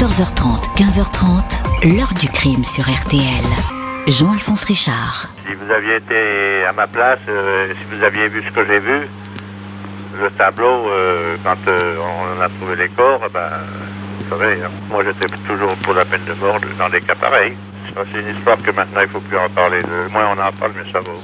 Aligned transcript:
14h30, 0.00 0.78
15h30, 0.78 1.94
l'heure 1.94 2.14
du 2.18 2.26
crime 2.26 2.64
sur 2.64 2.84
RTL. 2.84 3.20
Jean-Alphonse 4.06 4.64
Richard. 4.64 5.28
Si 5.46 5.52
vous 5.52 5.70
aviez 5.70 5.96
été 5.96 6.64
à 6.64 6.72
ma 6.72 6.86
place, 6.86 7.18
euh, 7.28 7.74
si 7.74 7.94
vous 7.94 8.02
aviez 8.02 8.28
vu 8.28 8.42
ce 8.42 8.50
que 8.50 8.64
j'ai 8.64 8.78
vu, 8.78 9.06
le 10.18 10.30
tableau, 10.38 10.88
euh, 10.88 11.36
quand 11.44 11.68
euh, 11.68 11.98
on 12.34 12.40
a 12.40 12.48
trouvé 12.48 12.76
les 12.76 12.88
corps, 12.88 13.20
ben, 13.30 13.50
vous 14.20 14.24
savez, 14.26 14.54
hein, 14.64 14.70
moi 14.88 15.04
j'étais 15.04 15.26
toujours 15.46 15.76
pour 15.82 15.92
la 15.92 16.06
peine 16.06 16.24
de 16.24 16.32
mort 16.32 16.58
dans 16.78 16.88
des 16.88 17.02
cas 17.02 17.14
pareils. 17.14 17.54
C'est 17.94 18.20
une 18.20 18.34
histoire 18.34 18.56
que 18.56 18.70
maintenant 18.70 19.02
il 19.02 19.08
faut 19.08 19.20
plus 19.20 19.36
en 19.36 19.50
parler. 19.50 19.82
Le 19.82 20.08
moins 20.08 20.28
on 20.28 20.40
en 20.40 20.50
parle, 20.52 20.72
mieux 20.78 20.90
ça 20.90 21.00
vaut. 21.00 21.20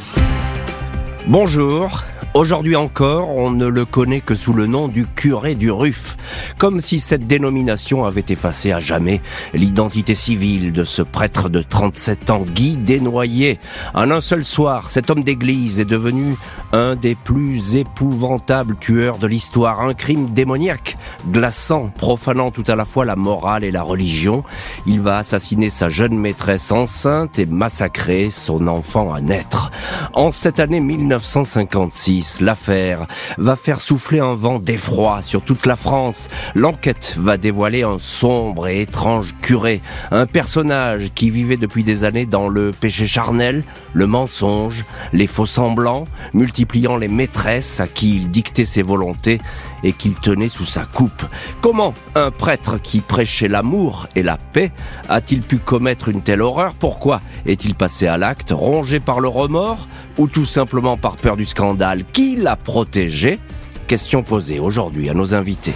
Bonjour. 1.24 2.04
Aujourd'hui 2.36 2.76
encore, 2.76 3.34
on 3.34 3.50
ne 3.50 3.64
le 3.64 3.86
connaît 3.86 4.20
que 4.20 4.34
sous 4.34 4.52
le 4.52 4.66
nom 4.66 4.88
du 4.88 5.06
curé 5.06 5.54
du 5.54 5.70
Ruff, 5.70 6.18
comme 6.58 6.82
si 6.82 7.00
cette 7.00 7.26
dénomination 7.26 8.04
avait 8.04 8.26
effacé 8.28 8.72
à 8.72 8.78
jamais 8.78 9.22
l'identité 9.54 10.14
civile 10.14 10.74
de 10.74 10.84
ce 10.84 11.00
prêtre 11.00 11.48
de 11.48 11.62
37 11.62 12.28
ans, 12.28 12.44
Guy 12.46 12.76
Desnoyers. 12.76 13.58
En 13.94 14.10
un 14.10 14.20
seul 14.20 14.44
soir, 14.44 14.90
cet 14.90 15.08
homme 15.08 15.24
d'église 15.24 15.80
est 15.80 15.86
devenu 15.86 16.36
un 16.74 16.94
des 16.94 17.14
plus 17.14 17.76
épouvantables 17.76 18.76
tueurs 18.76 19.16
de 19.16 19.26
l'histoire, 19.26 19.80
un 19.80 19.94
crime 19.94 20.34
démoniaque, 20.34 20.98
glaçant, 21.30 21.90
profanant 21.96 22.50
tout 22.50 22.64
à 22.66 22.76
la 22.76 22.84
fois 22.84 23.06
la 23.06 23.16
morale 23.16 23.64
et 23.64 23.70
la 23.70 23.82
religion. 23.82 24.44
Il 24.86 25.00
va 25.00 25.16
assassiner 25.16 25.70
sa 25.70 25.88
jeune 25.88 26.18
maîtresse 26.18 26.70
enceinte 26.70 27.38
et 27.38 27.46
massacrer 27.46 28.30
son 28.30 28.68
enfant 28.68 29.14
à 29.14 29.22
naître. 29.22 29.70
En 30.12 30.32
cette 30.32 30.60
année 30.60 30.80
1956, 30.80 32.25
l'affaire 32.40 33.06
va 33.38 33.56
faire 33.56 33.80
souffler 33.80 34.20
un 34.20 34.34
vent 34.34 34.58
d'effroi 34.58 35.22
sur 35.22 35.42
toute 35.42 35.66
la 35.66 35.76
France. 35.76 36.28
L'enquête 36.54 37.14
va 37.16 37.36
dévoiler 37.36 37.82
un 37.82 37.98
sombre 37.98 38.68
et 38.68 38.82
étrange 38.82 39.34
curé, 39.42 39.80
un 40.10 40.26
personnage 40.26 41.12
qui 41.14 41.30
vivait 41.30 41.56
depuis 41.56 41.84
des 41.84 42.04
années 42.04 42.26
dans 42.26 42.48
le 42.48 42.72
péché 42.72 43.06
charnel, 43.06 43.64
le 43.92 44.06
mensonge, 44.06 44.84
les 45.12 45.26
faux 45.26 45.46
semblants, 45.46 46.06
multipliant 46.34 46.96
les 46.96 47.08
maîtresses 47.08 47.80
à 47.80 47.86
qui 47.86 48.16
il 48.16 48.30
dictait 48.30 48.64
ses 48.64 48.82
volontés 48.82 49.40
et 49.82 49.92
qu'il 49.92 50.14
tenait 50.14 50.48
sous 50.48 50.64
sa 50.64 50.84
coupe. 50.84 51.24
Comment 51.60 51.94
un 52.14 52.30
prêtre 52.30 52.78
qui 52.78 53.00
prêchait 53.00 53.48
l'amour 53.48 54.06
et 54.14 54.22
la 54.22 54.36
paix 54.36 54.72
a-t-il 55.08 55.42
pu 55.42 55.58
commettre 55.58 56.08
une 56.08 56.22
telle 56.22 56.42
horreur? 56.42 56.74
Pourquoi 56.74 57.20
est-il 57.44 57.74
passé 57.74 58.06
à 58.06 58.18
l'acte, 58.18 58.52
rongé 58.52 59.00
par 59.00 59.20
le 59.20 59.28
remords 59.28 59.88
ou 60.18 60.28
tout 60.28 60.44
simplement 60.44 60.96
par 60.96 61.16
peur 61.16 61.36
du 61.36 61.44
scandale? 61.44 62.04
Qui 62.12 62.36
l'a 62.36 62.56
protégé? 62.56 63.38
Question 63.86 64.22
posée 64.22 64.58
aujourd'hui 64.58 65.08
à 65.08 65.14
nos 65.14 65.34
invités. 65.34 65.74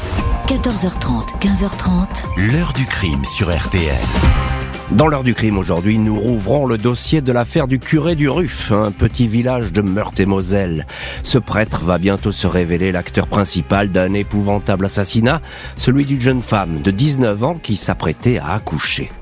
14h30, 0.49 1.39
15h30, 1.41 2.53
L'heure 2.53 2.73
du 2.73 2.85
crime 2.85 3.25
sur 3.25 3.57
RTL. 3.57 4.50
Dans 4.93 5.07
l'heure 5.07 5.23
du 5.23 5.35
crime 5.35 5.57
aujourd'hui, 5.57 5.99
nous 5.99 6.19
rouvrons 6.19 6.67
le 6.67 6.77
dossier 6.77 7.21
de 7.21 7.31
l'affaire 7.31 7.69
du 7.69 7.79
curé 7.79 8.17
du 8.17 8.29
Ruff, 8.29 8.73
un 8.73 8.91
petit 8.91 9.29
village 9.29 9.73
de 9.73 9.83
Meurthe-et-Moselle. 9.83 10.85
Ce 11.23 11.39
prêtre 11.39 11.83
va 11.83 11.99
bientôt 11.99 12.33
se 12.33 12.49
révéler 12.49 12.91
l'acteur 12.91 13.29
principal 13.29 13.91
d'un 13.93 14.15
épouvantable 14.15 14.87
assassinat, 14.87 15.41
celui 15.77 16.07
d'une 16.07 16.21
jeune 16.21 16.43
femme 16.43 16.83
de 16.83 16.91
19 16.91 17.45
ans 17.45 17.55
qui 17.55 17.77
s'apprêtait 17.77 18.39
à 18.39 18.55
accoucher. 18.55 19.13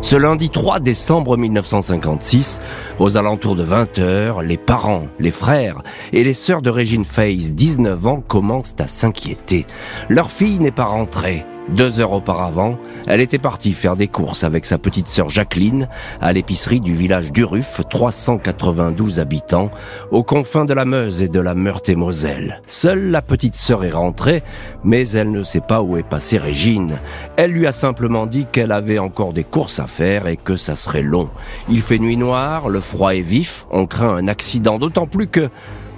Ce 0.00 0.14
lundi 0.14 0.48
3 0.48 0.78
décembre 0.78 1.36
1956, 1.36 2.60
aux 3.00 3.16
alentours 3.16 3.56
de 3.56 3.64
20h, 3.64 4.44
les 4.44 4.56
parents, 4.56 5.08
les 5.18 5.32
frères 5.32 5.82
et 6.12 6.22
les 6.22 6.34
sœurs 6.34 6.62
de 6.62 6.70
Régine 6.70 7.04
Faze, 7.04 7.52
19 7.52 8.06
ans, 8.06 8.20
commencent 8.20 8.76
à 8.78 8.86
s'inquiéter. 8.86 9.66
Leur 10.08 10.30
fille 10.30 10.60
n'est 10.60 10.70
pas 10.70 10.84
rentrée. 10.84 11.44
Deux 11.68 11.98
heures 11.98 12.12
auparavant, 12.12 12.78
elle 13.08 13.20
était 13.20 13.38
partie 13.38 13.72
faire 13.72 13.96
des 13.96 14.06
courses 14.06 14.44
avec 14.44 14.64
sa 14.64 14.78
petite 14.78 15.08
sœur 15.08 15.28
Jacqueline 15.28 15.88
à 16.20 16.32
l'épicerie 16.32 16.80
du 16.80 16.94
village 16.94 17.32
d'Uruf, 17.32 17.80
392 17.90 19.18
habitants, 19.18 19.72
aux 20.12 20.22
confins 20.22 20.64
de 20.64 20.72
la 20.72 20.84
Meuse 20.84 21.22
et 21.22 21.28
de 21.28 21.40
la 21.40 21.56
Meurthe-et-Moselle. 21.56 22.62
Seule 22.66 23.10
la 23.10 23.20
petite 23.20 23.56
sœur 23.56 23.84
est 23.84 23.90
rentrée, 23.90 24.44
mais 24.84 25.08
elle 25.10 25.32
ne 25.32 25.42
sait 25.42 25.60
pas 25.60 25.82
où 25.82 25.96
est 25.96 26.04
passée 26.04 26.38
Régine. 26.38 26.98
Elle 27.36 27.50
lui 27.50 27.66
a 27.66 27.72
simplement 27.72 28.26
dit 28.26 28.46
qu'elle 28.50 28.70
avait 28.70 29.00
encore 29.00 29.32
des 29.32 29.44
courses 29.44 29.80
à 29.80 29.88
faire 29.88 30.28
et 30.28 30.36
que 30.36 30.56
ça 30.56 30.76
serait 30.76 31.02
long. 31.02 31.30
Il 31.68 31.82
fait 31.82 31.98
nuit 31.98 32.16
noire, 32.16 32.68
le 32.68 32.80
froid 32.80 33.14
est 33.14 33.22
vif, 33.22 33.66
on 33.72 33.86
craint 33.86 34.14
un 34.14 34.28
accident, 34.28 34.78
d'autant 34.78 35.08
plus 35.08 35.26
que 35.26 35.48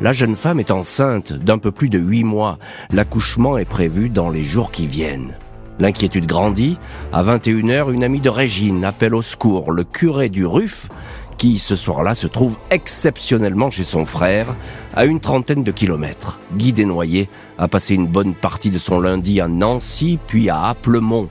la 0.01 0.13
jeune 0.13 0.37
femme 0.37 0.61
est 0.61 0.71
enceinte 0.71 1.33
d'un 1.35 1.59
peu 1.59 1.73
plus 1.73 1.91
de 1.91 1.99
huit 1.99 2.25
mois. 2.25 2.59
L'accouchement 2.91 3.59
est 3.59 3.65
prévu 3.65 4.09
dans 4.09 4.31
les 4.31 4.43
jours 4.43 4.71
qui 4.71 4.87
viennent. 4.87 5.35
L'inquiétude 5.79 6.27
grandit. 6.27 6.79
À 7.13 7.23
21h, 7.23 7.93
une 7.93 8.05
amie 8.05 8.21
de 8.21 8.29
Régine 8.29 8.85
appelle 8.85 9.15
au 9.15 9.23
secours 9.23 9.71
le 9.71 9.85
curé 9.85 10.29
du 10.29 10.45
Ruff, 10.45 10.89
qui 11.39 11.61
ce 11.61 11.77
soir-là 11.77 12.15
se 12.15 12.27
trouve 12.27 12.59
exceptionnellement 12.71 13.71
chez 13.71 13.85
son 13.85 14.05
frère, 14.05 14.57
à 14.95 15.05
une 15.05 15.21
trentaine 15.21 15.63
de 15.63 15.71
kilomètres. 15.71 16.41
Guy 16.57 16.73
Desnoyers 16.73 17.29
a 17.59 17.69
passé 17.69 17.95
une 17.95 18.09
bonne 18.09 18.35
partie 18.35 18.71
de 18.71 18.79
son 18.79 19.01
lundi 19.01 19.41
à 19.41 19.47
Nancy, 19.47 20.19
puis 20.27 20.51
à 20.51 20.65
Applemont. 20.65 21.29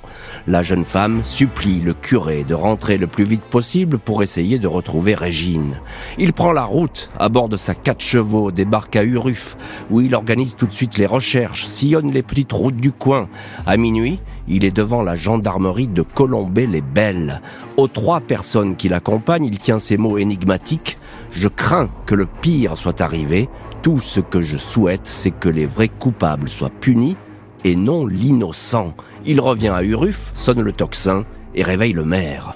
La 0.47 0.63
jeune 0.63 0.86
femme 0.86 1.25
supplie 1.25 1.81
le 1.81 1.94
curé 1.94 2.46
de 2.46 2.53
rentrer 2.53 2.97
le 2.97 3.07
plus 3.07 3.25
vite 3.25 3.41
possible 3.41 4.00
pour 4.00 4.24
essayer 4.24 4.59
de 4.59 4.68
retrouver 4.68 5.13
Régine. 5.13 5.81
Il 6.18 6.31
prend 6.31 6.53
la 6.53 6.63
route 6.63 7.09
à 7.19 7.28
bord 7.28 7.50
de 7.50 7.57
sa 7.57 7.75
quatre 7.75 8.02
chevaux, 8.02 8.52
débarque 8.52 8.96
à 8.96 9.03
Uruf, 9.03 9.57
où 9.90 10.00
il 10.00 10.16
organise 10.16 10.56
tout 10.56 10.68
de 10.68 10.74
suite 10.74 10.97
les 10.97 11.06
recherches, 11.06 11.66
sillonne 11.66 12.13
les 12.13 12.24
petites 12.24 12.53
routes 12.53 12.78
du 12.78 12.94
coin. 12.94 13.28
À 13.66 13.75
minuit, 13.75 14.22
il 14.47 14.66
est 14.66 14.75
devant 14.75 15.02
la 15.02 15.16
gendarmerie 15.16 15.88
de 15.88 16.02
Colombey-les-Belles. 16.02 17.41
Aux 17.75 17.88
trois 17.88 18.22
personnes 18.22 18.75
qui 18.75 18.90
l'accompagnent, 18.90 19.46
il 19.46 19.58
tient 19.58 19.80
ces 19.80 19.97
mots 19.97 20.18
énigmatiques. 20.18 20.97
Je 21.31 21.47
crains 21.47 21.90
que 22.06 22.16
le 22.16 22.25
pire 22.25 22.78
soit 22.78 23.02
arrivé. 23.02 23.50
Tout 23.81 24.00
ce 24.00 24.19
que 24.19 24.41
je 24.41 24.57
souhaite, 24.57 25.06
c'est 25.06 25.31
que 25.31 25.50
les 25.50 25.66
vrais 25.66 25.90
coupables 25.90 26.50
soient 26.50 26.69
punis 26.69 27.18
et 27.63 27.75
non 27.75 28.06
l'innocent. 28.06 28.94
Il 29.25 29.41
revient 29.41 29.69
à 29.69 29.84
Uruf, 29.84 30.31
sonne 30.36 30.62
le 30.62 30.72
tocsin 30.72 31.25
et 31.53 31.63
réveille 31.63 31.94
le 31.94 32.06
maire. 32.06 32.56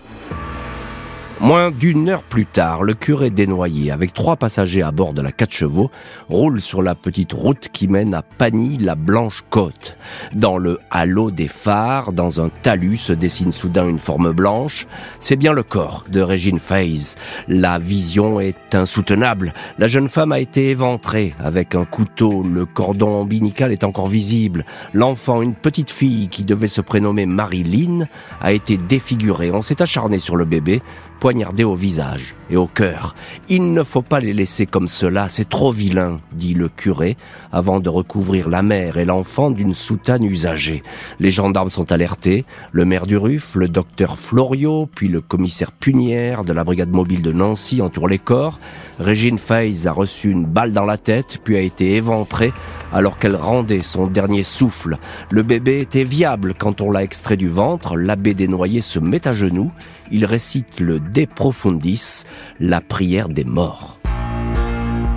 Moins 1.42 1.72
d'une 1.72 2.08
heure 2.08 2.22
plus 2.22 2.46
tard, 2.46 2.84
le 2.84 2.94
curé 2.94 3.32
Desnoyers, 3.32 3.90
avec 3.90 4.14
trois 4.14 4.36
passagers 4.36 4.84
à 4.84 4.92
bord 4.92 5.14
de 5.14 5.24
la 5.24 5.32
quatre 5.32 5.56
chevaux, 5.56 5.90
roule 6.30 6.62
sur 6.62 6.84
la 6.84 6.94
petite 6.94 7.34
route 7.34 7.68
qui 7.74 7.88
mène 7.88 8.14
à 8.14 8.22
Pagny, 8.22 8.78
la 8.78 8.94
Blanche 8.94 9.44
Côte. 9.50 9.98
Dans 10.36 10.60
le 10.60 10.78
halo 10.92 11.32
des 11.32 11.48
phares, 11.48 12.14
dans 12.14 12.42
un 12.42 12.50
talus, 12.50 12.98
se 12.98 13.14
dessine 13.14 13.52
soudain 13.52 13.90
une 13.90 13.98
forme 13.98 14.34
blanche. 14.34 14.86
C'est 15.18 15.36
bien 15.36 15.52
le 15.52 15.64
corps 15.64 16.06
de 16.10 16.22
Régine 16.22 16.60
Faze. 16.60 17.16
La 17.48 17.80
vision 17.80 18.40
est 18.40 18.76
insoutenable. 18.76 19.56
La 19.80 19.88
jeune 19.88 20.10
femme 20.10 20.34
a 20.34 20.40
été 20.40 20.70
éventrée 20.70 21.34
avec 21.40 21.74
un 21.74 21.86
couteau. 21.86 22.44
Le 22.44 22.68
cordon 22.68 23.22
ombilical 23.22 23.72
est 23.72 23.84
encore 23.84 24.08
visible. 24.08 24.64
L'enfant, 24.94 25.42
une 25.42 25.56
petite 25.56 25.90
fille 25.90 26.28
qui 26.28 26.46
devait 26.46 26.68
se 26.68 26.82
prénommer 26.82 27.26
Marilyn, 27.26 28.06
a 28.42 28.54
été 28.54 28.78
défiguré. 28.78 29.50
On 29.50 29.64
s'est 29.64 29.82
acharné 29.82 30.20
sur 30.20 30.36
le 30.36 30.46
bébé 30.46 30.84
poignardé 31.22 31.64
au 31.64 31.76
visage 31.76 32.34
et 32.50 32.58
au 32.58 32.66
cœur. 32.66 33.16
Il 33.48 33.74
ne 33.74 33.84
faut 33.84 34.02
pas 34.02 34.20
les 34.20 34.34
laisser 34.34 34.66
comme 34.66 34.88
cela, 34.88 35.30
c'est 35.30 35.48
trop 35.48 35.72
vilain, 35.72 36.20
dit 36.34 36.56
le 36.56 36.68
curé, 36.68 37.16
avant 37.52 37.80
de 37.80 37.90
recouvrir 37.90 38.50
la 38.50 38.64
mère 38.64 38.98
et 38.98 39.06
l'enfant 39.06 39.52
d'une 39.52 39.76
soutane 39.76 40.26
usagée. 40.26 40.82
Les 41.20 41.30
gendarmes 41.30 41.70
sont 41.70 41.92
alertés, 41.92 42.44
le 42.72 42.86
maire 42.86 43.06
du 43.06 43.18
Ruff, 43.18 43.54
le 43.54 43.68
docteur 43.68 44.18
Florio, 44.18 44.90
puis 44.96 45.10
le 45.10 45.22
commissaire 45.22 45.72
Punière 45.72 46.44
de 46.44 46.54
la 46.54 46.64
brigade 46.64 46.90
mobile 46.90 47.22
de 47.22 47.32
Nancy 47.32 47.84
entourent 47.84 48.08
les 48.08 48.18
corps. 48.18 48.60
Régine 49.00 49.38
Faze 49.38 49.86
a 49.86 49.92
reçu 49.92 50.32
une 50.32 50.46
balle 50.46 50.74
dans 50.74 50.86
la 50.86 50.98
tête, 50.98 51.38
puis 51.44 51.56
a 51.56 51.62
été 51.62 51.96
éventrée 51.96 52.52
alors 52.92 53.18
qu'elle 53.18 53.36
rendait 53.36 53.82
son 53.82 54.08
dernier 54.08 54.44
souffle. 54.44 54.98
Le 55.30 55.44
bébé 55.44 55.82
était 55.82 56.04
viable 56.04 56.54
quand 56.58 56.82
on 56.82 56.92
l'a 56.92 57.04
extrait 57.04 57.38
du 57.38 57.48
ventre, 57.48 57.96
l'abbé 57.96 58.34
Desnoyers 58.34 58.82
se 58.82 59.00
met 59.00 59.28
à 59.28 59.34
genoux, 59.34 59.72
il 60.12 60.26
récite 60.26 60.80
le 60.80 61.00
De 61.00 61.26
Profundis, 61.26 62.24
la 62.60 62.82
prière 62.82 63.30
des 63.30 63.46
morts. 63.46 64.01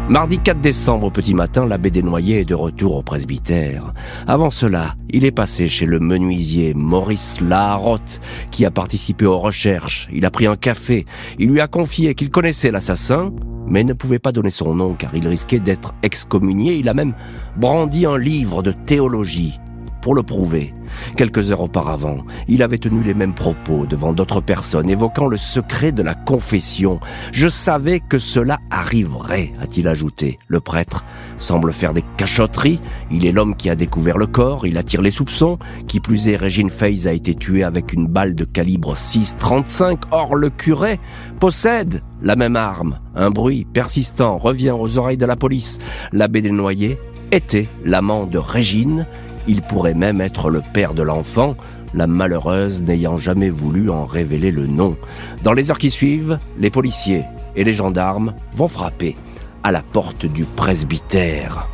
Mardi 0.06 0.38
4 0.38 0.60
décembre 0.60 1.10
petit 1.10 1.32
matin, 1.32 1.64
l'abbé 1.64 1.90
Desnoyers 1.90 2.40
est 2.40 2.44
de 2.44 2.54
retour 2.54 2.96
au 2.96 3.02
presbytère. 3.02 3.94
Avant 4.26 4.50
cela, 4.50 4.96
il 5.08 5.24
est 5.24 5.30
passé 5.30 5.66
chez 5.66 5.86
le 5.86 5.98
menuisier 5.98 6.74
Maurice 6.74 7.40
Laharotte, 7.40 8.20
qui 8.50 8.66
a 8.66 8.70
participé 8.70 9.24
aux 9.24 9.38
recherches. 9.38 10.10
Il 10.12 10.26
a 10.26 10.30
pris 10.30 10.46
un 10.46 10.56
café. 10.56 11.06
Il 11.38 11.48
lui 11.48 11.62
a 11.62 11.68
confié 11.68 12.14
qu'il 12.14 12.30
connaissait 12.30 12.70
l'assassin, 12.70 13.32
mais 13.66 13.82
ne 13.82 13.94
pouvait 13.94 14.18
pas 14.18 14.30
donner 14.32 14.50
son 14.50 14.74
nom 14.74 14.92
car 14.92 15.14
il 15.14 15.26
risquait 15.26 15.58
d'être 15.58 15.94
excommunié. 16.02 16.74
Il 16.74 16.90
a 16.90 16.94
même 16.94 17.14
brandi 17.56 18.04
un 18.04 18.18
livre 18.18 18.62
de 18.62 18.72
théologie 18.72 19.58
pour 20.04 20.14
le 20.14 20.22
prouver. 20.22 20.74
Quelques 21.16 21.50
heures 21.50 21.62
auparavant, 21.62 22.18
il 22.46 22.62
avait 22.62 22.76
tenu 22.76 23.02
les 23.02 23.14
mêmes 23.14 23.32
propos 23.32 23.86
devant 23.86 24.12
d'autres 24.12 24.42
personnes, 24.42 24.90
évoquant 24.90 25.28
le 25.28 25.38
secret 25.38 25.92
de 25.92 26.02
la 26.02 26.12
confession. 26.12 27.00
Je 27.32 27.48
savais 27.48 28.00
que 28.00 28.18
cela 28.18 28.58
arriverait, 28.70 29.54
a-t-il 29.62 29.88
ajouté. 29.88 30.38
Le 30.46 30.60
prêtre 30.60 31.06
semble 31.38 31.72
faire 31.72 31.94
des 31.94 32.04
cachotteries. 32.18 32.82
Il 33.10 33.24
est 33.24 33.32
l'homme 33.32 33.56
qui 33.56 33.70
a 33.70 33.76
découvert 33.76 34.18
le 34.18 34.26
corps, 34.26 34.66
il 34.66 34.76
attire 34.76 35.00
les 35.00 35.10
soupçons. 35.10 35.58
Qui 35.88 36.00
plus 36.00 36.28
est, 36.28 36.36
Régine 36.36 36.68
Faze 36.68 37.06
a 37.06 37.14
été 37.14 37.34
tuée 37.34 37.64
avec 37.64 37.94
une 37.94 38.06
balle 38.06 38.34
de 38.34 38.44
calibre 38.44 38.96
6,35. 38.96 40.02
Or, 40.10 40.34
le 40.34 40.50
curé 40.50 41.00
possède 41.40 42.02
la 42.24 42.34
même 42.34 42.56
arme. 42.56 42.98
Un 43.14 43.30
bruit 43.30 43.66
persistant 43.72 44.36
revient 44.38 44.72
aux 44.72 44.98
oreilles 44.98 45.16
de 45.16 45.26
la 45.26 45.36
police. 45.36 45.78
L'abbé 46.12 46.42
Desnoyers 46.42 46.98
était 47.30 47.68
l'amant 47.84 48.24
de 48.24 48.38
Régine. 48.38 49.06
Il 49.46 49.62
pourrait 49.62 49.94
même 49.94 50.20
être 50.20 50.50
le 50.50 50.62
père 50.72 50.94
de 50.94 51.02
l'enfant, 51.02 51.54
la 51.92 52.06
malheureuse 52.06 52.82
n'ayant 52.82 53.18
jamais 53.18 53.50
voulu 53.50 53.90
en 53.90 54.06
révéler 54.06 54.50
le 54.50 54.66
nom. 54.66 54.96
Dans 55.42 55.52
les 55.52 55.70
heures 55.70 55.78
qui 55.78 55.90
suivent, 55.90 56.38
les 56.58 56.70
policiers 56.70 57.24
et 57.54 57.62
les 57.62 57.74
gendarmes 57.74 58.34
vont 58.54 58.68
frapper 58.68 59.16
à 59.62 59.70
la 59.70 59.82
porte 59.82 60.26
du 60.26 60.44
presbytère. 60.44 61.68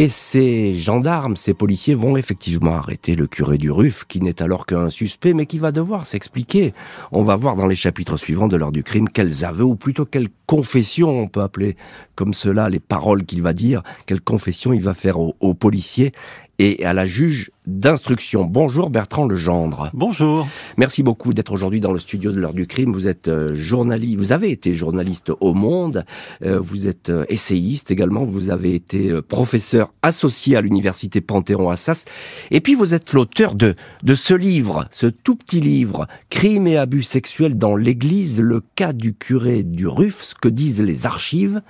Et 0.00 0.08
ces 0.08 0.72
gendarmes, 0.72 1.36
ces 1.36 1.52
policiers 1.52 1.94
vont 1.94 2.16
effectivement 2.16 2.74
arrêter 2.74 3.14
le 3.14 3.26
curé 3.26 3.58
du 3.58 3.70
RUF, 3.70 4.06
qui 4.08 4.22
n'est 4.22 4.40
alors 4.40 4.64
qu'un 4.64 4.88
suspect, 4.88 5.34
mais 5.34 5.44
qui 5.44 5.58
va 5.58 5.72
devoir 5.72 6.06
s'expliquer. 6.06 6.72
On 7.12 7.20
va 7.20 7.36
voir 7.36 7.54
dans 7.54 7.66
les 7.66 7.76
chapitres 7.76 8.16
suivants 8.16 8.48
de 8.48 8.56
l'heure 8.56 8.72
du 8.72 8.82
crime 8.82 9.10
quels 9.10 9.44
aveux, 9.44 9.64
ou 9.64 9.74
plutôt 9.74 10.06
quelles 10.06 10.30
confessions, 10.46 11.10
on 11.10 11.28
peut 11.28 11.42
appeler 11.42 11.76
comme 12.14 12.32
cela 12.32 12.70
les 12.70 12.80
paroles 12.80 13.26
qu'il 13.26 13.42
va 13.42 13.52
dire, 13.52 13.82
quelles 14.06 14.22
confessions 14.22 14.72
il 14.72 14.80
va 14.80 14.94
faire 14.94 15.18
aux 15.18 15.52
policiers 15.52 16.12
et 16.60 16.84
à 16.84 16.92
la 16.92 17.06
juge 17.06 17.50
d'instruction. 17.66 18.44
Bonjour 18.44 18.90
Bertrand 18.90 19.26
Legendre. 19.26 19.90
Bonjour. 19.94 20.46
Merci 20.76 21.02
beaucoup 21.02 21.32
d'être 21.32 21.52
aujourd'hui 21.52 21.80
dans 21.80 21.92
le 21.92 21.98
studio 21.98 22.32
de 22.32 22.38
l'heure 22.38 22.52
du 22.52 22.66
crime. 22.66 22.92
Vous 22.92 23.08
êtes 23.08 23.28
euh, 23.28 23.54
journaliste, 23.54 24.18
vous 24.18 24.32
avez 24.32 24.50
été 24.50 24.74
journaliste 24.74 25.32
au 25.40 25.54
Monde, 25.54 26.04
euh, 26.44 26.58
vous 26.58 26.86
êtes 26.86 27.08
euh, 27.08 27.24
essayiste 27.30 27.90
également, 27.90 28.24
vous 28.24 28.50
avez 28.50 28.74
été 28.74 29.10
professeur 29.22 29.94
associé 30.02 30.54
à 30.54 30.60
l'université 30.60 31.22
Panthéon-Assas, 31.22 32.04
et 32.50 32.60
puis 32.60 32.74
vous 32.74 32.92
êtes 32.92 33.14
l'auteur 33.14 33.54
de, 33.54 33.74
de 34.02 34.14
ce 34.14 34.34
livre, 34.34 34.86
ce 34.90 35.06
tout 35.06 35.36
petit 35.36 35.60
livre, 35.60 36.08
Crimes 36.28 36.66
et 36.66 36.76
abus 36.76 37.04
sexuels 37.04 37.56
dans 37.56 37.74
l'Église, 37.74 38.38
le 38.38 38.62
cas 38.74 38.92
du 38.92 39.14
curé 39.14 39.62
du 39.62 39.88
Ruf, 39.88 40.22
ce 40.24 40.34
que 40.34 40.48
disent 40.48 40.82
les 40.82 41.06
archives. 41.06 41.62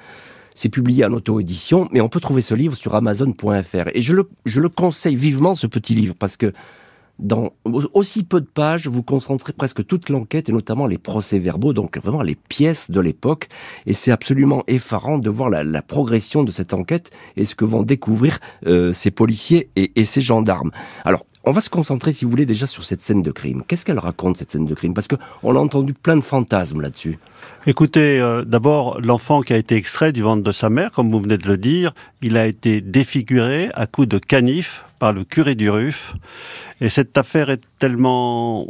C'est 0.61 0.69
publié 0.69 1.07
en 1.07 1.15
auto-édition, 1.15 1.89
mais 1.91 2.03
on 2.03 2.11
peut 2.11 2.21
trouver 2.21 2.43
ce 2.43 2.53
livre 2.53 2.77
sur 2.77 2.95
Amazon.fr. 2.95 3.89
Et 3.95 4.03
je 4.03 4.13
le, 4.15 4.69
conseille 4.69 5.17
vivement, 5.17 5.55
ce 5.55 5.67
petit 5.67 5.95
livre, 5.95 6.15
parce 6.15 6.37
que 6.37 6.53
dans 7.19 7.55
aussi 7.65 8.25
peu 8.25 8.43
de 8.43 8.47
pages, 8.47 8.87
vous 8.87 9.03
concentrez 9.03 9.55
presque 9.55 9.87
toute 9.87 10.11
l'enquête 10.11 10.51
et 10.51 10.53
notamment 10.53 10.87
les 10.87 10.99
procès-verbaux, 10.99 11.73
donc 11.73 11.97
vraiment 11.97 12.21
les 12.21 12.35
pièces 12.35 12.91
de 12.91 13.01
l'époque. 13.01 13.49
Et 13.87 13.95
c'est 13.95 14.11
absolument 14.11 14.63
effarant 14.67 15.17
de 15.17 15.31
voir 15.31 15.49
la, 15.49 15.81
progression 15.81 16.45
de 16.45 16.51
cette 16.51 16.75
enquête 16.75 17.11
et 17.37 17.47
ce 17.47 17.55
que 17.55 17.65
vont 17.65 17.83
découvrir 17.83 18.39
euh, 18.67 18.93
ces 18.93 19.11
policiers 19.11 19.71
et, 19.77 19.99
et 19.99 20.05
ces 20.05 20.21
gendarmes. 20.21 20.73
Alors, 21.07 21.25
on 21.45 21.53
va 21.53 21.61
se 21.61 21.71
concentrer, 21.71 22.13
si 22.13 22.25
vous 22.25 22.31
voulez, 22.31 22.45
déjà 22.45 22.67
sur 22.67 22.85
cette 22.85 23.01
scène 23.01 23.23
de 23.23 23.31
crime. 23.31 23.63
Qu'est-ce 23.67 23.87
qu'elle 23.87 23.99
raconte, 23.99 24.37
cette 24.37 24.51
scène 24.51 24.67
de 24.67 24.75
crime? 24.75 24.93
Parce 24.93 25.09
qu'on 25.09 25.57
a 25.57 25.59
entendu 25.59 25.95
plein 25.95 26.17
de 26.17 26.23
fantasmes 26.23 26.81
là-dessus. 26.83 27.19
Écoutez, 27.67 28.21
euh, 28.21 28.45
d'abord, 28.45 29.01
l'enfant 29.01 29.41
qui 29.41 29.55
a 29.55 29.57
été 29.57 29.75
extrait 29.75 30.13
du 30.13 30.21
ventre 30.23 30.43
de 30.43 30.53
sa 30.53 30.69
mère, 30.69 30.91
comme 30.91 31.09
vous 31.09 31.21
venez 31.21 31.39
de 31.39 31.49
le 31.49 31.57
dire, 31.57 31.93
il 32.21 32.37
a 32.37 32.47
été 32.47 32.83
défiguré 32.83 33.71
à 33.75 33.87
coups 33.87 34.09
de 34.09 34.19
canif 34.19 34.85
par 34.99 35.13
le 35.13 35.25
curé 35.25 35.55
du 35.55 35.71
RUF. 35.71 36.15
Et 36.83 36.91
cette 36.91 37.17
affaire 37.17 37.49
est 37.49 37.63
tellement 37.79 38.67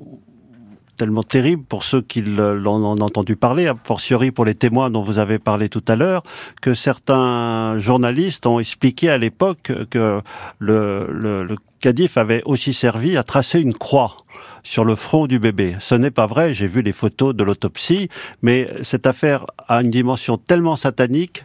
tellement 1.00 1.22
terrible 1.22 1.62
pour 1.64 1.82
ceux 1.82 2.02
qui 2.02 2.20
l'ont 2.20 3.00
entendu 3.00 3.34
parler, 3.34 3.68
a 3.68 3.74
fortiori 3.74 4.32
pour 4.32 4.44
les 4.44 4.54
témoins 4.54 4.90
dont 4.90 5.02
vous 5.02 5.18
avez 5.18 5.38
parlé 5.38 5.70
tout 5.70 5.82
à 5.88 5.96
l'heure, 5.96 6.22
que 6.60 6.74
certains 6.74 7.80
journalistes 7.80 8.46
ont 8.46 8.60
expliqué 8.60 9.08
à 9.08 9.16
l'époque 9.16 9.72
que 9.88 10.20
le, 10.58 11.06
le, 11.10 11.44
le 11.44 11.56
Cadif 11.80 12.18
avait 12.18 12.42
aussi 12.44 12.74
servi 12.74 13.16
à 13.16 13.22
tracer 13.22 13.62
une 13.62 13.72
croix 13.72 14.18
sur 14.62 14.84
le 14.84 14.94
front 14.94 15.26
du 15.26 15.38
bébé. 15.38 15.74
Ce 15.80 15.94
n'est 15.94 16.10
pas 16.10 16.26
vrai, 16.26 16.52
j'ai 16.52 16.66
vu 16.66 16.82
les 16.82 16.92
photos 16.92 17.34
de 17.34 17.42
l'autopsie, 17.44 18.10
mais 18.42 18.68
cette 18.82 19.06
affaire 19.06 19.46
a 19.68 19.80
une 19.80 19.90
dimension 19.90 20.36
tellement 20.36 20.76
satanique 20.76 21.44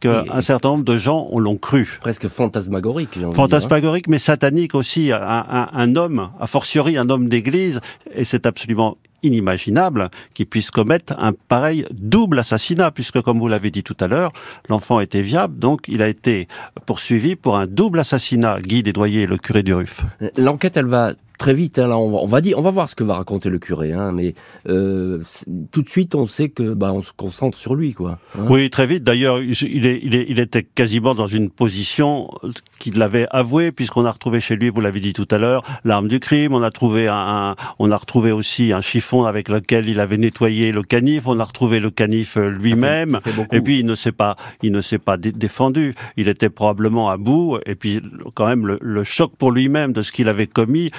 qu'un 0.00 0.40
certain 0.40 0.70
nombre 0.70 0.84
de 0.84 0.98
gens 0.98 1.28
l'ont 1.38 1.56
cru. 1.56 1.98
Presque 2.00 2.28
fantasmagorique. 2.28 3.18
Hein. 3.22 3.30
Fantasmagorique, 3.32 4.08
mais 4.08 4.18
satanique 4.18 4.74
aussi. 4.74 5.12
Un, 5.12 5.68
un, 5.72 5.96
homme, 5.96 6.30
a 6.40 6.46
fortiori 6.46 6.96
un 6.96 7.10
homme 7.10 7.28
d'église, 7.28 7.80
et 8.14 8.24
c'est 8.24 8.46
absolument 8.46 8.96
inimaginable 9.22 10.10
qu'il 10.34 10.46
puisse 10.46 10.70
commettre 10.70 11.14
un 11.18 11.32
pareil 11.32 11.84
double 11.90 12.38
assassinat, 12.38 12.90
puisque 12.90 13.20
comme 13.20 13.38
vous 13.38 13.48
l'avez 13.48 13.70
dit 13.70 13.82
tout 13.82 13.96
à 14.00 14.06
l'heure, 14.06 14.32
l'enfant 14.68 15.00
était 15.00 15.22
viable, 15.22 15.58
donc 15.58 15.88
il 15.88 16.02
a 16.02 16.08
été 16.08 16.46
poursuivi 16.86 17.34
pour 17.34 17.56
un 17.56 17.66
double 17.66 17.98
assassinat, 17.98 18.60
Guy 18.60 18.82
Desdoyer, 18.82 19.26
le 19.26 19.36
curé 19.36 19.62
du 19.62 19.74
Ruff. 19.74 20.02
L'enquête, 20.36 20.76
elle 20.76 20.86
va 20.86 21.12
très 21.38 21.54
vite. 21.54 21.78
Hein, 21.78 21.86
là, 21.86 21.96
on 21.96 22.26
va, 22.26 22.40
dire, 22.40 22.58
on 22.58 22.62
va 22.62 22.70
voir 22.70 22.88
ce 22.88 22.94
que 22.94 23.04
va 23.04 23.14
raconter 23.14 23.48
le 23.48 23.58
curé, 23.58 23.92
hein, 23.92 24.12
mais 24.12 24.34
euh, 24.68 25.22
tout 25.70 25.82
de 25.82 25.88
suite, 25.88 26.14
on 26.14 26.26
sait 26.26 26.48
que 26.48 26.74
bah, 26.74 26.92
on 26.92 27.02
se 27.02 27.12
concentre 27.16 27.56
sur 27.56 27.74
lui, 27.74 27.94
quoi. 27.94 28.18
Hein. 28.36 28.46
Oui, 28.50 28.68
très 28.68 28.86
vite. 28.86 29.04
D'ailleurs, 29.04 29.40
il, 29.40 29.86
est, 29.86 30.00
il, 30.02 30.14
est, 30.14 30.26
il 30.28 30.38
était 30.38 30.62
quasiment 30.62 31.14
dans 31.14 31.26
une 31.26 31.50
position 31.50 32.28
qu'il 32.78 33.00
avait 33.00 33.26
avouée, 33.30 33.72
puisqu'on 33.72 34.04
a 34.04 34.10
retrouvé 34.10 34.40
chez 34.40 34.56
lui, 34.56 34.70
vous 34.70 34.80
l'avez 34.80 35.00
dit 35.00 35.12
tout 35.12 35.28
à 35.30 35.38
l'heure, 35.38 35.62
l'arme 35.84 36.08
du 36.08 36.20
crime. 36.20 36.52
On 36.52 36.62
a 36.62 36.70
trouvé 36.70 37.08
un, 37.08 37.54
on 37.78 37.90
a 37.90 37.96
retrouvé 37.96 38.32
aussi 38.32 38.72
un 38.72 38.80
chiffon 38.80 39.24
avec 39.24 39.48
lequel 39.48 39.88
il 39.88 40.00
avait 40.00 40.18
nettoyé 40.18 40.72
le 40.72 40.82
canif. 40.82 41.26
On 41.26 41.38
a 41.38 41.44
retrouvé 41.44 41.80
le 41.80 41.90
canif 41.90 42.36
euh, 42.36 42.48
lui-même. 42.48 43.20
Et 43.52 43.60
puis 43.60 43.78
il 43.78 43.86
ne 43.86 43.94
s'est 43.94 44.12
pas, 44.12 44.36
il 44.62 44.72
ne 44.72 44.80
s'est 44.80 44.98
pas 44.98 45.16
défendu. 45.16 45.94
Il 46.16 46.28
était 46.28 46.50
probablement 46.50 47.08
à 47.08 47.16
bout. 47.16 47.58
Et 47.66 47.74
puis 47.74 48.00
quand 48.34 48.46
même 48.46 48.66
le, 48.66 48.78
le 48.80 49.04
choc 49.04 49.32
pour 49.38 49.52
lui-même 49.52 49.92
de 49.92 50.02
ce 50.02 50.12
qu'il 50.12 50.28
avait 50.28 50.46
commis. 50.46 50.90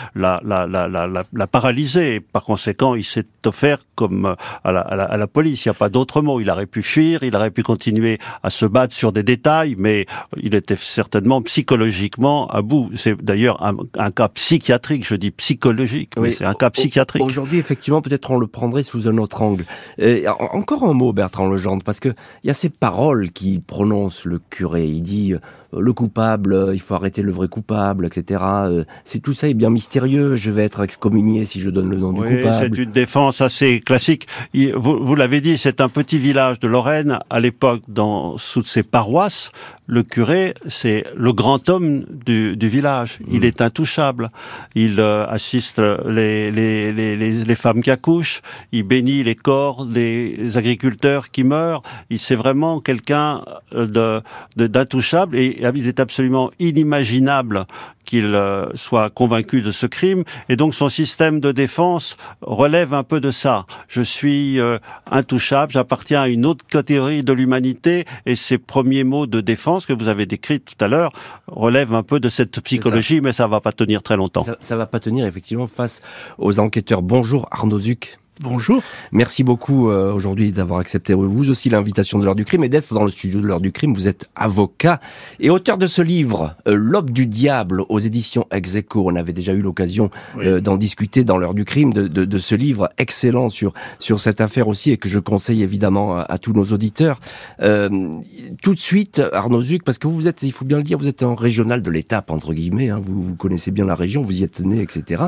L'a, 0.43 0.67
la, 0.67 0.87
la, 0.87 1.07
la, 1.33 1.47
paralysé. 1.47 2.19
par 2.19 2.43
conséquent, 2.43 2.95
il 2.95 3.03
s'est 3.03 3.25
offert 3.45 3.79
comme 3.95 4.25
euh, 4.25 4.35
à 4.63 4.71
la, 4.71 4.81
à 4.81 5.27
police. 5.27 5.65
Il 5.65 5.69
n'y 5.69 5.71
a 5.71 5.75
pas 5.75 5.89
d'autre 5.89 6.21
mot. 6.21 6.39
Il 6.39 6.49
aurait 6.49 6.65
pu 6.65 6.83
fuir, 6.83 7.23
il 7.23 7.35
aurait 7.35 7.51
pu 7.51 7.63
continuer 7.63 8.17
à 8.43 8.49
se 8.49 8.65
battre 8.65 8.93
sur 8.93 9.11
des 9.11 9.23
détails, 9.23 9.75
mais 9.77 10.05
il 10.37 10.55
était 10.55 10.75
certainement 10.75 11.41
psychologiquement 11.41 12.47
à 12.47 12.61
bout. 12.61 12.89
C'est 12.95 13.19
d'ailleurs 13.21 13.63
un, 13.63 14.11
cas 14.11 14.29
psychiatrique, 14.29 15.05
je 15.07 15.15
dis 15.15 15.31
psychologique, 15.31 16.13
mais 16.17 16.31
c'est 16.31 16.45
un 16.45 16.53
cas 16.53 16.69
psychiatrique. 16.69 17.23
Aujourd'hui, 17.23 17.59
effectivement, 17.59 18.01
peut-être 18.01 18.31
on 18.31 18.37
le 18.37 18.47
prendrait 18.47 18.83
sous 18.83 19.07
un 19.07 19.17
autre 19.17 19.41
angle. 19.41 19.65
Et 19.97 20.27
encore 20.27 20.83
un 20.83 20.93
mot, 20.93 21.13
Bertrand 21.13 21.47
Legendre, 21.47 21.83
parce 21.83 21.99
que 21.99 22.09
il 22.43 22.47
y 22.47 22.49
a 22.49 22.53
ces 22.53 22.69
paroles 22.69 23.31
qui 23.31 23.59
prononce 23.59 24.25
le 24.25 24.39
curé. 24.49 24.85
Il 24.85 25.01
dit 25.01 25.33
euh, 25.33 25.39
le 25.77 25.93
coupable, 25.93 26.53
euh, 26.53 26.73
il 26.73 26.79
faut 26.79 26.95
arrêter 26.95 27.21
le 27.21 27.31
vrai 27.31 27.47
coupable, 27.47 28.05
etc. 28.05 28.43
Euh, 28.43 28.83
c'est 29.03 29.19
tout 29.19 29.33
ça 29.33 29.47
est 29.47 29.53
bien 29.53 29.69
mystérieux. 29.69 30.35
Je 30.35 30.51
vais 30.51 30.63
être 30.63 30.81
excommunié 30.81 31.45
si 31.45 31.59
je 31.59 31.69
donne 31.69 31.89
le 31.89 31.97
nom 31.97 32.11
du 32.13 32.21
coupable. 32.21 32.55
C'est 32.59 32.83
une 32.83 32.91
défense 32.91 33.41
assez 33.41 33.79
classique. 33.79 34.27
Vous, 34.53 35.03
vous 35.03 35.15
l'avez 35.15 35.41
dit, 35.41 35.57
c'est 35.57 35.81
un 35.81 35.89
petit 35.89 36.17
village 36.17 36.59
de 36.59 36.67
Lorraine 36.67 37.19
à 37.29 37.39
l'époque 37.39 37.81
dans 37.87 38.37
sous 38.37 38.63
ses 38.63 38.83
paroisses 38.83 39.51
le 39.89 40.03
curé, 40.03 40.53
c'est 40.67 41.03
le 41.15 41.33
grand 41.33 41.67
homme 41.67 42.05
du, 42.23 42.55
du 42.55 42.69
village. 42.69 43.17
Il 43.27 43.41
mm. 43.41 43.45
est 43.45 43.61
intouchable. 43.61 44.29
Il 44.75 44.99
euh, 44.99 45.25
assiste 45.27 45.79
les, 45.79 46.51
les, 46.51 46.93
les, 46.93 47.15
les, 47.15 47.55
femmes 47.55 47.81
qui 47.81 47.89
accouchent. 47.89 48.41
Il 48.71 48.83
bénit 48.83 49.23
les 49.23 49.33
corps 49.33 49.87
des 49.87 50.57
agriculteurs 50.57 51.31
qui 51.31 51.43
meurent. 51.43 51.81
Il 52.11 52.19
c'est 52.19 52.35
vraiment 52.35 52.79
quelqu'un 52.81 53.41
de 53.73 54.21
d'intouchable 54.55 55.35
et 55.35 55.58
il 55.61 55.87
est 55.87 55.99
absolument 55.99 56.51
inimaginable 56.59 57.65
qu'il 58.05 58.33
euh, 58.33 58.65
soit 58.75 59.11
convaincu 59.11 59.61
de 59.61 59.71
ce 59.71 59.85
crime. 59.85 60.23
Et 60.49 60.55
donc 60.55 60.73
son 60.73 60.89
système 60.89 61.39
de 61.39 61.51
défense 61.51 62.17
relève 62.41 62.93
un 62.93 63.03
peu 63.03 63.19
de 63.19 63.29
ça. 63.29 63.65
Je 63.87 64.01
suis 64.01 64.59
euh, 64.59 64.79
intouchable, 65.11 65.71
j'appartiens 65.71 66.21
à 66.21 66.27
une 66.27 66.45
autre 66.45 66.65
catégorie 66.65 67.23
de 67.23 67.33
l'humanité 67.33 68.05
et 68.25 68.35
ses 68.35 68.57
premiers 68.57 69.03
mots 69.03 69.27
de 69.27 69.41
défense 69.41 69.85
que 69.85 69.93
vous 69.93 70.07
avez 70.07 70.25
décrits 70.25 70.59
tout 70.59 70.83
à 70.83 70.87
l'heure 70.87 71.11
relèvent 71.47 71.93
un 71.93 72.03
peu 72.03 72.19
de 72.19 72.29
cette 72.29 72.59
psychologie, 72.61 73.21
mais 73.21 73.33
ça 73.33 73.47
va 73.47 73.61
pas 73.61 73.71
tenir 73.71 74.01
très 74.01 74.17
longtemps. 74.17 74.43
Ça, 74.43 74.57
ça 74.59 74.75
va 74.75 74.87
pas 74.87 74.99
tenir 74.99 75.25
effectivement 75.25 75.67
face 75.67 76.01
aux 76.37 76.59
enquêteurs. 76.59 77.01
Bonjour 77.01 77.47
Arnaud 77.51 77.79
Zuc. 77.79 78.17
Bonjour. 78.41 78.81
Merci 79.11 79.43
beaucoup 79.43 79.89
euh, 79.89 80.13
aujourd'hui 80.13 80.53
d'avoir 80.53 80.79
accepté 80.79 81.13
vous 81.13 81.49
aussi 81.49 81.69
l'invitation 81.69 82.19
de 82.19 82.23
l'heure 82.23 82.35
du 82.35 82.45
crime 82.45 82.63
et 82.63 82.69
d'être 82.69 82.93
dans 82.93 83.03
le 83.03 83.11
studio 83.11 83.41
de 83.41 83.45
l'heure 83.45 83.59
du 83.59 83.73
crime. 83.73 83.93
Vous 83.93 84.07
êtes 84.07 84.29
avocat 84.33 85.01
et 85.41 85.49
auteur 85.49 85.77
de 85.77 85.87
ce 85.87 86.01
livre, 86.01 86.55
euh, 86.65 86.73
L'aube 86.73 87.09
du 87.09 87.27
diable, 87.27 87.83
aux 87.89 87.99
éditions 87.99 88.45
Execo. 88.49 89.03
On 89.05 89.17
avait 89.17 89.33
déjà 89.33 89.51
eu 89.51 89.61
l'occasion 89.61 90.09
euh, 90.37 90.61
d'en 90.61 90.77
discuter 90.77 91.25
dans 91.25 91.37
l'heure 91.37 91.53
du 91.53 91.65
crime, 91.65 91.91
de, 91.91 92.07
de, 92.07 92.23
de, 92.23 92.39
ce 92.39 92.55
livre 92.55 92.87
excellent 92.97 93.49
sur 93.49 93.73
sur 93.99 94.21
cette 94.21 94.39
affaire 94.39 94.69
aussi 94.69 94.91
et 94.91 94.97
que 94.97 95.09
je 95.09 95.19
conseille 95.19 95.61
évidemment 95.61 96.17
à, 96.17 96.37
tous 96.37 96.53
nos 96.53 96.65
auditeurs. 96.67 97.19
tout 97.59 98.73
de 98.73 98.79
suite, 98.79 99.21
Arnaud 99.33 99.61
Zuc, 99.61 99.83
parce 99.83 99.97
que 99.97 100.07
vous 100.07 100.29
êtes, 100.29 100.43
il 100.43 100.53
faut 100.53 100.63
bien 100.63 100.77
le 100.77 100.83
dire, 100.83 100.97
vous 100.97 101.09
êtes 101.09 101.23
un 101.23 101.35
régional 101.35 101.81
de 101.81 101.91
l'étape 101.91 102.31
entre 102.31 102.53
guillemets. 102.53 102.89
Hein, 102.89 103.01
vous, 103.03 103.21
vous 103.21 103.35
connaissez 103.35 103.71
bien 103.71 103.83
la 103.83 103.95
région, 103.95 104.21
vous 104.21 104.39
y 104.39 104.43
êtes 104.43 104.61
né, 104.61 104.81
etc. 104.81 105.23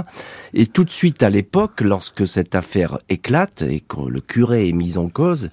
Et 0.54 0.66
tout 0.66 0.86
de 0.86 0.90
suite 0.90 1.24
à 1.24 1.30
l'époque, 1.30 1.82
lorsque 1.82 2.26
cette 2.26 2.56
affaire 2.56 3.00
éclate 3.10 3.62
et 3.62 3.80
que 3.80 4.02
le 4.02 4.22
curé 4.22 4.70
est 4.70 4.74
mis 4.74 4.98
en 4.98 5.10
cause, 5.10 5.50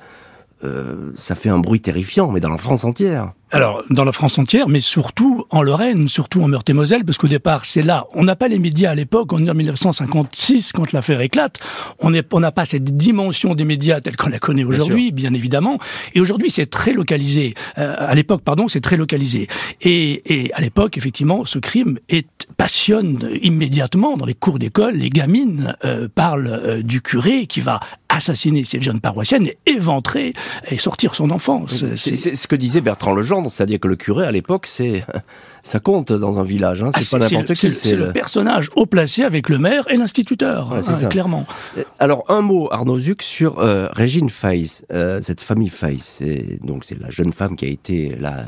euh, 0.64 1.12
ça 1.16 1.34
fait 1.34 1.48
un 1.48 1.58
bruit 1.58 1.80
terrifiant, 1.80 2.30
mais 2.30 2.40
dans 2.40 2.50
la 2.50 2.58
France 2.58 2.84
entière. 2.84 3.32
Alors, 3.50 3.82
dans 3.88 4.04
la 4.04 4.12
France 4.12 4.38
entière, 4.38 4.68
mais 4.68 4.80
surtout 4.80 5.46
en 5.50 5.62
Lorraine, 5.62 6.06
surtout 6.06 6.42
en 6.42 6.48
Meurthe-et-Moselle, 6.48 7.04
parce 7.04 7.16
qu'au 7.16 7.28
départ, 7.28 7.64
c'est 7.64 7.82
là. 7.82 8.06
On 8.14 8.24
n'a 8.24 8.36
pas 8.36 8.48
les 8.48 8.58
médias 8.58 8.90
à 8.90 8.94
l'époque, 8.94 9.32
on 9.32 9.42
est 9.44 9.50
en 9.50 9.54
1956, 9.54 10.72
quand 10.72 10.92
l'affaire 10.92 11.20
éclate. 11.20 11.58
On 12.00 12.10
n'a 12.10 12.52
pas 12.52 12.64
cette 12.64 12.96
dimension 12.96 13.54
des 13.54 13.64
médias 13.64 14.00
telle 14.00 14.16
qu'on 14.16 14.28
la 14.28 14.38
connaît 14.38 14.64
aujourd'hui, 14.64 15.12
bien, 15.12 15.32
évidemment. 15.32 15.78
Et 16.14 16.20
aujourd'hui, 16.20 16.50
c'est 16.50 16.66
très 16.66 16.92
localisé. 16.92 17.54
Euh, 17.78 17.94
à 17.98 18.14
l'époque, 18.14 18.42
pardon, 18.42 18.68
c'est 18.68 18.80
très 18.80 18.96
localisé. 18.96 19.48
Et, 19.80 20.44
et 20.44 20.52
à 20.52 20.60
l'époque, 20.60 20.98
effectivement, 20.98 21.44
ce 21.44 21.58
crime 21.58 21.98
est, 22.08 22.28
passionne 22.56 23.30
immédiatement 23.42 24.16
dans 24.16 24.26
les 24.26 24.34
cours 24.34 24.58
d'école. 24.58 24.96
Les 24.96 25.10
gamines 25.10 25.76
euh, 25.84 26.08
parlent 26.12 26.48
euh, 26.48 26.82
du 26.82 27.00
curé 27.00 27.46
qui 27.46 27.60
va 27.60 27.80
assassiner 28.08 28.64
cette 28.64 28.82
jeune 28.82 29.00
paroissienne 29.00 29.46
et 29.46 29.58
éventrer 29.66 30.32
et 30.70 30.78
sortir 30.78 31.14
son 31.14 31.30
enfant. 31.30 31.66
C'est 31.68 32.16
ce 32.16 32.46
que 32.46 32.56
disait 32.56 32.80
Bertrand 32.80 33.14
C'est-à-dire 33.48 33.80
que 33.80 33.88
le 33.88 33.96
curé 33.96 34.26
à 34.26 34.32
l'époque, 34.32 34.66
c'est 34.66 35.04
ça 35.62 35.80
compte 35.80 36.12
dans 36.12 36.38
un 36.38 36.42
village, 36.42 36.82
hein, 36.82 36.90
c'est 36.94 37.04
ah, 37.14 37.18
pas 37.18 37.28
n'importe 37.28 37.54
qui. 37.54 37.72
C'est 37.72 37.96
le... 37.96 38.12
personnage 38.12 38.70
haut 38.74 38.86
placé 38.86 39.22
avec 39.22 39.48
le 39.48 39.58
maire 39.58 39.84
et 39.90 39.96
l'instituteur, 39.96 40.72
hein, 40.72 41.08
clairement. 41.08 41.46
Euh, 41.76 41.82
alors 41.98 42.24
un 42.28 42.40
mot, 42.40 42.68
Arnaud 42.70 42.98
Zuc, 42.98 43.22
sur 43.22 43.58
euh, 43.58 43.86
Régine 43.92 44.30
Feiss, 44.30 44.84
euh, 44.92 45.20
cette 45.20 45.40
famille 45.40 45.68
Feiss. 45.68 46.22
Donc 46.62 46.84
c'est 46.84 46.98
la 46.98 47.10
jeune 47.10 47.32
femme 47.32 47.56
qui 47.56 47.66
a 47.66 47.68
été 47.68 48.16
là 48.18 48.46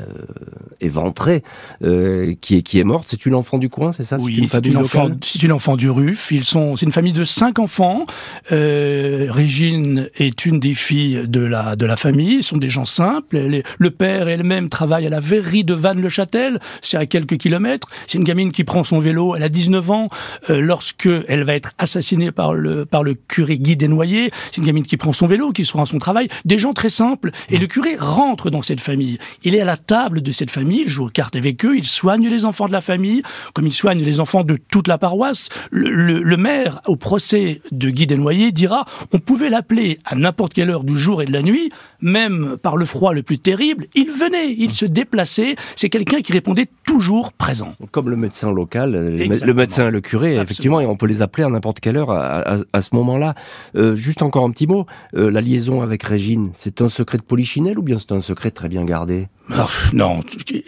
éventrée, 0.79 1.43
qui 1.79 2.57
est 2.57 2.61
qui 2.63 2.79
est 2.79 2.83
morte. 2.83 3.05
C'est 3.07 3.25
une 3.25 3.35
enfant 3.35 3.57
du 3.57 3.69
coin, 3.69 3.91
c'est 3.91 4.03
ça? 4.03 4.17
Oui, 4.19 4.47
c'est 4.49 4.65
une, 4.65 4.77
enfant, 4.77 5.09
c'est 5.23 5.43
une 5.43 5.51
enfant 5.51 5.75
du 5.75 5.89
Ruf. 5.89 6.31
Ils 6.31 6.43
sont, 6.43 6.75
c'est 6.75 6.85
une 6.85 6.91
famille 6.91 7.13
de 7.13 7.23
cinq 7.23 7.59
enfants. 7.59 8.05
Régine 8.49 10.09
est 10.15 10.45
une 10.45 10.59
des 10.59 10.73
filles 10.73 11.27
de 11.27 11.41
la 11.41 11.75
de 11.75 11.85
la 11.85 11.95
famille. 11.95 12.37
Ils 12.37 12.43
sont 12.43 12.57
des 12.57 12.69
gens 12.69 12.85
simples. 12.85 13.37
le 13.77 13.91
père 13.91 14.27
elle-même 14.27 14.69
travaille 14.69 14.80
à 14.81 15.09
la 15.09 15.19
verrerie 15.19 15.63
de 15.63 15.73
Vannes-le-Châtel. 15.73 16.59
C'est 16.81 16.97
à 16.97 17.05
quelques 17.05 17.37
kilomètres. 17.37 17.87
C'est 18.07 18.17
une 18.17 18.23
gamine 18.23 18.51
qui 18.51 18.63
prend 18.63 18.83
son 18.83 18.99
vélo, 18.99 19.35
elle 19.35 19.43
a 19.43 19.49
19 19.49 19.91
ans, 19.91 20.07
euh, 20.49 20.59
lorsque 20.59 21.09
elle 21.27 21.43
va 21.43 21.55
être 21.55 21.73
assassinée 21.77 22.31
par 22.31 22.53
le, 22.53 22.85
par 22.85 23.03
le 23.03 23.13
curé 23.13 23.57
Guy 23.57 23.75
Desnoyers. 23.75 24.31
C'est 24.51 24.57
une 24.57 24.65
gamine 24.65 24.83
qui 24.83 24.97
prend 24.97 25.13
son 25.13 25.27
vélo, 25.27 25.51
qui 25.51 25.65
se 25.65 25.73
rend 25.73 25.83
à 25.83 25.85
son 25.85 25.99
travail. 25.99 26.27
Des 26.45 26.57
gens 26.57 26.73
très 26.73 26.89
simples. 26.89 27.31
Et 27.49 27.57
le 27.57 27.67
curé 27.67 27.95
rentre 27.99 28.49
dans 28.49 28.61
cette 28.61 28.81
famille. 28.81 29.17
Il 29.43 29.55
est 29.55 29.61
à 29.61 29.65
la 29.65 29.77
table 29.77 30.21
de 30.21 30.31
cette 30.31 30.51
famille, 30.51 30.81
il 30.81 30.89
joue 30.89 31.05
aux 31.05 31.09
cartes 31.09 31.35
avec 31.35 31.65
eux, 31.65 31.77
il 31.77 31.87
soigne 31.87 32.27
les 32.27 32.45
enfants 32.45 32.67
de 32.67 32.71
la 32.71 32.81
famille, 32.81 33.21
comme 33.53 33.67
il 33.67 33.73
soigne 33.73 34.03
les 34.03 34.19
enfants 34.19 34.43
de 34.43 34.57
toute 34.69 34.87
la 34.87 34.97
paroisse. 34.97 35.49
Le, 35.71 36.37
maire, 36.37 36.81
au 36.87 36.95
procès 36.95 37.61
de 37.71 37.89
Guy 37.89 38.07
Desnoyers, 38.07 38.51
dira 38.51 38.85
on 39.11 39.19
pouvait 39.19 39.49
l'appeler 39.49 39.99
à 40.05 40.15
n'importe 40.15 40.53
quelle 40.53 40.69
heure 40.69 40.83
du 40.83 40.97
jour 40.97 41.21
et 41.21 41.25
de 41.25 41.33
la 41.33 41.41
nuit, 41.41 41.69
même 42.01 42.57
par 42.61 42.77
le 42.77 42.85
froid 42.85 43.13
le 43.13 43.23
plus 43.23 43.39
terrible, 43.39 43.87
il 43.95 44.09
venait, 44.09 44.51
se 44.71 44.85
déplaçait. 44.85 45.55
C'est 45.75 45.89
quelqu'un 45.89 46.21
qui 46.21 46.33
répondait 46.33 46.67
toujours 46.85 47.33
présent. 47.33 47.75
Comme 47.91 48.09
le 48.09 48.15
médecin 48.15 48.51
local, 48.51 48.93
le 48.93 49.53
médecin 49.53 49.87
et 49.87 49.91
le 49.91 50.01
curé, 50.01 50.35
effectivement, 50.35 50.79
et 50.79 50.85
on 50.85 50.95
peut 50.95 51.07
les 51.07 51.21
appeler 51.21 51.43
à 51.43 51.49
n'importe 51.49 51.79
quelle 51.79 51.97
heure 51.97 52.11
à, 52.11 52.81
ce 52.81 52.95
moment-là. 52.95 53.35
Euh, 53.75 53.95
juste 53.95 54.21
encore 54.21 54.45
un 54.45 54.51
petit 54.51 54.67
mot, 54.67 54.85
euh, 55.15 55.29
la 55.29 55.41
liaison 55.41 55.81
avec 55.81 56.03
Régine, 56.03 56.49
c'est 56.53 56.81
un 56.81 56.89
secret 56.89 57.17
de 57.17 57.23
polichinelle 57.23 57.77
ou 57.79 57.83
bien 57.83 57.97
c'est 57.99 58.11
un 58.11 58.21
secret 58.21 58.51
très 58.51 58.69
bien 58.69 58.83
gardé? 58.85 59.27
Ah, 59.53 59.67
non, 59.91 60.21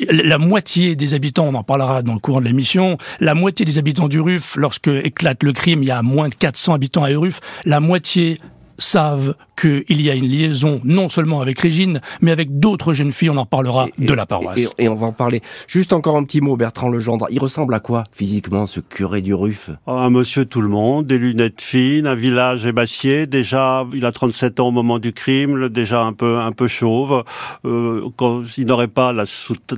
la 0.10 0.38
moitié 0.38 0.96
des 0.96 1.14
habitants, 1.14 1.46
on 1.46 1.54
en 1.54 1.64
parlera 1.64 2.02
dans 2.02 2.14
le 2.14 2.20
courant 2.20 2.40
de 2.40 2.46
l'émission, 2.46 2.98
la 3.20 3.34
moitié 3.34 3.66
des 3.66 3.78
habitants 3.78 4.10
du 4.10 4.20
RUF, 4.20 4.58
lorsque 4.58 4.88
éclate 4.88 5.44
le 5.44 5.54
crime, 5.54 5.84
il 5.84 5.88
y 5.88 5.92
a 5.92 6.02
moins 6.02 6.28
de 6.28 6.36
400 6.36 6.74
habitants 6.74 7.04
à 7.04 7.10
RUF, 7.10 7.40
la 7.66 7.80
moitié 7.80 8.40
savent 8.78 9.36
qu'il 9.60 10.02
y 10.02 10.10
a 10.10 10.16
une 10.16 10.28
liaison 10.28 10.82
non 10.84 11.10
seulement 11.10 11.42
avec 11.42 11.60
Régine, 11.60 12.02
mais 12.22 12.32
avec 12.32 12.60
d'autres 12.60 12.94
jeunes 12.94 13.12
filles, 13.12 13.30
on 13.30 13.38
en 13.38 13.46
parlera 13.46 13.88
de 13.98 14.14
la 14.14 14.26
paroisse. 14.26 14.74
Et, 14.78 14.90
on 14.90 14.96
va 14.96 15.08
en 15.08 15.12
parler. 15.12 15.42
Juste 15.68 15.94
encore 15.94 16.18
un 16.18 16.24
petit 16.24 16.42
mot, 16.42 16.58
Bertrand 16.58 16.90
Legendre. 16.90 17.28
Il 17.30 17.40
ressemble 17.40 17.74
à 17.74 17.80
quoi, 17.80 18.04
physiquement, 18.12 18.66
ce 18.66 18.80
curé 18.80 19.22
du 19.22 19.34
Ruff 19.34 19.70
Un 19.88 20.10
monsieur 20.10 20.46
tout 20.46 20.62
le 20.62 20.68
monde, 20.68 21.06
des 21.06 21.18
lunettes 21.18 21.62
fines, 21.62 22.08
un 22.08 22.16
village 22.16 22.66
ébassier. 22.66 23.28
Déjà, 23.28 23.86
il 23.94 24.06
a 24.06 24.12
37 24.12 24.60
ans 24.60 24.68
au 24.68 24.72
moment 24.72 25.00
du 25.00 25.14
crime, 25.14 25.70
déjà 25.70 26.04
un 26.04 26.14
peu, 26.14 26.38
un 26.40 26.52
peu 26.52 26.68
chauve. 26.68 27.24
Euh, 27.66 28.10
quand 28.18 28.44
il 28.58 28.66
n'aurait 28.66 28.88
pas 28.88 29.14
la, 29.14 29.24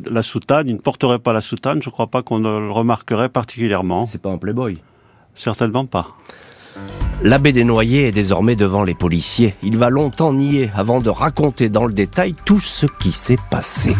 la 0.09 0.23
soutane, 0.23 0.67
il 0.67 0.75
ne 0.75 0.79
porterait 0.79 1.19
pas 1.19 1.33
la 1.33 1.41
soutane, 1.41 1.81
je 1.81 1.89
ne 1.89 1.91
crois 1.91 2.07
pas 2.07 2.23
qu'on 2.23 2.39
le 2.39 2.71
remarquerait 2.71 3.29
particulièrement. 3.29 4.05
C'est 4.05 4.21
pas 4.21 4.31
un 4.31 4.37
playboy? 4.37 4.77
Certainement 5.33 5.85
pas. 5.85 6.07
L'abbé 7.23 7.53
Desnoyers 7.53 8.07
est 8.07 8.11
désormais 8.11 8.55
devant 8.55 8.83
les 8.83 8.93
policiers. 8.93 9.55
Il 9.63 9.77
va 9.77 9.89
longtemps 9.89 10.33
nier 10.33 10.69
avant 10.75 10.99
de 10.99 11.09
raconter 11.09 11.69
dans 11.69 11.85
le 11.85 11.93
détail 11.93 12.35
tout 12.45 12.59
ce 12.59 12.85
qui 12.99 13.11
s'est 13.11 13.39
passé. 13.49 13.95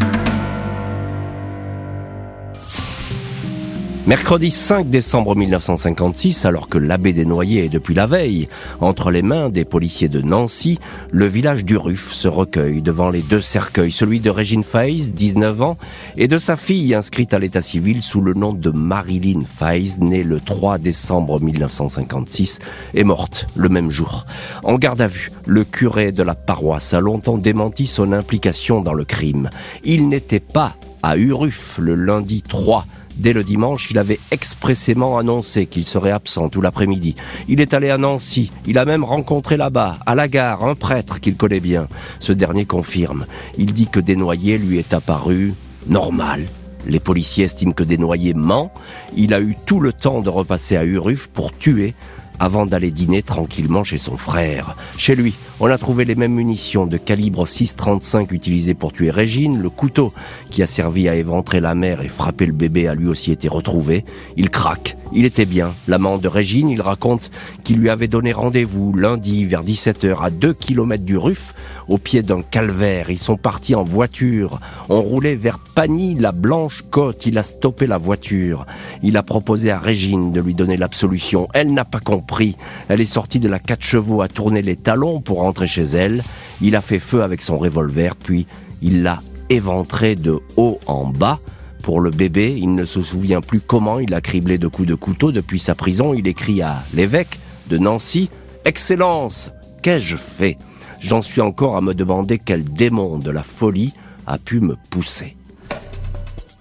Mercredi 4.07 4.51
5 4.51 4.88
décembre 4.88 5.35
1956, 5.35 6.45
alors 6.45 6.67
que 6.67 6.77
l'abbé 6.77 7.12
Desnoyers 7.12 7.65
est 7.65 7.69
depuis 7.69 7.95
la 7.95 8.05
veille 8.05 8.47
entre 8.79 9.09
les 9.09 9.24
mains 9.24 9.50
des 9.50 9.65
policiers 9.65 10.09
de 10.09 10.21
Nancy, 10.21 10.77
le 11.09 11.25
village 11.25 11.65
du 11.65 11.75
Ruff 11.75 12.13
se 12.13 12.27
recueille 12.27 12.83
devant 12.83 13.09
les 13.09 13.24
deux 13.24 13.41
cercueils, 13.41 13.89
celui 13.89 14.19
de 14.19 14.29
Régine 14.29 14.63
Faiz, 14.63 15.12
19 15.15 15.59
ans, 15.63 15.77
et 16.17 16.27
de 16.27 16.38
sa 16.38 16.55
fille 16.55 16.93
inscrite 16.93 17.33
à 17.33 17.39
l'état 17.39 17.63
civil 17.63 18.03
sous 18.03 18.21
le 18.21 18.35
nom 18.35 18.53
de 18.53 18.69
Marilyn 18.69 19.41
Faiz, 19.41 19.97
née 20.00 20.21
le 20.21 20.39
3 20.39 20.77
décembre 20.77 21.41
1956 21.41 22.59
et 22.93 23.03
morte 23.03 23.47
le 23.55 23.69
même 23.69 23.89
jour. 23.89 24.27
En 24.63 24.75
garde 24.75 25.01
à 25.01 25.07
vue, 25.07 25.31
le 25.47 25.63
curé 25.63 26.12
de 26.12 26.21
la 26.21 26.35
paroisse 26.35 26.93
a 26.93 27.00
longtemps 27.00 27.39
démenti 27.39 27.88
son 27.88 28.12
implication 28.12 28.81
dans 28.81 28.93
le 28.93 29.03
crime. 29.03 29.50
Il 29.83 30.09
n'était 30.09 30.39
pas 30.39 30.75
à 31.01 31.17
Uruf 31.17 31.79
le 31.79 31.95
lundi 31.95 32.43
3 32.43 32.85
Dès 33.17 33.34
le 33.34 33.43
dimanche, 33.43 33.89
il 33.91 33.98
avait 33.98 34.19
expressément 34.31 35.17
annoncé 35.17 35.67
qu'il 35.67 35.86
serait 35.86 36.12
absent 36.12 36.50
tout 36.50 36.62
l'après-midi. 36.62 37.15
Il 37.48 37.62
est 37.62 37.74
allé 37.74 37.89
à 37.89 37.98
Nancy. 37.98 38.51
Il 38.65 38.77
a 38.77 38.86
même 38.86 39.03
rencontré 39.03 39.57
là-bas, 39.57 39.98
à 40.05 40.15
la 40.15 40.27
gare, 40.27 40.65
un 40.65 40.75
prêtre 40.75 41.19
qu'il 41.19 41.36
connaît 41.36 41.60
bien. 41.60 41.88
Ce 42.19 42.34
dernier 42.34 42.65
confirme. 42.65 43.25
Il 43.57 43.74
dit 43.74 43.88
que 43.88 44.00
Desnoyers 44.00 44.57
lui 44.57 44.77
est 44.77 44.93
apparu 44.93 45.53
normal. 45.88 46.45
Les 46.88 47.00
policiers 47.00 47.45
estiment 47.45 47.72
que 47.72 47.84
Desnoyers 47.84 48.34
ment. 48.34 48.72
Il 49.15 49.34
a 49.34 49.39
eu 49.39 49.55
tout 49.65 49.79
le 49.79 49.93
temps 49.93 50.22
de 50.22 50.29
repasser 50.29 50.75
à 50.75 50.84
Uruf 50.84 51.27
pour 51.27 51.51
tuer 51.57 51.95
avant 52.39 52.65
d'aller 52.65 52.91
dîner 52.91 53.24
tranquillement 53.24 53.84
chez 53.84 53.98
son 53.98 54.17
frère. 54.17 54.75
Chez 54.98 55.15
lui, 55.15 55.34
on 55.59 55.67
a 55.67 55.77
trouvé 55.77 56.03
les 56.03 56.15
mêmes 56.15 56.33
munitions 56.33 56.85
de 56.85 56.97
calibre 56.97 57.45
6,35 57.45 58.33
utilisées 58.33 58.74
pour 58.74 58.91
tuer 58.91 59.09
Régine. 59.09 59.62
Le 59.62 59.69
couteau 59.69 60.13
qui 60.50 60.62
a 60.62 60.67
servi 60.67 61.07
à 61.07 61.15
éventrer 61.15 61.62
la 61.62 61.75
mère 61.75 62.01
et 62.01 62.09
frapper 62.09 62.45
le 62.45 62.51
bébé 62.51 62.88
a 62.88 62.93
lui 62.93 63.07
aussi 63.07 63.31
été 63.31 63.47
retrouvé. 63.47 64.03
Il 64.35 64.50
craque. 64.50 64.97
Il 65.13 65.24
était 65.24 65.45
bien. 65.45 65.74
L'amant 65.88 66.17
de 66.17 66.27
Régine, 66.27 66.69
il 66.69 66.81
raconte 66.81 67.31
qu'il 67.63 67.77
lui 67.77 67.89
avait 67.89 68.07
donné 68.07 68.33
rendez-vous 68.33 68.93
lundi 68.93 69.45
vers 69.45 69.63
17h 69.63 70.21
à 70.21 70.29
2 70.29 70.53
km 70.53 71.03
du 71.03 71.15
Ruf, 71.15 71.53
au 71.88 71.97
pied 71.97 72.21
d'un 72.21 72.41
calvaire. 72.41 73.09
Ils 73.09 73.19
sont 73.19 73.38
partis 73.38 73.75
en 73.75 73.83
voiture. 73.83 74.59
On 74.89 75.01
roulait 75.01 75.35
vers 75.35 75.59
Pagny, 75.59 76.15
la 76.15 76.31
blanche 76.31 76.83
côte. 76.89 77.25
Il 77.27 77.38
a 77.38 77.43
stoppé 77.43 77.88
la 77.88 77.97
voiture. 77.97 78.65
Il 79.03 79.15
a 79.15 79.24
proposé 79.24 79.71
à 79.71 79.79
Régine 79.79 80.33
de 80.33 80.41
lui 80.41 80.53
donner 80.53 80.75
l'absolution. 80.75 81.47
Elle 81.53 81.74
n'a 81.74 81.85
pas 81.85 82.00
compris. 82.00 82.57
Elle 82.89 83.00
est 83.00 83.05
sortie 83.05 83.39
de 83.39 83.47
la 83.47 83.59
quatre 83.59 83.83
chevaux 83.83 84.21
à 84.21 84.27
tourner 84.27 84.62
les 84.62 84.75
talons 84.75 85.21
pour 85.21 85.45
rentrer 85.46 85.68
chez 85.68 85.84
elle. 85.84 86.24
Il 86.62 86.75
a 86.75 86.82
fait 86.82 87.00
feu 87.00 87.24
avec 87.24 87.42
son 87.42 87.58
revolver, 87.58 88.16
puis 88.16 88.48
il 88.82 89.04
l'a 89.04 89.20
éventré 89.50 90.16
de 90.16 90.40
haut 90.58 90.80
en 90.88 91.06
bas. 91.06 91.40
Pour 91.84 92.02
le 92.02 92.10
bébé, 92.10 92.56
il 92.58 92.74
ne 92.74 92.86
se 92.86 93.04
souvient 93.04 93.42
plus 93.42 93.62
comment 93.62 94.00
il 94.00 94.14
a 94.14 94.22
criblé 94.22 94.58
de 94.58 94.68
coups 94.68 94.88
de 94.88 94.96
couteau 94.96 95.32
depuis 95.32 95.60
sa 95.60 95.75
prison. 95.75 96.14
Il 96.14 96.28
écrit 96.28 96.62
à 96.62 96.84
l'évêque 96.94 97.40
de 97.70 97.78
Nancy 97.78 98.30
Excellence, 98.66 99.52
qu'ai-je 99.84 100.18
fait? 100.18 100.58
J'en 101.00 101.22
suis 101.22 101.42
encore 101.42 101.78
à 101.78 101.82
me 101.82 101.94
demander 101.94 102.40
quel 102.40 102.64
démon 102.64 103.20
de 103.20 103.30
la 103.30 103.44
folie 103.44 103.94
a 104.25 104.40
pu 104.40 104.60
me 104.60 104.75
pousser. 104.90 105.35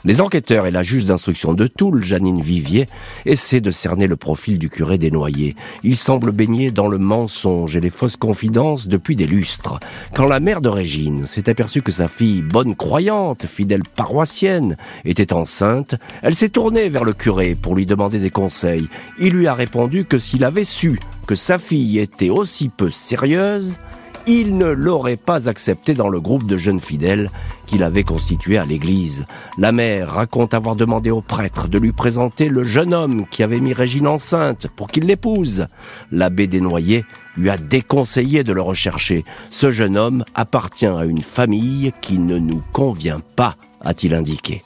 Les 0.06 0.20
enquêteurs 0.20 0.66
et 0.66 0.70
la 0.70 0.82
juge 0.82 1.06
d'instruction 1.06 1.54
de 1.54 1.66
Toul, 1.66 2.04
Janine 2.04 2.40
Vivier, 2.40 2.86
essaient 3.24 3.62
de 3.62 3.70
cerner 3.70 4.06
le 4.06 4.16
profil 4.16 4.58
du 4.58 4.68
curé 4.68 4.98
desnoyers. 4.98 5.56
Il 5.82 5.96
semble 5.96 6.30
baigner 6.30 6.70
dans 6.70 6.88
le 6.88 6.98
mensonge 6.98 7.74
et 7.74 7.80
les 7.80 7.88
fausses 7.88 8.18
confidences 8.18 8.86
depuis 8.86 9.16
des 9.16 9.26
lustres. 9.26 9.80
Quand 10.12 10.26
la 10.26 10.40
mère 10.40 10.60
de 10.60 10.68
Régine 10.68 11.26
s'est 11.26 11.48
aperçue 11.48 11.80
que 11.80 11.90
sa 11.90 12.08
fille, 12.08 12.42
bonne 12.42 12.76
croyante, 12.76 13.46
fidèle 13.46 13.82
paroissienne, 13.96 14.76
était 15.06 15.32
enceinte, 15.32 15.94
elle 16.20 16.34
s'est 16.34 16.50
tournée 16.50 16.90
vers 16.90 17.04
le 17.04 17.14
curé 17.14 17.54
pour 17.54 17.74
lui 17.74 17.86
demander 17.86 18.18
des 18.18 18.30
conseils. 18.30 18.88
Il 19.18 19.32
lui 19.32 19.46
a 19.46 19.54
répondu 19.54 20.04
que 20.04 20.18
s'il 20.18 20.44
avait 20.44 20.64
su 20.64 20.98
que 21.26 21.34
sa 21.34 21.58
fille 21.58 21.98
était 21.98 22.28
aussi 22.28 22.68
peu 22.68 22.90
sérieuse, 22.90 23.78
il 24.26 24.56
ne 24.56 24.66
l'aurait 24.66 25.16
pas 25.16 25.48
accepté 25.48 25.94
dans 25.94 26.08
le 26.08 26.20
groupe 26.20 26.46
de 26.46 26.56
jeunes 26.56 26.80
fidèles 26.80 27.30
qu'il 27.66 27.82
avait 27.82 28.04
constitué 28.04 28.58
à 28.58 28.64
l'église. 28.64 29.26
La 29.58 29.72
mère 29.72 30.14
raconte 30.14 30.54
avoir 30.54 30.76
demandé 30.76 31.10
au 31.10 31.20
prêtre 31.20 31.68
de 31.68 31.78
lui 31.78 31.92
présenter 31.92 32.48
le 32.48 32.64
jeune 32.64 32.94
homme 32.94 33.26
qui 33.30 33.42
avait 33.42 33.60
mis 33.60 33.72
Régine 33.72 34.06
enceinte 34.06 34.68
pour 34.76 34.88
qu'il 34.88 35.04
l'épouse. 35.04 35.66
L'abbé 36.10 36.46
Desnoyers 36.46 37.04
lui 37.36 37.50
a 37.50 37.56
déconseillé 37.56 38.44
de 38.44 38.52
le 38.52 38.62
rechercher. 38.62 39.24
Ce 39.50 39.70
jeune 39.70 39.96
homme 39.96 40.24
appartient 40.34 40.86
à 40.86 41.04
une 41.04 41.22
famille 41.22 41.92
qui 42.00 42.18
ne 42.18 42.38
nous 42.38 42.62
convient 42.72 43.20
pas, 43.36 43.56
a-t-il 43.80 44.14
indiqué. 44.14 44.62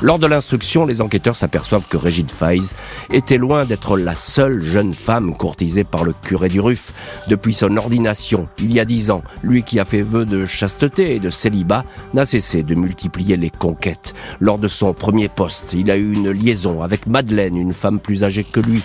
Lors 0.00 0.20
de 0.20 0.28
l'instruction, 0.28 0.86
les 0.86 1.02
enquêteurs 1.02 1.34
s'aperçoivent 1.34 1.88
que 1.88 1.96
Régine 1.96 2.28
Faiz 2.28 2.76
était 3.12 3.36
loin 3.36 3.64
d'être 3.64 3.98
la 3.98 4.14
seule 4.14 4.62
jeune 4.62 4.94
femme 4.94 5.36
courtisée 5.36 5.82
par 5.82 6.04
le 6.04 6.12
curé 6.12 6.48
du 6.48 6.60
Ruff 6.60 6.92
depuis 7.26 7.52
son 7.52 7.76
ordination 7.76 8.48
il 8.60 8.72
y 8.72 8.78
a 8.78 8.84
dix 8.84 9.10
ans. 9.10 9.24
Lui 9.42 9.64
qui 9.64 9.80
a 9.80 9.84
fait 9.84 10.02
vœu 10.02 10.24
de 10.24 10.44
chasteté 10.44 11.16
et 11.16 11.18
de 11.18 11.30
célibat 11.30 11.84
n'a 12.14 12.26
cessé 12.26 12.62
de 12.62 12.76
multiplier 12.76 13.36
les 13.36 13.50
conquêtes. 13.50 14.14
Lors 14.38 14.58
de 14.58 14.68
son 14.68 14.94
premier 14.94 15.28
poste, 15.28 15.72
il 15.72 15.90
a 15.90 15.96
eu 15.96 16.12
une 16.12 16.30
liaison 16.30 16.80
avec 16.80 17.08
Madeleine, 17.08 17.56
une 17.56 17.72
femme 17.72 17.98
plus 17.98 18.22
âgée 18.22 18.44
que 18.44 18.60
lui. 18.60 18.84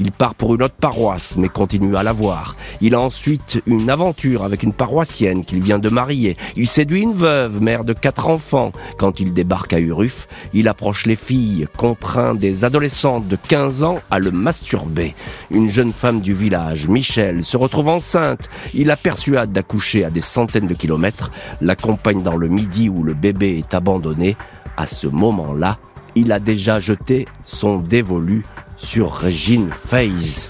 Il 0.00 0.12
part 0.12 0.34
pour 0.34 0.54
une 0.54 0.62
autre 0.62 0.76
paroisse, 0.80 1.36
mais 1.36 1.48
continue 1.48 1.96
à 1.96 2.02
la 2.02 2.12
voir. 2.12 2.56
Il 2.80 2.94
a 2.94 3.00
ensuite 3.00 3.62
une 3.66 3.90
aventure 3.90 4.44
avec 4.44 4.62
une 4.62 4.72
paroissienne 4.72 5.44
qu'il 5.44 5.60
vient 5.60 5.80
de 5.80 5.88
marier. 5.88 6.36
Il 6.56 6.68
séduit 6.68 7.02
une 7.02 7.12
veuve, 7.12 7.60
mère 7.60 7.84
de 7.84 7.92
quatre 7.92 8.28
enfants. 8.28 8.72
Quand 8.96 9.18
il 9.18 9.32
débarque 9.32 9.72
à 9.72 9.80
Uruf, 9.80 10.28
il 10.54 10.68
approche 10.68 11.06
les 11.06 11.16
filles, 11.16 11.66
contraint 11.76 12.34
des 12.34 12.64
adolescentes 12.64 13.26
de 13.26 13.36
15 13.48 13.82
ans 13.82 13.98
à 14.10 14.20
le 14.20 14.30
masturber. 14.30 15.14
Une 15.50 15.68
jeune 15.68 15.92
femme 15.92 16.20
du 16.20 16.32
village, 16.32 16.86
Michel, 16.86 17.44
se 17.44 17.56
retrouve 17.56 17.88
enceinte. 17.88 18.48
Il 18.74 18.88
la 18.88 18.96
persuade 18.96 19.52
d'accoucher 19.52 20.04
à 20.04 20.10
des 20.10 20.20
centaines 20.20 20.66
de 20.66 20.74
kilomètres, 20.74 21.30
l'accompagne 21.60 22.22
dans 22.22 22.36
le 22.36 22.48
midi 22.48 22.88
où 22.88 23.02
le 23.02 23.14
bébé 23.14 23.58
est 23.58 23.74
abandonné. 23.74 24.36
À 24.76 24.86
ce 24.86 25.06
moment-là, 25.08 25.78
il 26.14 26.32
a 26.32 26.40
déjà 26.40 26.78
jeté 26.78 27.26
son 27.44 27.78
dévolu 27.78 28.44
sur 28.78 29.12
Régine 29.12 29.70
Faze. 29.70 30.48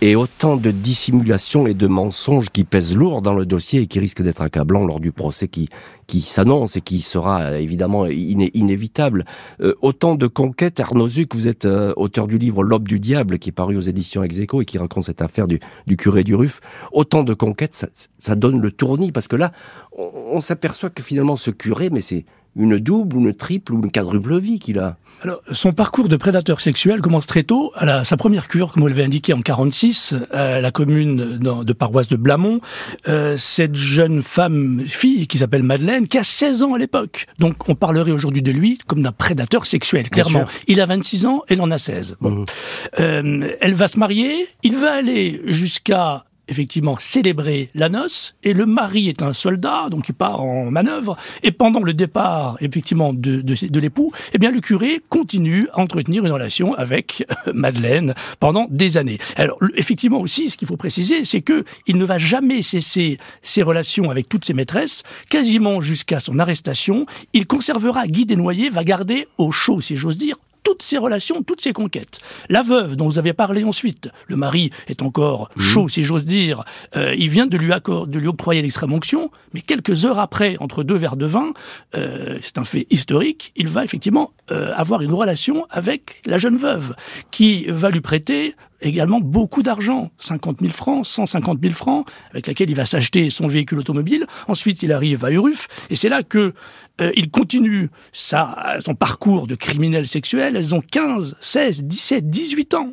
Et 0.00 0.14
autant 0.14 0.56
de 0.56 0.70
dissimulation 0.70 1.66
et 1.66 1.74
de 1.74 1.88
mensonges 1.88 2.50
qui 2.50 2.62
pèsent 2.62 2.94
lourd 2.94 3.20
dans 3.20 3.34
le 3.34 3.44
dossier 3.44 3.80
et 3.82 3.86
qui 3.88 3.98
risquent 3.98 4.22
d'être 4.22 4.42
accablants 4.42 4.86
lors 4.86 5.00
du 5.00 5.10
procès 5.10 5.48
qui, 5.48 5.68
qui 6.06 6.20
s'annonce 6.20 6.76
et 6.76 6.80
qui 6.80 7.02
sera 7.02 7.40
euh, 7.40 7.58
évidemment 7.58 8.06
inévitable. 8.06 9.24
Euh, 9.60 9.74
autant 9.82 10.14
de 10.14 10.28
conquêtes. 10.28 10.78
Arnaud 10.78 11.08
Zuc, 11.08 11.34
vous 11.34 11.48
êtes 11.48 11.64
euh, 11.64 11.92
auteur 11.96 12.28
du 12.28 12.38
livre 12.38 12.62
L'Aube 12.62 12.86
du 12.86 13.00
Diable 13.00 13.40
qui 13.40 13.48
est 13.48 13.52
paru 13.52 13.76
aux 13.76 13.80
éditions 13.80 14.22
Execo 14.22 14.62
et 14.62 14.64
qui 14.64 14.78
raconte 14.78 15.02
cette 15.04 15.20
affaire 15.20 15.48
du, 15.48 15.58
curé 15.96 16.22
du 16.22 16.36
Ruff. 16.36 16.60
Autant 16.92 17.24
de 17.24 17.34
conquêtes, 17.34 17.74
ça, 17.74 17.88
ça 18.18 18.36
donne 18.36 18.60
le 18.60 18.70
tournis 18.70 19.10
parce 19.10 19.26
que 19.26 19.34
là, 19.34 19.50
on, 19.96 20.12
on 20.34 20.40
s'aperçoit 20.40 20.90
que 20.90 21.02
finalement 21.02 21.36
ce 21.36 21.50
curé, 21.50 21.90
mais 21.90 22.02
c'est 22.02 22.24
une 22.58 22.78
double, 22.78 23.16
une 23.16 23.32
triple 23.32 23.72
ou 23.72 23.82
une 23.82 23.90
quadruple 23.90 24.38
vie 24.38 24.58
qu'il 24.58 24.78
a. 24.78 24.96
Alors, 25.22 25.40
son 25.50 25.72
parcours 25.72 26.08
de 26.08 26.16
prédateur 26.16 26.60
sexuel 26.60 27.00
commence 27.00 27.26
très 27.26 27.42
tôt. 27.42 27.72
À 27.76 28.04
sa 28.04 28.16
première 28.16 28.48
cure, 28.48 28.72
comme 28.72 28.82
vous 28.82 28.88
l'avez 28.88 29.04
indiqué, 29.04 29.32
en 29.32 29.40
46, 29.40 30.14
à 30.32 30.60
la 30.60 30.70
commune 30.70 31.38
de 31.38 31.72
paroisse 31.72 32.08
de 32.08 32.16
Blamont, 32.16 32.60
euh, 33.08 33.36
cette 33.36 33.74
jeune 33.74 34.22
femme, 34.22 34.82
fille, 34.86 35.26
qui 35.26 35.38
s'appelle 35.38 35.62
Madeleine, 35.62 36.06
qui 36.06 36.18
a 36.18 36.24
16 36.24 36.62
ans 36.62 36.74
à 36.74 36.78
l'époque. 36.78 37.26
Donc, 37.38 37.68
on 37.68 37.74
parlerait 37.74 38.12
aujourd'hui 38.12 38.42
de 38.42 38.52
lui 38.52 38.78
comme 38.86 39.02
d'un 39.02 39.12
prédateur 39.12 39.66
sexuel, 39.66 40.08
clairement. 40.10 40.44
Il 40.66 40.80
a 40.80 40.86
26 40.86 41.26
ans, 41.26 41.42
elle 41.48 41.60
en 41.60 41.70
a 41.70 41.78
16. 41.78 42.16
Bon. 42.20 42.30
Mmh. 42.30 42.44
Euh, 43.00 43.52
elle 43.60 43.74
va 43.74 43.88
se 43.88 43.98
marier, 43.98 44.48
il 44.62 44.76
va 44.76 44.92
aller 44.92 45.42
jusqu'à 45.46 46.24
effectivement 46.48 46.96
célébrer 46.98 47.70
la 47.74 47.88
noce 47.88 48.34
et 48.42 48.52
le 48.52 48.66
mari 48.66 49.08
est 49.08 49.22
un 49.22 49.32
soldat 49.32 49.88
donc 49.90 50.08
il 50.08 50.14
part 50.14 50.42
en 50.42 50.70
manœuvre 50.70 51.16
et 51.42 51.52
pendant 51.52 51.80
le 51.80 51.92
départ 51.92 52.56
effectivement 52.60 53.12
de, 53.12 53.40
de, 53.40 53.66
de 53.66 53.80
l'époux 53.80 54.12
eh 54.32 54.38
bien 54.38 54.50
le 54.50 54.60
curé 54.60 55.00
continue 55.08 55.68
à 55.72 55.80
entretenir 55.80 56.24
une 56.24 56.32
relation 56.32 56.74
avec 56.74 57.26
Madeleine 57.54 58.14
pendant 58.40 58.66
des 58.70 58.96
années. 58.96 59.18
Alors 59.36 59.58
effectivement 59.76 60.20
aussi 60.20 60.50
ce 60.50 60.56
qu'il 60.56 60.68
faut 60.68 60.76
préciser 60.76 61.24
c'est 61.24 61.42
que 61.42 61.64
il 61.86 61.96
ne 61.96 62.04
va 62.04 62.18
jamais 62.18 62.62
cesser 62.62 63.18
ses 63.42 63.62
relations 63.62 64.10
avec 64.10 64.28
toutes 64.28 64.44
ses 64.44 64.54
maîtresses. 64.54 65.02
Quasiment 65.28 65.80
jusqu'à 65.80 66.20
son 66.20 66.38
arrestation 66.38 67.06
il 67.32 67.46
conservera 67.46 68.06
Guy 68.06 68.26
Desnoyers 68.26 68.70
va 68.70 68.84
garder 68.84 69.28
au 69.38 69.50
chaud 69.50 69.80
si 69.80 69.96
j'ose 69.96 70.16
dire 70.16 70.36
toutes 70.68 70.82
ses 70.82 70.98
relations, 70.98 71.42
toutes 71.42 71.62
ses 71.62 71.72
conquêtes. 71.72 72.20
La 72.50 72.60
veuve 72.60 72.94
dont 72.94 73.08
vous 73.08 73.18
avez 73.18 73.32
parlé 73.32 73.64
ensuite, 73.64 74.10
le 74.26 74.36
mari 74.36 74.70
est 74.86 75.00
encore 75.00 75.48
mmh. 75.56 75.62
chaud, 75.62 75.88
si 75.88 76.02
j'ose 76.02 76.26
dire, 76.26 76.62
euh, 76.94 77.14
il 77.16 77.30
vient 77.30 77.46
de 77.46 77.56
lui, 77.56 77.70
de 77.70 78.18
lui 78.18 78.28
octroyer 78.28 78.60
l'extrême 78.60 78.92
onction, 78.92 79.30
mais 79.54 79.62
quelques 79.62 80.04
heures 80.04 80.18
après, 80.18 80.58
entre 80.60 80.82
deux 80.82 80.96
verres 80.96 81.16
de 81.16 81.24
vin, 81.24 81.54
euh, 81.96 82.38
c'est 82.42 82.58
un 82.58 82.64
fait 82.64 82.86
historique, 82.90 83.54
il 83.56 83.68
va 83.68 83.82
effectivement 83.82 84.32
euh, 84.50 84.74
avoir 84.76 85.00
une 85.00 85.14
relation 85.14 85.66
avec 85.70 86.20
la 86.26 86.36
jeune 86.36 86.58
veuve, 86.58 86.94
qui 87.30 87.64
va 87.68 87.88
lui 87.88 88.02
prêter 88.02 88.54
également 88.82 89.20
beaucoup 89.20 89.62
d'argent, 89.62 90.10
50 90.18 90.60
000 90.60 90.72
francs, 90.72 91.06
150 91.06 91.60
000 91.62 91.72
francs, 91.72 92.06
avec 92.30 92.46
laquelle 92.46 92.68
il 92.68 92.76
va 92.76 92.84
s'acheter 92.84 93.30
son 93.30 93.46
véhicule 93.46 93.78
automobile. 93.78 94.26
Ensuite, 94.46 94.82
il 94.82 94.92
arrive 94.92 95.24
à 95.24 95.30
Uruf, 95.30 95.66
et 95.88 95.96
c'est 95.96 96.08
là 96.08 96.22
que 96.22 96.52
euh, 97.00 97.12
il 97.14 97.30
continue 97.30 97.90
sa, 98.12 98.76
son 98.84 98.94
parcours 98.94 99.46
de 99.46 99.54
criminel 99.54 100.08
sexuel. 100.08 100.56
Elles 100.56 100.74
ont 100.74 100.80
15, 100.80 101.36
16, 101.40 101.84
17, 101.84 102.28
18 102.30 102.74
ans 102.74 102.92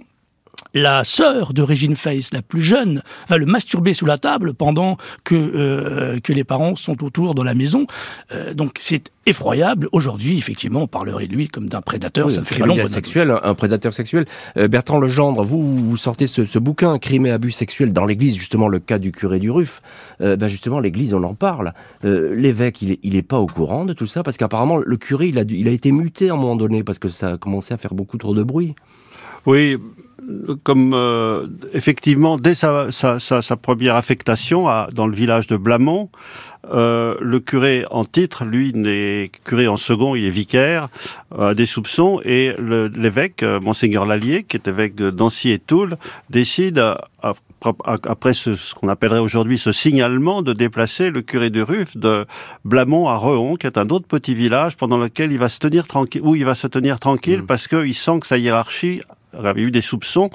la 0.75 1.03
sœur 1.03 1.53
de 1.53 1.63
Régine 1.63 1.95
Face, 1.95 2.31
la 2.31 2.43
plus 2.43 2.61
jeune, 2.61 3.01
va 3.27 3.37
le 3.37 3.47
masturber 3.47 3.95
sous 3.95 4.05
la 4.05 4.19
table 4.19 4.53
pendant 4.53 4.97
que, 5.23 5.33
euh, 5.35 6.19
que 6.19 6.33
les 6.33 6.43
parents 6.43 6.75
sont 6.75 7.03
autour 7.03 7.33
dans 7.33 7.43
la 7.43 7.55
maison. 7.55 7.87
Euh, 8.31 8.53
donc 8.53 8.77
c'est 8.79 9.11
effroyable. 9.25 9.87
Aujourd'hui, 9.91 10.37
effectivement, 10.37 10.83
on 10.83 10.87
parlerait 10.87 11.27
de 11.27 11.33
lui 11.33 11.47
comme 11.47 11.67
d'un 11.67 11.81
prédateur. 11.81 12.31
ça 12.31 12.43
fait 12.43 12.59
pas 12.59 12.85
sexuel, 12.87 13.35
un, 13.41 13.55
prédateur 13.55 13.93
sexuel. 13.93 14.25
Euh, 14.57 14.67
Bertrand 14.67 14.99
Legendre, 14.99 15.43
vous, 15.43 15.63
vous 15.63 15.97
sortez 15.97 16.27
ce, 16.27 16.45
ce, 16.45 16.59
bouquin, 16.59 16.97
Crime 16.99 17.25
et 17.25 17.31
abus 17.31 17.51
sexuels 17.51 17.93
dans 17.93 18.05
l'Église, 18.05 18.35
justement 18.35 18.67
le 18.67 18.79
cas 18.79 18.99
du 18.99 19.11
curé 19.11 19.39
du 19.39 19.49
Ruff. 19.49 19.81
Euh, 20.21 20.35
ben 20.35 20.47
justement, 20.47 20.79
l'Église, 20.79 21.13
on 21.13 21.23
en 21.23 21.33
parle. 21.33 21.73
Euh, 22.03 22.35
L'évêque, 22.35 22.81
il 22.81 22.91
est, 22.91 22.99
il 23.03 23.15
est 23.15 23.23
pas 23.23 23.39
au 23.39 23.47
courant 23.47 23.85
de 23.85 23.93
tout 23.93 24.05
ça 24.05 24.23
parce 24.23 24.37
qu'apparemment 24.37 24.77
le 24.77 24.97
curé, 24.97 25.27
il 25.27 25.39
a, 25.39 25.43
il 25.47 25.67
a 25.67 25.71
été 25.71 25.91
muté 25.91 26.29
à 26.29 26.33
un 26.33 26.37
moment 26.37 26.55
donné 26.55 26.83
parce 26.83 26.99
que 26.99 27.09
ça 27.09 27.33
a 27.33 27.37
commencé 27.37 27.73
à 27.73 27.77
faire 27.77 27.93
beaucoup 27.93 28.17
trop 28.17 28.33
de 28.33 28.43
bruit. 28.43 28.75
Oui, 29.45 29.77
comme 30.63 30.93
euh, 30.93 31.47
effectivement, 31.73 32.37
dès 32.37 32.55
sa, 32.55 32.91
sa, 32.91 33.19
sa, 33.19 33.41
sa, 33.41 33.57
première 33.57 33.95
affectation 33.95 34.67
à, 34.67 34.87
dans 34.93 35.07
le 35.07 35.15
village 35.15 35.47
de 35.47 35.57
Blamont, 35.57 36.09
euh, 36.73 37.15
le 37.21 37.39
curé 37.39 37.85
en 37.91 38.03
titre, 38.05 38.43
lui, 38.43 38.71
n'est 38.73 39.29
curé 39.43 39.67
en 39.67 39.77
second, 39.77 40.15
il 40.15 40.25
est 40.25 40.29
vicaire, 40.31 40.87
a 41.37 41.53
des 41.53 41.65
soupçons, 41.67 42.21
et 42.25 42.55
l'évêque, 42.57 43.43
euh, 43.43 43.59
monseigneur 43.59 44.05
Lallier, 44.05 44.43
qui 44.43 44.57
est 44.57 44.67
évêque 44.67 44.95
de 44.95 45.11
Dancy 45.11 45.51
et 45.51 45.59
Toul, 45.59 45.97
décide, 46.29 46.83
après 47.93 48.33
ce, 48.33 48.55
ce 48.55 48.73
qu'on 48.73 48.87
appellerait 48.87 49.19
aujourd'hui 49.19 49.59
ce 49.59 49.71
signalement, 49.71 50.41
de 50.41 50.53
déplacer 50.53 51.11
le 51.11 51.21
curé 51.21 51.49
de 51.51 51.61
Ruff 51.61 51.97
de 51.97 52.25
Blamont 52.63 53.07
à 53.07 53.17
Rehon, 53.17 53.57
qui 53.57 53.67
est 53.67 53.77
un 53.77 53.89
autre 53.89 54.07
petit 54.07 54.33
village 54.33 54.75
pendant 54.75 54.97
lequel 54.97 55.31
il 55.31 55.39
va 55.39 55.49
se 55.49 55.59
tenir 55.59 55.85
tranquille, 55.85 56.21
où 56.23 56.35
il 56.35 56.45
va 56.45 56.55
se 56.55 56.67
tenir 56.67 56.99
tranquille, 56.99 57.41
mmh. 57.41 57.47
parce 57.47 57.67
qu'il 57.67 57.93
sent 57.93 58.19
que 58.21 58.27
sa 58.27 58.37
hiérarchie 58.37 59.01
avait 59.43 59.61
eu 59.61 59.71
des 59.71 59.81
soupçons, 59.81 60.29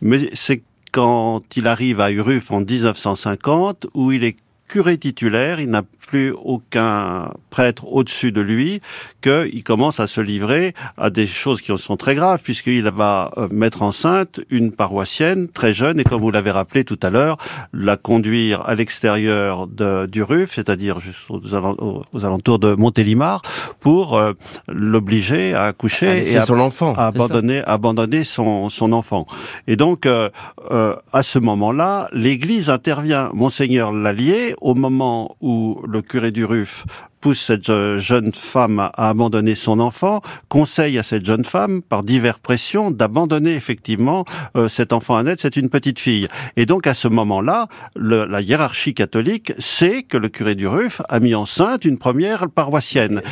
mais 0.00 0.30
c'est 0.32 0.62
quand 0.92 1.42
il 1.56 1.66
arrive 1.66 2.00
à 2.00 2.10
Uruf 2.10 2.50
en 2.50 2.60
1950 2.60 3.86
où 3.94 4.12
il 4.12 4.24
est 4.24 4.36
curé 4.68 4.98
titulaire, 4.98 5.60
il 5.60 5.70
n'a 5.70 5.82
plus 6.06 6.32
aucun 6.44 7.32
prêtre 7.50 7.92
au-dessus 7.92 8.32
de 8.32 8.40
lui, 8.40 8.80
qu'il 9.20 9.64
commence 9.64 10.00
à 10.00 10.06
se 10.06 10.20
livrer 10.20 10.74
à 10.96 11.10
des 11.10 11.26
choses 11.26 11.60
qui 11.60 11.76
sont 11.78 11.96
très 11.96 12.14
graves, 12.14 12.40
puisqu'il 12.42 12.84
va 12.84 13.32
euh, 13.36 13.48
mettre 13.50 13.82
enceinte 13.82 14.40
une 14.50 14.72
paroissienne 14.72 15.48
très 15.48 15.72
jeune, 15.74 16.00
et 16.00 16.04
comme 16.04 16.20
vous 16.20 16.30
l'avez 16.30 16.50
rappelé 16.50 16.84
tout 16.84 16.98
à 17.02 17.10
l'heure, 17.10 17.36
la 17.72 17.96
conduire 17.96 18.62
à 18.68 18.74
l'extérieur 18.74 19.66
du 19.66 20.22
RUF, 20.22 20.52
c'est-à-dire 20.54 20.98
juste 20.98 21.30
aux, 21.30 22.24
alentours 22.24 22.58
de 22.58 22.74
Montélimar, 22.74 23.42
pour 23.80 24.16
euh, 24.16 24.32
l'obliger 24.68 25.54
à 25.54 25.64
accoucher 25.64 26.30
et 26.30 26.36
à, 26.36 26.42
son 26.42 26.58
enfant, 26.58 26.94
à 26.94 27.06
abandonner, 27.06 27.62
abandonner 27.64 28.24
son, 28.24 28.68
son 28.68 28.92
enfant. 28.92 29.26
Et 29.66 29.76
donc, 29.76 30.06
euh, 30.06 30.30
euh, 30.70 30.96
à 31.12 31.22
ce 31.22 31.38
moment-là, 31.38 32.08
l'Église 32.12 32.70
intervient. 32.70 33.30
Monseigneur 33.34 33.92
Lallier 33.92 34.54
au 34.60 34.74
moment 34.74 35.36
où 35.40 35.80
le 35.92 36.02
curé 36.02 36.30
du 36.30 36.44
Ruf 36.44 36.84
pousse 37.20 37.40
cette 37.40 37.70
jeune 37.98 38.32
femme 38.34 38.80
à 38.80 39.08
abandonner 39.08 39.54
son 39.54 39.78
enfant, 39.78 40.20
conseille 40.48 40.98
à 40.98 41.04
cette 41.04 41.24
jeune 41.24 41.44
femme, 41.44 41.80
par 41.80 42.02
diverses 42.02 42.40
pressions, 42.40 42.90
d'abandonner 42.90 43.52
effectivement 43.52 44.24
euh, 44.56 44.66
cet 44.66 44.92
enfant 44.92 45.16
à 45.16 45.22
naître, 45.22 45.40
c'est 45.40 45.56
une 45.56 45.68
petite 45.68 46.00
fille. 46.00 46.26
Et 46.56 46.66
donc 46.66 46.88
à 46.88 46.94
ce 46.94 47.06
moment-là, 47.06 47.68
la 47.94 48.40
hiérarchie 48.40 48.94
catholique 48.94 49.52
sait 49.58 50.02
que 50.02 50.16
le 50.16 50.28
curé 50.28 50.56
du 50.56 50.66
Ruf 50.66 51.00
a 51.08 51.20
mis 51.20 51.36
enceinte 51.36 51.84
une 51.84 51.98
première 51.98 52.48
paroissienne. 52.48 53.22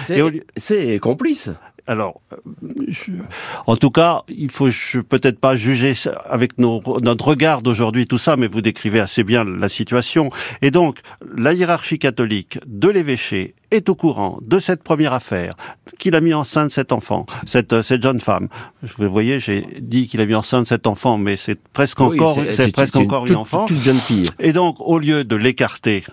C'est 0.57 1.01
complice. 1.01 1.51
Alors, 1.87 2.21
euh, 2.33 3.23
en 3.66 3.77
tout 3.77 3.90
cas, 3.90 4.23
il 4.29 4.51
faut 4.51 4.69
peut-être 5.09 5.38
pas 5.38 5.57
juger 5.57 5.95
avec 6.29 6.59
notre 6.59 7.27
regard 7.27 7.62
d'aujourd'hui 7.62 8.07
tout 8.07 8.19
ça, 8.19 8.37
mais 8.37 8.49
vous 8.49 8.61
décrivez 8.61 9.01
assez 9.01 9.25
bien 9.25 9.45
la 9.45 9.69
situation. 9.69 10.31
Et 10.62 10.71
donc, 10.71 10.99
la 11.37 11.53
hiérarchie 11.53 11.99
catholique 11.99 12.59
de 12.66 12.88
l'évêché 12.88 13.55
est 13.71 13.88
au 13.88 13.95
courant 13.95 14.38
de 14.43 14.59
cette 14.59 14.83
première 14.83 15.12
affaire, 15.12 15.55
qu'il 15.99 16.14
a 16.14 16.21
mis 16.21 16.35
enceinte 16.35 16.71
cet 16.71 16.93
enfant, 16.93 17.27
cette, 17.47 17.83
cette 17.83 18.03
jeune 18.03 18.21
femme. 18.21 18.49
Vous 18.83 19.11
voyez, 19.11 19.38
j'ai 19.38 19.64
dit 19.81 20.09
qu'il 20.09 20.21
a 20.21 20.27
mis 20.27 20.35
enceinte 20.35 20.66
cet 20.66 20.87
enfant, 20.87 21.19
mais 21.19 21.37
c'est 21.37 21.61
presque 21.73 22.01
encore, 22.01 22.37
c'est 22.51 22.73
presque 22.73 22.97
encore 22.97 23.27
une, 23.27 23.37
enfant. 23.37 23.66
Toute 23.66 23.81
jeune 23.83 24.01
fille. 24.01 24.25
Et 24.40 24.53
donc, 24.53 24.77
au 24.81 24.99
lieu 24.99 25.25
de 25.25 25.37
l'écarter 25.37 26.05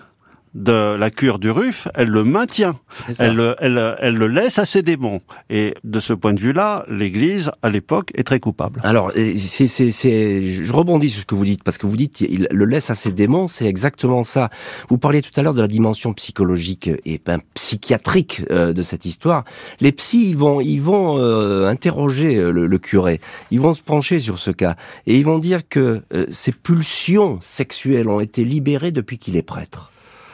de 0.54 0.94
la 0.96 1.10
cure 1.10 1.38
du 1.38 1.50
RUF, 1.50 1.88
elle 1.94 2.08
le 2.08 2.24
maintient. 2.24 2.78
Elle, 3.18 3.54
elle, 3.60 3.96
elle, 4.00 4.14
le 4.14 4.26
laisse 4.26 4.58
à 4.58 4.64
ses 4.64 4.82
démons. 4.82 5.20
Et 5.50 5.74
de 5.84 6.00
ce 6.00 6.12
point 6.12 6.32
de 6.32 6.40
vue-là, 6.40 6.84
l'Église, 6.88 7.50
à 7.62 7.70
l'époque, 7.70 8.10
est 8.14 8.24
très 8.24 8.40
coupable. 8.40 8.80
Alors, 8.84 9.12
c'est, 9.14 9.66
c'est, 9.66 9.90
c'est, 9.90 10.42
je 10.42 10.72
rebondis 10.72 11.10
sur 11.10 11.20
ce 11.20 11.26
que 11.26 11.34
vous 11.34 11.44
dites, 11.44 11.62
parce 11.62 11.78
que 11.78 11.86
vous 11.86 11.96
dites, 11.96 12.20
il 12.20 12.48
le 12.50 12.64
laisse 12.64 12.90
à 12.90 12.94
ses 12.94 13.12
démons, 13.12 13.48
c'est 13.48 13.66
exactement 13.66 14.22
ça. 14.24 14.50
Vous 14.88 14.98
parliez 14.98 15.22
tout 15.22 15.38
à 15.38 15.42
l'heure 15.42 15.54
de 15.54 15.60
la 15.60 15.68
dimension 15.68 16.12
psychologique 16.12 16.90
et 17.04 17.20
ben, 17.24 17.40
psychiatrique 17.54 18.42
euh, 18.50 18.72
de 18.72 18.82
cette 18.82 19.04
histoire. 19.04 19.44
Les 19.80 19.92
psys, 19.92 20.30
ils 20.30 20.36
vont, 20.36 20.60
ils 20.60 20.80
vont 20.80 21.18
euh, 21.18 21.68
interroger 21.68 22.36
euh, 22.36 22.50
le, 22.50 22.78
curé, 22.78 23.20
ils 23.50 23.60
vont 23.60 23.74
se 23.74 23.82
pencher 23.82 24.20
sur 24.20 24.38
ce 24.38 24.50
cas, 24.50 24.76
et 25.06 25.18
ils 25.18 25.24
vont 25.24 25.38
dire 25.38 25.68
que 25.68 26.02
ses 26.30 26.52
pulsions 26.52 27.38
sexuelles 27.40 28.08
ont 28.08 28.20
été 28.20 28.44
libérées 28.44 28.92
depuis 28.92 29.18
qu'il 29.18 29.36
est 29.36 29.42
prêtre. 29.42 29.90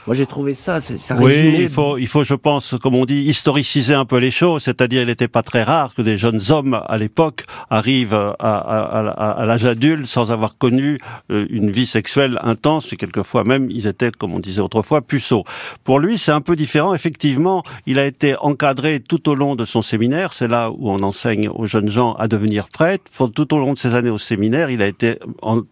Moi, 0.07 0.15
j'ai 0.15 0.27
trouvé 0.27 0.53
ça, 0.53 0.83
ça 0.83 1.17
Oui, 1.17 1.57
il 1.61 1.69
faut, 1.71 1.97
il 1.97 2.07
faut, 2.07 2.25
je 2.25 2.35
pense, 2.35 2.75
comme 2.83 2.95
on 2.95 3.07
dit, 3.07 3.23
historiciser 3.23 3.95
un 3.95 4.05
peu 4.05 4.19
les 4.19 4.31
choses. 4.31 4.63
C'est-à-dire, 4.65 5.01
il 5.01 5.07
n'était 5.07 5.29
pas 5.29 5.43
très 5.43 5.63
rare 5.63 5.95
que 5.95 6.03
des 6.03 6.19
jeunes 6.19 6.41
hommes, 6.51 6.83
à 6.87 6.99
l'époque, 6.99 7.45
arrivent 7.71 8.13
à, 8.13 8.37
à, 8.39 8.59
à, 8.59 9.31
à 9.31 9.47
l'âge 9.47 9.65
adulte 9.65 10.07
sans 10.07 10.31
avoir 10.31 10.59
connu 10.59 10.99
euh, 11.31 11.47
une 11.49 11.71
vie 11.71 11.87
sexuelle 11.87 12.39
intense. 12.43 12.93
Et 12.93 12.97
quelquefois 12.97 13.45
même, 13.45 13.71
ils 13.71 13.87
étaient, 13.87 14.11
comme 14.11 14.35
on 14.35 14.41
disait 14.41 14.61
autrefois, 14.61 15.01
puceaux. 15.01 15.45
Pour 15.85 16.01
lui, 16.01 16.19
c'est 16.19 16.33
un 16.33 16.43
peu 16.43 16.55
différent. 16.55 16.95
Effectivement, 16.95 17.63
il 17.87 17.99
a 17.99 18.05
été 18.05 18.37
encadré 18.41 19.01
tout 19.01 19.31
au 19.31 19.35
long 19.35 19.57
de 19.57 19.65
son 19.65 19.81
séminaire. 19.81 20.35
C'est 20.35 20.49
là 20.49 20.71
où 20.71 20.91
on 20.91 21.03
enseigne 21.03 21.49
aux 21.49 21.67
jeunes 21.67 21.89
gens 21.89 22.13
à 22.15 22.29
devenir 22.29 22.69
prêtres. 22.69 23.05
Tout 23.35 23.55
au 23.55 23.59
long 23.59 23.73
de 23.73 23.79
ses 23.79 23.95
années 23.95 24.11
au 24.11 24.19
séminaire, 24.19 24.69
il 24.69 24.83
a 24.83 24.87
été 24.87 25.19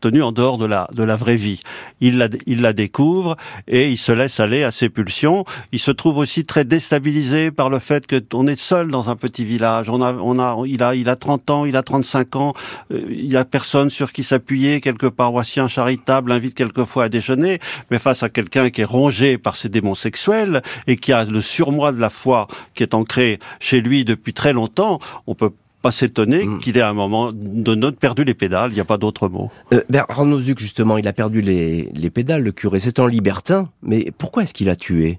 tenu 0.01 0.23
en 0.23 0.33
dehors 0.33 0.57
de 0.57 0.64
la, 0.64 0.88
de 0.95 1.03
la 1.03 1.16
vraie 1.16 1.37
vie. 1.37 1.61
Il 2.01 2.16
la, 2.16 2.29
il 2.47 2.62
la 2.62 2.73
découvre 2.73 3.37
et 3.68 3.90
il 3.90 3.99
se 3.99 4.12
laisse 4.12 4.21
aller 4.38 4.62
à 4.64 4.70
ses 4.70 4.88
pulsions. 4.88 5.44
Il 5.72 5.78
se 5.78 5.90
trouve 5.90 6.18
aussi 6.18 6.44
très 6.44 6.64
déstabilisé 6.64 7.50
par 7.50 7.70
le 7.70 7.78
fait 7.78 8.06
qu'on 8.06 8.46
est 8.46 8.58
seul 8.58 8.90
dans 8.90 9.11
un 9.11 9.16
petit 9.16 9.44
village. 9.44 9.88
On 9.88 10.02
a, 10.02 10.12
on 10.14 10.38
a, 10.38 10.56
il 10.66 10.82
a, 10.82 10.94
il 10.94 11.08
a 11.08 11.16
30 11.16 11.50
ans, 11.50 11.64
il 11.64 11.76
a 11.76 11.82
35 11.82 12.37
ans. 12.37 12.52
Euh, 12.92 13.04
il 13.11 13.37
a 13.37 13.44
personne 13.44 13.90
sur 13.90 14.12
qui 14.12 14.22
s'appuyer. 14.22 14.80
Quelques 14.80 15.11
paroissiens 15.11 15.68
charitables 15.68 16.30
l'invitent 16.30 16.54
quelquefois 16.54 17.04
à 17.04 17.08
déjeuner, 17.08 17.58
mais 17.90 17.98
face 17.98 18.22
à 18.22 18.28
quelqu'un 18.28 18.70
qui 18.70 18.82
est 18.82 18.85
rongé 18.85 19.38
par 19.38 19.56
ses 19.56 19.68
démons 19.68 19.94
sexuels 19.94 20.62
et 20.87 20.96
qui 20.96 21.12
a 21.12 21.24
le 21.24 21.40
surmoi 21.40 21.92
de 21.92 22.00
la 22.00 22.11
foi 22.11 22.46
qui 22.74 22.82
est 22.82 22.94
ancré 22.94 23.38
chez 23.61 23.80
lui 23.80 24.04
depuis 24.04 24.32
très 24.32 24.52
longtemps, 24.52 24.98
on 25.26 25.35
peut 25.35 25.50
pas 25.83 25.92
s'étonner 25.92 26.47
mm. 26.47 26.61
qu'il 26.61 26.79
ait 26.79 26.81
à 26.81 26.88
un 26.88 26.95
moment 26.95 27.31
donné 27.33 27.92
perdu 27.92 28.25
les 28.25 28.35
pédales, 28.35 28.71
il 28.71 28.75
n'y 28.75 28.81
a 28.81 28.85
pas 28.85 28.99
d'autre 28.99 29.29
mot. 29.29 29.51
Euh, 29.73 29.83
Nozuc, 30.25 30.59
justement, 30.59 30.97
il 30.97 31.09
a 31.09 31.12
perdu 31.12 31.40
les, 31.40 31.90
les 31.95 32.11
pédales, 32.11 32.42
le 32.42 32.53
curé. 32.53 32.79
C'est 32.79 33.01
un 33.01 33.09
libertin, 33.09 33.68
mais 33.83 34.12
pourquoi 34.16 34.45
est-ce 34.45 34.55
qu'il 34.55 34.68
a 34.68 34.77
tué? 34.77 35.18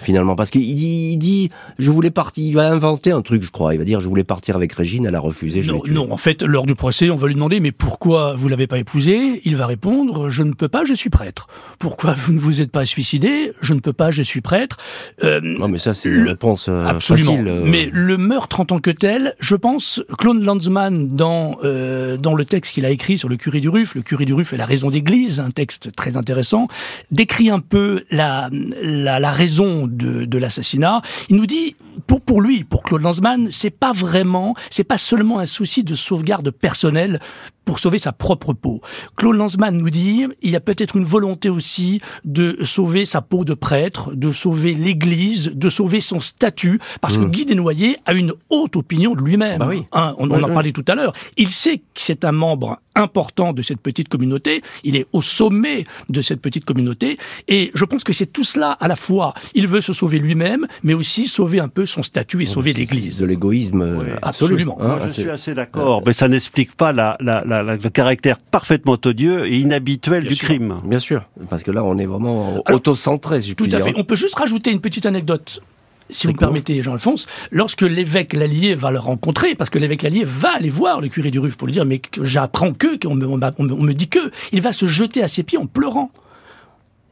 Finalement 0.00 0.36
parce 0.36 0.50
qu'il 0.50 0.74
dit, 0.74 1.12
il 1.12 1.18
dit 1.18 1.50
je 1.78 1.90
voulais 1.90 2.10
partir 2.10 2.44
il 2.44 2.54
va 2.54 2.70
inventer 2.70 3.10
un 3.10 3.22
truc 3.22 3.42
je 3.42 3.50
crois. 3.50 3.74
Il 3.74 3.78
va 3.78 3.84
dire 3.84 4.00
je 4.00 4.08
voulais 4.08 4.24
partir 4.24 4.56
avec 4.56 4.72
Régine 4.72 5.06
elle 5.06 5.14
a 5.14 5.20
refusé 5.20 5.62
je 5.62 5.72
non, 5.72 5.82
non 5.88 6.12
en 6.12 6.16
fait 6.16 6.42
lors 6.42 6.66
du 6.66 6.74
procès 6.74 7.10
on 7.10 7.16
va 7.16 7.26
lui 7.26 7.34
demander 7.34 7.60
mais 7.60 7.72
pourquoi 7.72 8.34
vous 8.34 8.48
l'avez 8.48 8.66
pas 8.66 8.78
épousé? 8.78 9.40
Il 9.44 9.56
va 9.56 9.66
répondre 9.66 10.28
je 10.30 10.42
ne 10.42 10.52
peux 10.52 10.68
pas 10.68 10.84
je 10.84 10.94
suis 10.94 11.10
prêtre. 11.10 11.48
Pourquoi 11.78 12.12
vous 12.12 12.32
ne 12.32 12.38
vous 12.38 12.60
êtes 12.60 12.70
pas 12.70 12.86
suicidé? 12.86 13.52
Je 13.60 13.74
ne 13.74 13.80
peux 13.80 13.92
pas 13.92 14.10
je 14.10 14.22
suis 14.22 14.40
prêtre. 14.40 14.76
Euh, 15.22 15.40
non 15.42 15.68
mais 15.68 15.78
ça 15.78 15.94
c'est 15.94 16.08
une 16.08 16.28
réponse 16.28 16.66
euh, 16.68 16.86
absolument. 16.86 17.32
facile, 17.32 17.48
euh. 17.48 17.62
mais 17.64 17.88
le 17.92 18.16
meurtre 18.16 18.60
en 18.60 18.64
tant 18.64 18.78
que 18.80 18.90
tel 18.90 19.34
je 19.40 19.56
pense 19.56 20.02
Claude 20.18 20.42
Lanzmann 20.42 21.08
dans 21.08 21.56
euh, 21.64 22.16
dans 22.16 22.34
le 22.34 22.44
texte 22.44 22.74
qu'il 22.74 22.84
a 22.84 22.90
écrit 22.90 23.18
sur 23.18 23.28
le 23.28 23.36
curé 23.36 23.60
du 23.60 23.68
Ruf 23.68 23.94
le 23.94 24.02
curé 24.02 24.24
du 24.24 24.34
Ruf 24.34 24.52
est 24.52 24.56
la 24.56 24.66
raison 24.66 24.90
d'église 24.90 25.40
un 25.40 25.50
texte 25.50 25.92
très 25.96 26.16
intéressant 26.16 26.68
décrit 27.10 27.50
un 27.50 27.60
peu 27.60 28.04
la 28.10 28.50
la, 28.82 29.20
la 29.20 29.30
raison 29.30 29.73
de, 29.86 30.38
l'assassinat. 30.38 31.02
Il 31.28 31.36
nous 31.36 31.46
dit, 31.46 31.76
pour, 32.06 32.20
pour 32.20 32.40
lui, 32.40 32.64
pour 32.64 32.82
Claude 32.82 33.02
Lanzmann, 33.02 33.48
c'est 33.50 33.70
pas 33.70 33.92
vraiment, 33.92 34.54
c'est 34.70 34.84
pas 34.84 34.98
seulement 34.98 35.38
un 35.38 35.46
souci 35.46 35.84
de 35.84 35.94
sauvegarde 35.94 36.50
personnelle 36.50 37.20
pour 37.64 37.78
sauver 37.78 37.98
sa 37.98 38.12
propre 38.12 38.52
peau. 38.52 38.80
Claude 39.16 39.36
Lanzmann 39.36 39.76
nous 39.76 39.90
dit, 39.90 40.26
il 40.42 40.50
y 40.50 40.56
a 40.56 40.60
peut-être 40.60 40.96
une 40.96 41.04
volonté 41.04 41.48
aussi 41.48 42.00
de 42.24 42.58
sauver 42.62 43.04
sa 43.04 43.22
peau 43.22 43.44
de 43.44 43.54
prêtre, 43.54 44.14
de 44.14 44.32
sauver 44.32 44.74
l'Église, 44.74 45.52
de 45.54 45.68
sauver 45.68 46.00
son 46.00 46.20
statut, 46.20 46.80
parce 47.00 47.16
que 47.16 47.24
mmh. 47.24 47.30
Guy 47.30 47.44
Desnoyers 47.44 47.96
a 48.06 48.12
une 48.12 48.32
haute 48.50 48.76
opinion 48.76 49.14
de 49.14 49.20
lui-même. 49.20 49.58
Bah 49.58 49.66
oui. 49.68 49.84
Hein, 49.92 50.14
on, 50.18 50.30
en 50.30 50.42
a 50.42 50.48
parlé 50.48 50.72
tout 50.72 50.84
à 50.88 50.94
l'heure. 50.94 51.14
Il 51.36 51.50
sait 51.50 51.78
que 51.78 51.84
c'est 51.94 52.24
un 52.24 52.32
membre 52.32 52.80
important 52.94 53.52
de 53.52 53.62
cette 53.62 53.80
petite 53.80 54.08
communauté, 54.08 54.62
il 54.84 54.96
est 54.96 55.06
au 55.12 55.22
sommet 55.22 55.84
de 56.10 56.22
cette 56.22 56.40
petite 56.40 56.64
communauté, 56.64 57.18
et 57.48 57.70
je 57.74 57.84
pense 57.84 58.04
que 58.04 58.12
c'est 58.12 58.26
tout 58.26 58.44
cela 58.44 58.72
à 58.72 58.88
la 58.88 58.96
fois. 58.96 59.34
Il 59.54 59.66
veut 59.66 59.80
se 59.80 59.92
sauver 59.92 60.18
lui-même, 60.18 60.66
mais 60.82 60.94
aussi 60.94 61.28
sauver 61.28 61.60
un 61.60 61.68
peu 61.68 61.86
son 61.86 62.02
statut 62.02 62.42
et 62.42 62.46
sauver 62.46 62.72
l'Église. 62.72 63.18
De 63.18 63.26
l'égoïsme, 63.26 64.04
absolument. 64.22 64.76
Moi, 64.78 65.00
je 65.04 65.08
suis 65.08 65.30
assez 65.30 65.54
d'accord, 65.54 66.02
mais 66.06 66.12
ça 66.12 66.28
n'explique 66.28 66.74
pas 66.74 66.92
la, 66.92 67.16
la, 67.20 67.42
la, 67.44 67.53
le 67.62 67.88
caractère 67.88 68.38
parfaitement 68.38 68.96
odieux 69.04 69.46
et 69.46 69.58
inhabituel 69.58 70.24
du 70.24 70.36
crime. 70.36 70.76
Bien 70.84 70.98
sûr, 70.98 71.28
parce 71.48 71.62
que 71.62 71.70
là, 71.70 71.84
on 71.84 71.98
est 71.98 72.06
vraiment 72.06 72.62
auto-centré, 72.70 73.40
si 73.40 73.54
Tout 73.54 73.68
à 73.70 73.78
fait. 73.78 73.92
On 73.96 74.04
peut 74.04 74.16
juste 74.16 74.36
rajouter 74.36 74.70
une 74.70 74.80
petite 74.80 75.06
anecdote 75.06 75.62
si 76.10 76.26
vous 76.26 76.32
me 76.32 76.38
permettez, 76.38 76.82
Jean-Alphonse, 76.82 77.26
lorsque 77.50 77.82
l'évêque 77.82 78.34
Lallier 78.34 78.74
va 78.74 78.90
le 78.90 78.98
rencontrer, 78.98 79.54
parce 79.54 79.70
que 79.70 79.78
l'évêque 79.78 80.02
Lallier 80.02 80.24
va 80.24 80.56
aller 80.56 80.70
voir 80.70 81.00
le 81.00 81.08
curé 81.08 81.30
du 81.30 81.38
Ruf 81.38 81.56
pour 81.56 81.66
lui 81.66 81.72
dire, 81.72 81.84
mais 81.84 82.00
j'apprends 82.22 82.72
que, 82.72 82.98
qu'on 82.98 83.14
me, 83.14 83.26
on 83.26 83.38
me 83.82 83.92
dit 83.92 84.08
que, 84.08 84.30
il 84.52 84.60
va 84.60 84.72
se 84.72 84.86
jeter 84.86 85.22
à 85.22 85.28
ses 85.28 85.42
pieds 85.42 85.58
en 85.58 85.66
pleurant. 85.66 86.10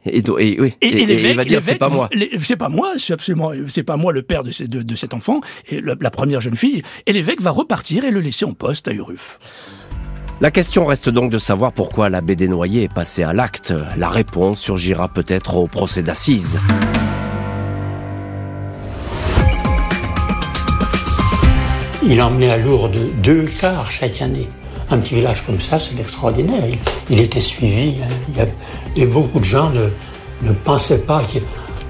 Et, 0.04 0.18
et, 0.18 0.30
oui, 0.30 0.74
et, 0.80 0.88
et, 0.88 1.30
il 1.30 1.36
va 1.36 1.44
dire 1.44 1.62
c'est 1.62 1.76
pas 1.76 1.88
moi. 1.88 2.10
C'est 2.42 2.56
pas 2.56 2.68
moi, 2.68 2.94
c'est 2.96 3.12
absolument, 3.12 3.52
c'est 3.68 3.84
pas 3.84 3.96
moi 3.96 4.12
le 4.12 4.22
père 4.22 4.42
de, 4.42 4.50
de, 4.66 4.82
de 4.82 4.94
cet 4.96 5.14
enfant, 5.14 5.40
et 5.68 5.80
la, 5.80 5.94
la, 6.00 6.10
première 6.10 6.40
jeune 6.40 6.56
fille. 6.56 6.82
Et 7.06 7.12
l'évêque 7.12 7.40
va 7.40 7.52
repartir 7.52 8.04
et 8.04 8.10
le 8.10 8.20
laisser 8.20 8.44
en 8.44 8.52
poste 8.52 8.88
à 8.88 8.92
Uruf. 8.92 9.38
La 10.42 10.50
question 10.50 10.86
reste 10.86 11.08
donc 11.08 11.30
de 11.30 11.38
savoir 11.38 11.70
pourquoi 11.70 12.08
l'abbé 12.08 12.34
Desnoyers 12.34 12.82
est 12.82 12.92
passé 12.92 13.22
à 13.22 13.32
l'acte. 13.32 13.72
La 13.96 14.08
réponse 14.08 14.58
surgira 14.58 15.06
peut-être 15.06 15.54
au 15.54 15.68
procès 15.68 16.02
d'assises. 16.02 16.58
Il 22.04 22.20
emmenait 22.20 22.50
à 22.50 22.56
Lourdes 22.56 22.98
deux 23.22 23.44
cars 23.44 23.88
chaque 23.88 24.20
année. 24.20 24.48
Un 24.90 24.98
petit 24.98 25.14
village 25.14 25.46
comme 25.46 25.60
ça, 25.60 25.78
c'est 25.78 25.96
extraordinaire. 26.00 26.64
Il, 27.08 27.20
était 27.20 27.40
suivi. 27.40 27.98
Hein. 28.36 28.46
et 28.96 29.06
beaucoup 29.06 29.38
de 29.38 29.44
gens 29.44 29.70
ne, 29.70 30.52
pensaient 30.52 31.02
pas 31.02 31.22
qu'ils 31.22 31.42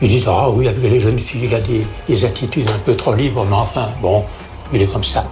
ils 0.03 0.09
disent 0.09 0.29
Ah 0.29 0.51
oui, 0.51 0.69
avec 0.69 0.83
les 0.83 1.01
jeunes 1.01 1.19
filles, 1.19 1.45
il 1.45 1.55
a 1.55 1.61
des 2.07 2.25
attitudes 2.27 2.69
un 2.69 2.81
peu 2.81 2.95
trop 2.95 3.15
libres, 3.15 3.47
mais 3.49 3.57
enfin, 3.57 3.89
bon, 4.03 4.23
il 4.75 4.83
est 4.83 4.93
comme 4.93 5.05
ça. 5.05 5.25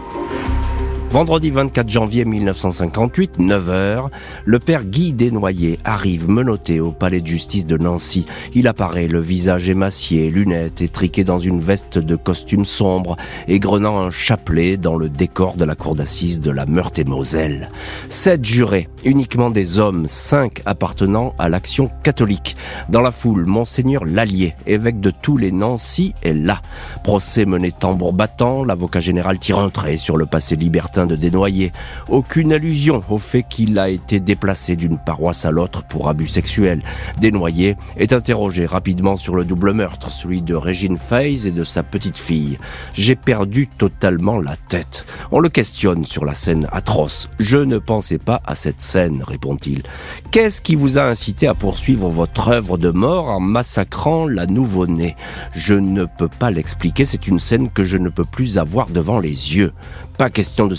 Vendredi 1.11 1.51
24 1.51 1.89
janvier 1.89 2.25
1958, 2.25 3.41
9h, 3.41 4.11
le 4.45 4.59
père 4.61 4.85
Guy 4.85 5.13
Desnoyers 5.13 5.81
arrive 5.85 6.29
menotté 6.29 6.79
au 6.79 6.93
palais 6.93 7.21
de 7.21 7.27
justice 7.27 7.67
de 7.67 7.77
Nancy. 7.77 8.27
Il 8.55 8.69
apparaît 8.69 9.09
le 9.09 9.19
visage 9.19 9.69
émacié, 9.69 10.31
lunettes 10.31 10.83
étriquées 10.83 11.25
dans 11.25 11.41
une 11.41 11.59
veste 11.59 11.99
de 11.99 12.15
costume 12.15 12.65
sombre, 12.65 13.17
égrenant 13.49 13.99
un 13.99 14.11
chapelet 14.11 14.77
dans 14.77 14.97
le 14.97 15.09
décor 15.09 15.57
de 15.57 15.65
la 15.65 15.75
cour 15.75 15.97
d'assises 15.97 16.41
de 16.41 16.53
la 16.53 16.65
Meurthe-et-Moselle. 16.65 17.71
Sept 18.09 18.45
jurés, 18.45 18.89
uniquement 19.05 19.51
des 19.51 19.81
hommes, 19.81 20.07
cinq 20.07 20.63
appartenant 20.65 21.35
à 21.41 21.49
l'action 21.49 21.91
catholique. 22.05 22.55
Dans 22.89 23.03
la 23.03 23.11
foule, 23.11 23.47
Monseigneur 23.47 24.05
Lallier, 24.05 24.55
évêque 24.65 25.01
de 25.01 25.11
tous 25.11 25.37
les 25.37 25.51
Nancy, 25.51 26.15
est 26.23 26.35
là. 26.35 26.63
Procès 27.03 27.47
mené 27.47 27.73
tambour 27.73 28.13
battant, 28.13 28.63
l'avocat 28.63 29.01
général 29.01 29.41
tire 29.41 29.59
un 29.59 29.71
trait 29.71 29.97
sur 29.97 30.17
le 30.17 30.27
passé 30.27 30.55
libertin 30.55 31.00
De 31.07 31.17
Desnoyers. 31.17 31.73
Aucune 32.09 32.53
allusion 32.53 33.03
au 33.09 33.19
fait 33.19 33.45
qu'il 33.49 33.79
a 33.79 33.89
été 33.89 34.21
déplacé 34.21 34.77
d'une 34.77 34.99
paroisse 34.99 35.45
à 35.45 35.51
l'autre 35.51 35.85
pour 35.85 36.09
abus 36.09 36.27
sexuels. 36.27 36.83
Desnoyers 37.21 37.77
est 37.97 38.13
interrogé 38.13 38.67
rapidement 38.67 39.17
sur 39.17 39.35
le 39.35 39.45
double 39.45 39.73
meurtre, 39.73 40.11
celui 40.11 40.43
de 40.43 40.55
Régine 40.55 40.97
Feiz 40.97 41.47
et 41.47 41.51
de 41.51 41.65
sa 41.65 41.83
petite 41.83 42.19
fille. 42.19 42.59
J'ai 42.95 43.17
perdu 43.17 43.67
totalement 43.67 44.41
la 44.41 44.57
tête. 44.57 45.05
On 45.31 45.41
le 45.41 45.49
questionne 45.49 46.05
sur 46.05 46.25
la 46.25 46.35
scène 46.35 46.67
atroce. 46.73 47.29
Je 47.39 47.59
ne 47.59 47.79
pensais 47.79 48.19
pas 48.19 48.41
à 48.45 48.55
cette 48.55 48.81
scène, 48.81 49.23
répond-il. 49.27 49.83
Qu'est-ce 50.31 50.63
qui 50.63 50.75
vous 50.75 50.99
a 50.99 51.03
incité 51.03 51.47
à 51.47 51.55
poursuivre 51.55 52.09
votre 52.09 52.49
œuvre 52.49 52.79
de 52.79 52.91
mort 52.91 53.29
en 53.29 53.41
massacrant 53.41 54.27
la 54.27 54.47
nouveau-née? 54.47 55.17
Je 55.55 55.75
ne 55.75 56.05
peux 56.05 56.29
pas 56.29 56.51
l'expliquer, 56.51 57.05
c'est 57.05 57.27
une 57.27 57.41
scène 57.41 57.71
que 57.71 57.85
je 57.85 57.99
ne 57.99 58.09
peux 58.09 58.25
plus 58.25 58.59
avoir 58.59 58.89
devant 58.89 59.19
les 59.19 59.57
yeux. 59.57 59.73
Pas 60.19 60.31
question 60.31 60.67
de 60.67 60.75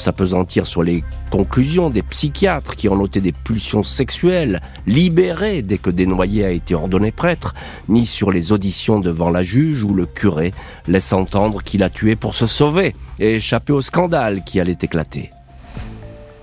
sur 0.63 0.83
les 0.83 1.03
conclusions 1.29 1.89
des 1.89 2.01
psychiatres 2.01 2.75
qui 2.75 2.89
ont 2.89 2.95
noté 2.95 3.21
des 3.21 3.31
pulsions 3.31 3.83
sexuelles 3.83 4.59
libérées 4.85 5.61
dès 5.61 5.77
que 5.77 5.89
Desnoyers 5.89 6.45
a 6.45 6.51
été 6.51 6.75
ordonné 6.75 7.11
prêtre, 7.11 7.53
ni 7.87 8.05
sur 8.05 8.31
les 8.31 8.51
auditions 8.51 8.99
devant 8.99 9.29
la 9.29 9.43
juge 9.43 9.83
où 9.83 9.93
le 9.93 10.05
curé 10.05 10.53
laisse 10.87 11.13
entendre 11.13 11.63
qu'il 11.63 11.83
a 11.83 11.89
tué 11.89 12.15
pour 12.15 12.35
se 12.35 12.45
sauver 12.45 12.95
et 13.19 13.35
échapper 13.35 13.73
au 13.73 13.81
scandale 13.81 14.43
qui 14.43 14.59
allait 14.59 14.77
éclater. 14.81 15.31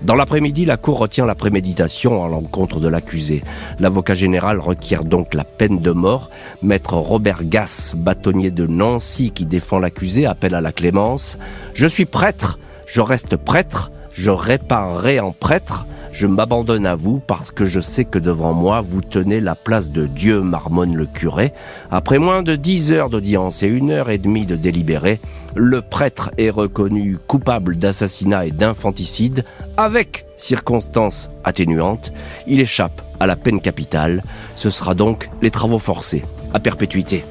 Dans 0.01 0.15
l'après-midi, 0.15 0.63
la 0.63 0.77
Cour 0.77 0.97
retient 0.97 1.25
la 1.25 1.35
préméditation 1.35 2.23
à 2.23 2.29
l'encontre 2.29 2.79
de 2.79 2.87
l'accusé. 2.87 3.43
L'avocat 3.79 4.13
général 4.13 4.59
requiert 4.59 5.03
donc 5.03 5.33
la 5.33 5.43
peine 5.43 5.79
de 5.79 5.91
mort. 5.91 6.29
Maître 6.63 6.93
Robert 6.93 7.43
Gass, 7.43 7.95
bâtonnier 7.97 8.49
de 8.49 8.65
Nancy 8.65 9.31
qui 9.31 9.45
défend 9.45 9.77
l'accusé, 9.77 10.25
appelle 10.25 10.55
à 10.55 10.61
la 10.61 10.71
clémence. 10.71 11.37
Je 11.73 11.85
suis 11.85 12.05
prêtre, 12.05 12.59
je 12.89 13.01
reste 13.01 13.37
prêtre, 13.37 13.91
je 14.11 14.31
réparerai 14.31 15.19
en 15.19 15.31
prêtre, 15.31 15.85
je 16.11 16.25
m'abandonne 16.25 16.87
à 16.87 16.95
vous 16.95 17.19
parce 17.19 17.51
que 17.51 17.67
je 17.67 17.79
sais 17.79 18.03
que 18.03 18.17
devant 18.17 18.51
moi 18.51 18.81
vous 18.81 19.01
tenez 19.01 19.39
la 19.39 19.53
place 19.53 19.89
de 19.89 20.07
Dieu, 20.07 20.41
marmonne 20.41 20.95
le 20.95 21.05
curé. 21.05 21.53
Après 21.91 22.17
moins 22.17 22.41
de 22.41 22.55
dix 22.55 22.91
heures 22.91 23.11
d'audience 23.11 23.61
et 23.61 23.67
une 23.67 23.91
heure 23.91 24.09
et 24.09 24.17
demie 24.17 24.47
de 24.47 24.55
délibéré, 24.55 25.19
le 25.55 25.83
prêtre 25.83 26.31
est 26.39 26.49
reconnu 26.49 27.19
coupable 27.27 27.77
d'assassinat 27.77 28.47
et 28.47 28.51
d'infanticide 28.51 29.45
avec 29.77 30.25
circonstances 30.35 31.29
atténuantes. 31.43 32.11
Il 32.47 32.59
échappe 32.59 33.03
à 33.19 33.27
la 33.27 33.35
peine 33.35 33.61
capitale. 33.61 34.23
Ce 34.55 34.71
sera 34.71 34.95
donc 34.95 35.29
les 35.43 35.51
travaux 35.51 35.79
forcés 35.79 36.25
à 36.55 36.59
perpétuité. 36.59 37.23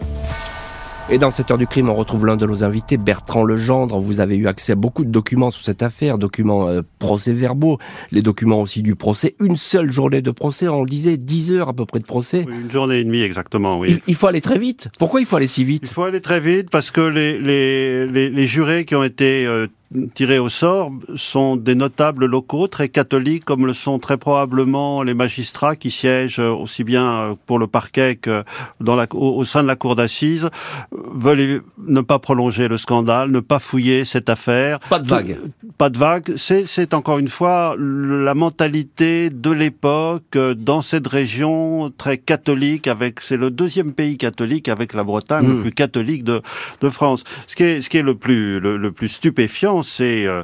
Et 1.11 1.17
dans 1.17 1.31
cette 1.31 1.51
heure 1.51 1.57
du 1.57 1.67
crime, 1.67 1.89
on 1.89 1.95
retrouve 1.95 2.27
l'un 2.27 2.37
de 2.37 2.45
nos 2.45 2.65
invités, 2.65 2.99
Bertrand 2.99 3.43
Legendre. 3.43 3.99
Vous 3.99 4.21
avez 4.21 4.37
eu 4.37 4.47
accès 4.47 4.73
à 4.73 4.75
beaucoup 4.75 5.07
de 5.07 5.11
documents 5.11 5.51
sur 5.51 5.63
cette 5.63 5.83
affaire, 5.83 6.19
documents 6.19 6.69
euh, 6.69 6.83
procès-verbaux, 6.99 7.79
les 8.13 8.21
documents 8.21 8.61
aussi 8.61 8.83
du 8.83 8.95
procès. 8.95 9.35
Une 9.41 9.57
seule 9.57 9.91
journée 9.91 10.21
de 10.21 10.31
procès, 10.31 10.69
on 10.69 10.83
le 10.83 10.91
disait, 10.91 11.17
10 11.17 11.53
heures 11.53 11.71
à 11.71 11.73
peu 11.73 11.87
près 11.87 12.01
de 12.01 12.05
procès. 12.05 12.45
Oui, 12.47 12.55
une 12.61 12.71
journée 12.71 12.99
et 12.99 13.05
demie 13.05 13.23
exactement, 13.23 13.79
oui. 13.79 13.93
Il, 13.93 14.01
il, 14.07 14.15
faut 14.17 14.27
aller 14.27 14.43
très 14.43 14.59
vite. 14.59 14.89
Pourquoi 14.99 15.21
il 15.21 15.27
faut 15.27 15.37
aller 15.37 15.47
si 15.47 15.65
vite 15.65 15.85
Il 15.91 15.95
faut 15.95 16.03
aller 16.03 16.21
très 16.21 16.41
vite 16.41 16.69
parce 16.69 16.91
que 16.91 17.01
les, 17.01 17.39
les, 17.39 18.07
les, 18.07 18.29
les 18.29 18.47
jurés 18.47 18.85
qui 18.85 18.95
ont 18.95 19.05
été 19.05 19.47
euh, 19.47 19.67
tirés 20.15 20.39
au 20.39 20.49
sort 20.49 20.91
sont 21.15 21.57
des 21.57 21.75
notables 21.75 22.27
locaux 22.27 22.67
très 22.67 22.89
catholiques, 22.89 23.45
comme 23.45 23.67
le 23.67 23.73
sont 23.73 23.99
très 23.99 24.19
probablement 24.19 25.03
les 25.03 25.15
magistrats 25.15 25.77
qui 25.77 25.91
siègent 25.91 26.41
aussi 26.41 26.85
bien 26.85 27.37
pour 27.47 27.59
le 27.59 27.67
parquet 27.67 28.17
que 28.17 28.45
dans 28.81 28.95
la, 28.95 29.07
au, 29.15 29.37
au 29.39 29.45
sein 29.45 29.63
de 29.63 29.69
la 29.69 29.77
cour 29.77 29.97
d'assises, 29.97 30.49
veulent 30.93 31.63
ne 31.87 32.01
pas 32.01 32.19
prolonger 32.19 32.69
le 32.69 32.77
scandale, 32.77 33.31
ne 33.31 33.41
pas 33.41 33.59
fouiller 33.59 34.05
cette 34.05 34.29
affaire. 34.29 34.79
Pas 34.91 34.99
de 34.99 35.09
vague. 35.09 35.39
Pas 35.79 35.89
de 35.89 35.99
vague. 35.99 36.35
C'est 36.37 36.93
encore 36.93 37.19
une 37.19 37.29
fois 37.29 37.75
la 37.79 38.35
mentalité 38.35 39.31
de 39.31 39.51
l'époque 39.51 40.37
dans 40.37 40.83
cette 40.83 41.07
région 41.07 41.91
très 41.97 42.19
catholique. 42.19 42.87
Avec 42.89 43.21
c'est 43.21 43.37
le 43.37 43.51
deuxième 43.51 43.93
pays 43.93 44.19
catholique 44.19 44.69
avec 44.69 44.93
la 44.95 45.05
Bretagne, 45.05 45.47
mmh. 45.47 45.57
le 45.57 45.61
plus 45.63 45.73
catholique 45.73 46.25
de, 46.25 46.43
de 46.81 46.89
France. 46.89 47.25
Ce 47.47 47.57
qui 47.57 47.63
est 47.63 47.81
ce 47.81 47.89
qui 47.89 47.97
est 47.97 48.03
le 48.03 48.15
plus 48.15 48.61
le, 48.61 48.77
le 48.77 48.93
plus 48.93 49.09
stupéfiant 49.09 49.78
c'est 49.83 50.27
euh, 50.27 50.43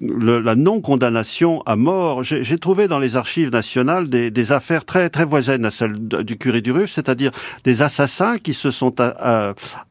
la 0.00 0.54
non-condamnation 0.54 1.62
à 1.66 1.76
mort. 1.76 2.24
J'ai 2.24 2.58
trouvé 2.58 2.88
dans 2.88 2.98
les 2.98 3.16
archives 3.16 3.50
nationales 3.50 4.08
des, 4.08 4.30
des, 4.30 4.52
affaires 4.52 4.84
très 4.84 5.08
très 5.10 5.24
voisines 5.24 5.64
à 5.64 5.70
celles 5.70 5.92
du 5.98 6.36
curé 6.38 6.60
du 6.60 6.72
Ruf, 6.72 6.90
c'est-à-dire 6.90 7.30
des 7.64 7.82
assassins 7.82 8.38
qui 8.38 8.54
se 8.54 8.70
sont 8.70 8.94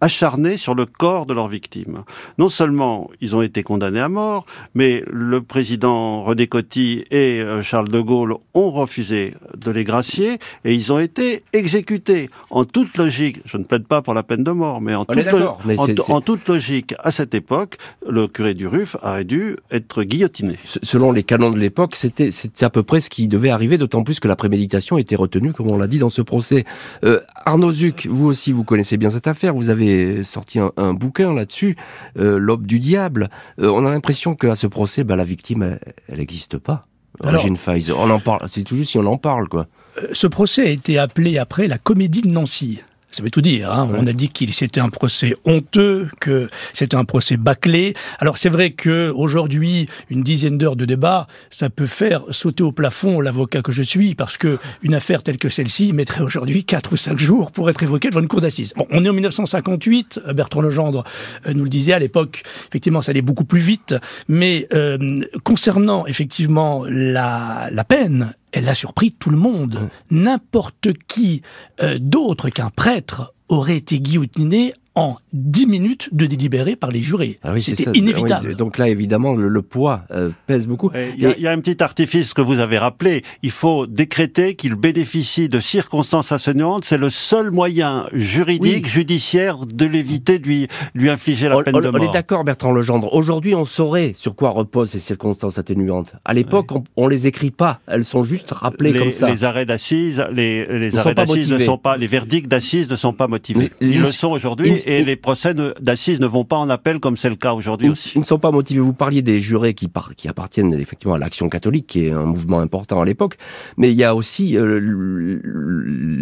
acharnés 0.01 0.57
sur 0.57 0.75
le 0.75 0.85
corps 0.85 1.25
de 1.25 1.33
leurs 1.33 1.47
victimes. 1.47 2.03
Non 2.37 2.49
seulement 2.49 3.09
ils 3.21 3.35
ont 3.35 3.41
été 3.41 3.63
condamnés 3.63 3.99
à 3.99 4.09
mort, 4.09 4.45
mais 4.73 5.03
le 5.11 5.41
président 5.41 6.23
René 6.23 6.47
Coty 6.47 7.05
et 7.11 7.41
euh, 7.41 7.63
Charles 7.63 7.89
de 7.89 7.99
Gaulle 7.99 8.35
ont 8.53 8.71
refusé 8.71 9.33
de 9.55 9.71
les 9.71 9.83
gracier 9.83 10.39
et 10.65 10.73
ils 10.73 10.91
ont 10.93 10.99
été 10.99 11.43
exécutés. 11.53 12.29
En 12.49 12.65
toute 12.65 12.97
logique, 12.97 13.39
je 13.45 13.57
ne 13.57 13.63
plaide 13.63 13.87
pas 13.87 14.01
pour 14.01 14.13
la 14.13 14.23
peine 14.23 14.43
de 14.43 14.51
mort, 14.51 14.81
mais 14.81 14.95
en, 14.95 15.05
toute, 15.05 15.25
lo 15.31 15.57
mais 15.65 15.75
en 15.79 16.21
toute 16.21 16.47
logique, 16.47 16.93
à 16.99 17.11
cette 17.11 17.33
époque, 17.33 17.77
le 18.21 18.27
curé 18.27 18.53
du 18.53 18.67
Ruf 18.67 18.95
aurait 19.01 19.23
dû 19.23 19.55
être 19.71 20.03
guillotiné. 20.03 20.57
Selon 20.63 21.11
les 21.11 21.23
canons 21.23 21.51
de 21.51 21.59
l'époque, 21.59 21.95
c'était 21.95 22.31
à 22.61 22.69
peu 22.69 22.83
près 22.83 23.01
ce 23.01 23.09
qui 23.09 23.27
devait 23.27 23.49
arriver, 23.49 23.77
d'autant 23.77 24.03
plus 24.03 24.19
que 24.19 24.27
la 24.27 24.35
préméditation 24.35 24.97
était 24.97 25.15
retenue, 25.15 25.53
comme 25.53 25.71
on 25.71 25.77
l'a 25.77 25.87
dit 25.87 25.99
dans 25.99 26.09
ce 26.09 26.21
procès. 26.21 26.65
Euh, 27.03 27.19
Arnaud 27.45 27.71
Zuc, 27.71 28.07
vous 28.09 28.25
aussi, 28.25 28.51
vous 28.51 28.63
connaissez 28.63 28.97
bien 28.97 29.09
cette 29.09 29.27
affaire, 29.27 29.53
vous 29.53 29.69
avez 29.69 30.23
sorti 30.23 30.59
un, 30.59 30.71
un 30.77 30.93
bouquin 30.93 31.33
là-dessus, 31.33 31.75
euh, 32.17 32.37
L'aube 32.37 32.65
du 32.65 32.79
diable. 32.79 33.29
Euh, 33.59 33.69
on 33.69 33.85
a 33.85 33.91
l'impression 33.91 34.35
qu'à 34.35 34.55
ce 34.55 34.67
procès, 34.67 35.03
bah, 35.03 35.15
la 35.15 35.23
victime, 35.23 35.77
elle 36.09 36.17
n'existe 36.17 36.57
pas. 36.57 36.85
Régine 37.19 37.57
on 37.95 38.09
en 38.09 38.19
parle, 38.19 38.47
c'est 38.49 38.63
tout 38.63 38.75
juste 38.75 38.91
si 38.91 38.97
on 38.97 39.05
en 39.05 39.17
parle, 39.17 39.47
quoi. 39.47 39.67
Ce 40.11 40.27
procès 40.27 40.67
a 40.67 40.69
été 40.69 40.99
appelé 40.99 41.39
après 41.39 41.67
la 41.67 41.79
comédie 41.79 42.21
de 42.21 42.29
Nancy. 42.29 42.79
Ça 43.11 43.23
veut 43.23 43.29
tout 43.29 43.41
dire. 43.41 43.71
Hein. 43.71 43.87
Ouais. 43.87 43.99
On 44.01 44.07
a 44.07 44.11
dit 44.11 44.27
qu'il 44.27 44.53
c'était 44.53 44.81
un 44.81 44.89
procès 44.89 45.35
honteux, 45.45 46.09
que 46.19 46.49
c'était 46.73 46.97
un 46.97 47.05
procès 47.05 47.37
bâclé. 47.37 47.93
Alors 48.19 48.37
c'est 48.37 48.49
vrai 48.49 48.71
que 48.71 49.11
aujourd'hui, 49.15 49.87
une 50.09 50.23
dizaine 50.23 50.57
d'heures 50.57 50.75
de 50.75 50.85
débat, 50.85 51.27
ça 51.49 51.69
peut 51.69 51.87
faire 51.87 52.23
sauter 52.31 52.63
au 52.63 52.71
plafond 52.71 53.21
l'avocat 53.21 53.61
que 53.61 53.71
je 53.71 53.81
suis, 53.81 54.13
parce 54.13 54.37
que 54.37 54.59
une 54.83 54.93
affaire 54.93 55.23
telle 55.23 55.37
que 55.37 55.47
celle-ci 55.47 55.93
mettrait 55.93 56.21
aujourd'hui 56.21 56.65
quatre 56.65 56.93
ou 56.93 56.97
cinq 56.97 57.17
jours 57.17 57.51
pour 57.51 57.69
être 57.69 57.81
évoquée 57.81 58.09
devant 58.09 58.19
une 58.19 58.27
cour 58.27 58.41
d'assises. 58.41 58.73
Bon, 58.75 58.85
on 58.91 59.05
est 59.05 59.09
en 59.09 59.13
1958. 59.13 60.21
Bertrand 60.35 60.61
Legendre 60.61 61.03
euh, 61.47 61.53
nous 61.53 61.63
le 61.63 61.69
disait 61.69 61.93
à 61.93 61.99
l'époque. 61.99 62.43
Effectivement, 62.67 63.01
ça 63.01 63.11
allait 63.11 63.21
beaucoup 63.21 63.45
plus 63.45 63.61
vite. 63.61 63.95
Mais 64.27 64.67
euh, 64.73 64.97
concernant 65.43 66.05
effectivement 66.07 66.85
la, 66.87 67.69
la 67.71 67.83
peine 67.83 68.33
elle 68.57 68.69
a 68.69 68.75
surpris 68.75 69.11
tout 69.11 69.29
le 69.29 69.37
monde. 69.37 69.89
N'importe 70.09 70.93
qui 71.07 71.43
euh, 71.81 71.97
d'autre 71.99 72.49
qu'un 72.49 72.69
prêtre 72.69 73.33
aurait 73.49 73.77
été 73.77 73.99
guillotiné 73.99 74.73
en 74.97 75.17
10 75.33 75.67
minutes 75.67 76.09
de 76.11 76.25
délibéré 76.25 76.75
par 76.75 76.89
les 76.89 77.01
jurés. 77.01 77.37
Ah 77.43 77.51
oui, 77.53 77.61
C'était 77.61 77.91
inévitable. 77.91 78.49
Oui, 78.49 78.55
donc 78.55 78.77
là, 78.77 78.89
évidemment, 78.89 79.35
le, 79.35 79.47
le 79.47 79.61
poids 79.61 80.01
euh, 80.11 80.31
pèse 80.47 80.67
beaucoup. 80.67 80.91
Il 81.17 81.23
y, 81.37 81.41
y, 81.41 81.47
a 81.47 81.51
un 81.51 81.59
petit 81.59 81.83
artifice 81.83 82.33
que 82.33 82.41
vous 82.41 82.59
avez 82.59 82.79
rappelé. 82.79 83.23
Il 83.43 83.51
faut 83.51 83.85
décréter 83.85 84.55
qu'il 84.55 84.73
bénéficie 84.73 85.49
de 85.49 85.59
circonstances 85.59 86.31
atténuantes. 86.31 86.83
C'est 86.83 86.97
le 86.97 87.11
seul 87.11 87.51
moyen 87.51 88.07
juridique, 88.11 88.85
oui. 88.85 88.89
judiciaire, 88.89 89.57
de 89.65 89.85
l'éviter, 89.85 90.39
de 90.39 90.47
lui, 90.47 90.67
lui 90.95 91.09
infliger 91.09 91.47
la 91.47 91.57
on, 91.57 91.63
peine 91.63 91.75
on, 91.75 91.79
de 91.79 91.89
mort. 91.89 92.01
On 92.01 92.09
est 92.09 92.13
d'accord, 92.13 92.43
Bertrand 92.43 92.71
Legendre. 92.71 93.13
Aujourd'hui, 93.13 93.53
on 93.53 93.65
saurait 93.65 94.13
sur 94.15 94.35
quoi 94.35 94.49
reposent 94.49 94.89
ces 94.89 94.99
circonstances 94.99 95.59
atténuantes. 95.59 96.13
À 96.25 96.33
l'époque, 96.33 96.71
oui. 96.71 96.81
on, 96.95 97.05
on 97.05 97.07
les 97.07 97.27
écrit 97.27 97.51
pas. 97.51 97.81
Elles 97.85 98.05
sont 98.05 98.23
juste 98.23 98.51
rappelées 98.51 98.93
les, 98.93 98.99
comme 98.99 99.11
ça. 99.11 99.29
Les 99.29 99.43
arrêts 99.43 99.65
d'assises, 99.65 100.25
les, 100.31 100.65
les 100.79 100.97
arrêts 100.97 101.13
d'assises 101.13 101.51
ne 101.51 101.59
sont 101.59 101.77
pas, 101.77 101.97
les 101.97 102.07
verdicts 102.07 102.47
d'assises 102.47 102.89
ne 102.89 102.95
sont 102.95 103.13
pas 103.13 103.27
motivés. 103.27 103.71
Ils 103.79 104.01
le 104.01 104.11
sont 104.11 104.31
aujourd'hui 104.31 104.81
et 104.87 105.03
les 105.03 105.15
procès 105.15 105.53
d'assises 105.53 106.19
ne 106.19 106.27
vont 106.27 106.45
pas 106.45 106.55
en 106.55 106.69
appel 106.69 106.99
comme 106.99 107.17
c'est 107.17 107.29
le 107.29 107.35
cas 107.35 107.53
aujourd'hui 107.53 107.89
aussi. 107.89 108.13
Ils 108.15 108.21
ne 108.21 108.25
sont 108.25 108.39
pas 108.39 108.51
motivés. 108.51 108.79
Vous 108.79 108.93
parliez 108.93 109.21
des 109.21 109.39
jurés 109.39 109.73
qui, 109.73 109.87
par, 109.87 110.15
qui 110.15 110.27
appartiennent 110.27 110.73
effectivement 110.73 111.15
à 111.15 111.17
l'action 111.17 111.49
catholique, 111.49 111.87
qui 111.87 112.05
est 112.05 112.11
un 112.11 112.25
mouvement 112.25 112.59
important 112.59 113.01
à 113.01 113.05
l'époque, 113.05 113.37
mais 113.75 113.91
il 113.91 113.97
y 113.97 114.03
a 114.03 114.15
aussi 114.15 114.57
euh, 114.57 114.79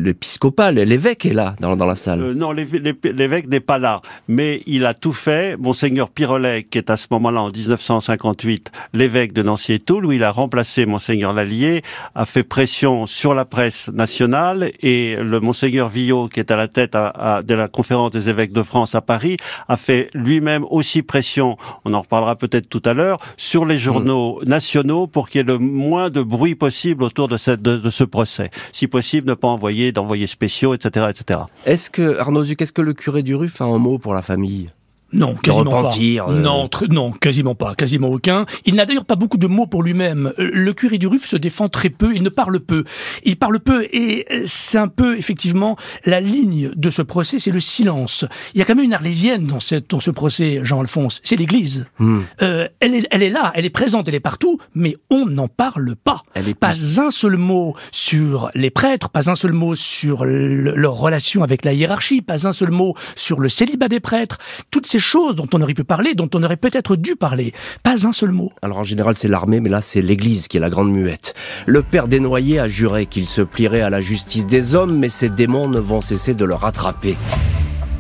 l'épiscopal, 0.04 0.76
l'évêque 0.76 1.26
est 1.26 1.34
là 1.34 1.56
dans, 1.60 1.76
dans 1.76 1.86
la 1.86 1.96
salle. 1.96 2.22
Euh, 2.22 2.34
non, 2.34 2.52
l'évêque 2.52 3.48
n'est 3.48 3.60
pas 3.60 3.78
là, 3.78 4.02
mais 4.28 4.64
il 4.66 4.86
a 4.86 4.94
tout 4.94 5.14
fait. 5.14 5.58
Monseigneur 5.58 6.10
Pirolet, 6.10 6.64
qui 6.64 6.78
est 6.78 6.90
à 6.90 6.98
ce 6.98 7.08
moment-là 7.12 7.44
en 7.44 7.50
1958 7.50 8.72
l'évêque 8.94 9.34
de 9.34 9.44
Nancy 9.44 9.74
et 9.74 9.80
Toul, 9.80 10.06
où 10.06 10.12
il 10.12 10.24
a 10.24 10.32
remplacé 10.32 10.86
Monseigneur 10.86 11.34
Lallier, 11.34 11.84
a 12.16 12.26
fait 12.26 12.44
pression 12.44 13.06
sur 13.06 13.34
la 13.34 13.46
presse 13.46 13.90
nationale 13.90 14.72
et 14.82 15.18
le 15.18 15.40
Monseigneur 15.40 15.90
Villot, 15.90 16.30
qui 16.30 16.40
est 16.40 16.52
à 16.52 16.56
la 16.56 16.68
tête 16.68 16.96
à, 16.96 17.08
à, 17.10 17.44
de 17.44 17.54
la 17.54 17.68
conférence 17.68 18.12
des 18.12 18.30
évêques 18.30 18.54
de 18.56 18.64
France 18.64 18.96
à 18.96 19.02
Paris, 19.02 19.38
a 19.68 19.78
fait 19.78 20.10
lui-même 20.14 20.66
aussi 20.70 21.04
pression, 21.04 21.58
on 21.86 21.94
en 21.94 22.02
reparlera 22.02 22.36
peut-être 22.36 22.68
tout 22.70 22.82
à 22.86 22.94
l'heure, 22.94 23.20
sur 23.38 23.66
les 23.66 23.78
journaux 23.78 24.40
mmh. 24.42 24.50
nationaux 24.50 25.08
pour 25.08 25.30
qu'il 25.30 25.40
y 25.40 25.42
ait 25.42 25.48
le 25.48 25.60
moins 25.60 26.10
de 26.10 26.24
bruit 26.24 26.56
possible 26.56 27.04
autour 27.04 27.28
de, 27.28 27.38
cette, 27.38 27.62
de, 27.62 27.78
de 27.78 27.90
ce 27.90 28.04
procès. 28.04 28.50
Si 28.72 28.88
possible, 28.88 29.28
ne 29.28 29.34
pas 29.34 29.48
envoyer 29.48 29.92
d'envoyés 29.92 30.28
spéciaux, 30.28 30.74
etc., 30.74 31.08
etc. 31.10 31.42
Est-ce 31.66 31.90
que, 31.90 32.18
Arnaud 32.18 32.44
Zuc, 32.44 32.62
est-ce 32.62 32.74
que 32.74 32.82
le 32.82 32.94
curé 32.94 33.22
du 33.22 33.36
Ruf 33.36 33.62
a 33.62 33.66
un 33.66 33.78
mot 33.78 33.98
pour 34.00 34.14
la 34.14 34.22
famille? 34.22 34.70
Non, 35.14 35.36
quasiment 35.36 35.64
repentir, 35.72 36.26
pas. 36.26 36.32
euh. 36.34 36.40
Non, 36.40 36.66
tr- 36.66 36.92
non, 36.92 37.12
quasiment 37.12 37.56
pas, 37.56 37.76
quasiment 37.76 38.10
aucun. 38.10 38.46
Il 38.66 38.76
n'a 38.76 38.86
d'ailleurs 38.86 39.06
pas 39.06 39.16
beaucoup 39.16 39.38
de 39.38 39.48
mots 39.48 39.68
pour 39.68 39.82
lui-même. 39.84 40.34
Euh, 40.40 40.50
Le 40.54 40.74
curé 40.74 40.98
du 40.98 41.08
Ruf 41.08 41.26
se 41.26 41.38
défend 41.38 41.70
très 41.70 41.90
peu, 41.90 42.14
il 42.16 42.24
ne 42.24 42.30
parle 42.30 42.60
peu. 42.60 42.84
Il 43.24 43.38
parle 43.38 43.60
peu 43.60 43.88
et 43.92 44.26
euh, 44.32 44.44
c'est 44.46 44.78
un 44.78 44.88
peu 44.88 45.18
effectivement 45.18 45.78
la 46.06 46.20
ligne 46.20 46.72
de 46.76 46.90
ce 46.90 47.02
procès, 47.02 47.40
c'est 47.40 47.52
le 47.52 47.60
silence. 47.60 48.26
Il 48.54 48.60
y 48.60 48.62
a 48.62 48.66
quand 48.66 48.76
même 48.76 48.86
une 48.86 48.94
arlésienne 48.94 49.46
dans, 49.46 49.60
cette, 49.60 49.90
dans 49.90 50.00
ce 50.00 50.12
procès, 50.12 50.60
Jean-Alphonse, 50.64 51.22
c'est 51.24 51.36
l'Église. 51.38 51.86
Hmm. 52.00 52.22
Euh, 52.42 52.68
elle, 52.80 52.96
est, 52.96 53.08
elle 53.12 53.24
est 53.24 53.30
là, 53.30 53.52
elle 53.56 53.66
est 53.66 53.70
présente, 53.70 54.08
elle 54.08 54.16
est 54.16 54.20
partout, 54.20 54.58
mais 54.74 54.96
on 55.10 55.26
n'en 55.28 55.48
parle 55.48 55.96
pas. 55.96 56.24
Elle 56.34 56.50
est 56.50 56.54
Pas 56.56 56.72
plus- 56.72 57.00
un 57.00 57.12
seul 57.12 57.38
mot 57.38 57.76
sur 57.92 58.50
les 58.56 58.70
prêtres, 58.70 59.10
pas 59.10 59.30
un 59.30 59.36
seul 59.36 59.54
mot 59.54 59.76
sur 59.76 60.26
le- 60.26 60.76
leur 60.76 60.94
relation 60.96 61.44
avec 61.44 61.64
la 61.64 61.74
hiérarchie, 61.74 62.22
pas 62.22 62.48
un 62.48 62.54
seul 62.54 62.72
mot 62.72 62.96
sur 63.16 63.40
le 63.40 63.50
célibat 63.50 63.88
des 63.88 64.00
prêtres. 64.00 64.38
Toutes 64.72 64.86
ces 64.86 64.95
choses 65.00 65.36
dont 65.36 65.48
on 65.54 65.62
aurait 65.62 65.74
pu 65.74 65.84
parler, 65.84 66.14
dont 66.14 66.30
on 66.34 66.44
aurait 66.44 66.58
peut-être 66.58 66.96
dû 66.96 67.16
parler. 67.16 67.54
Pas 67.84 68.08
un 68.08 68.12
seul 68.12 68.32
mot. 68.32 68.52
Alors 68.62 68.80
en 68.80 68.84
général 68.84 69.16
c'est 69.16 69.28
l'armée, 69.28 69.60
mais 69.60 69.70
là 69.70 69.82
c'est 69.82 70.02
l'Église 70.02 70.48
qui 70.48 70.58
est 70.58 70.60
la 70.60 70.70
grande 70.70 70.92
muette. 70.92 71.34
Le 71.66 71.82
père 71.82 72.08
desnoyers 72.08 72.60
a 72.60 72.68
juré 72.68 73.06
qu'il 73.06 73.26
se 73.26 73.42
plierait 73.42 73.82
à 73.82 73.90
la 73.90 74.02
justice 74.02 74.46
des 74.46 74.76
hommes, 74.76 74.98
mais 74.98 75.10
ces 75.10 75.30
démons 75.30 75.68
ne 75.68 75.80
vont 75.80 76.02
cesser 76.02 76.34
de 76.34 76.46
le 76.46 76.56
rattraper. 76.56 77.16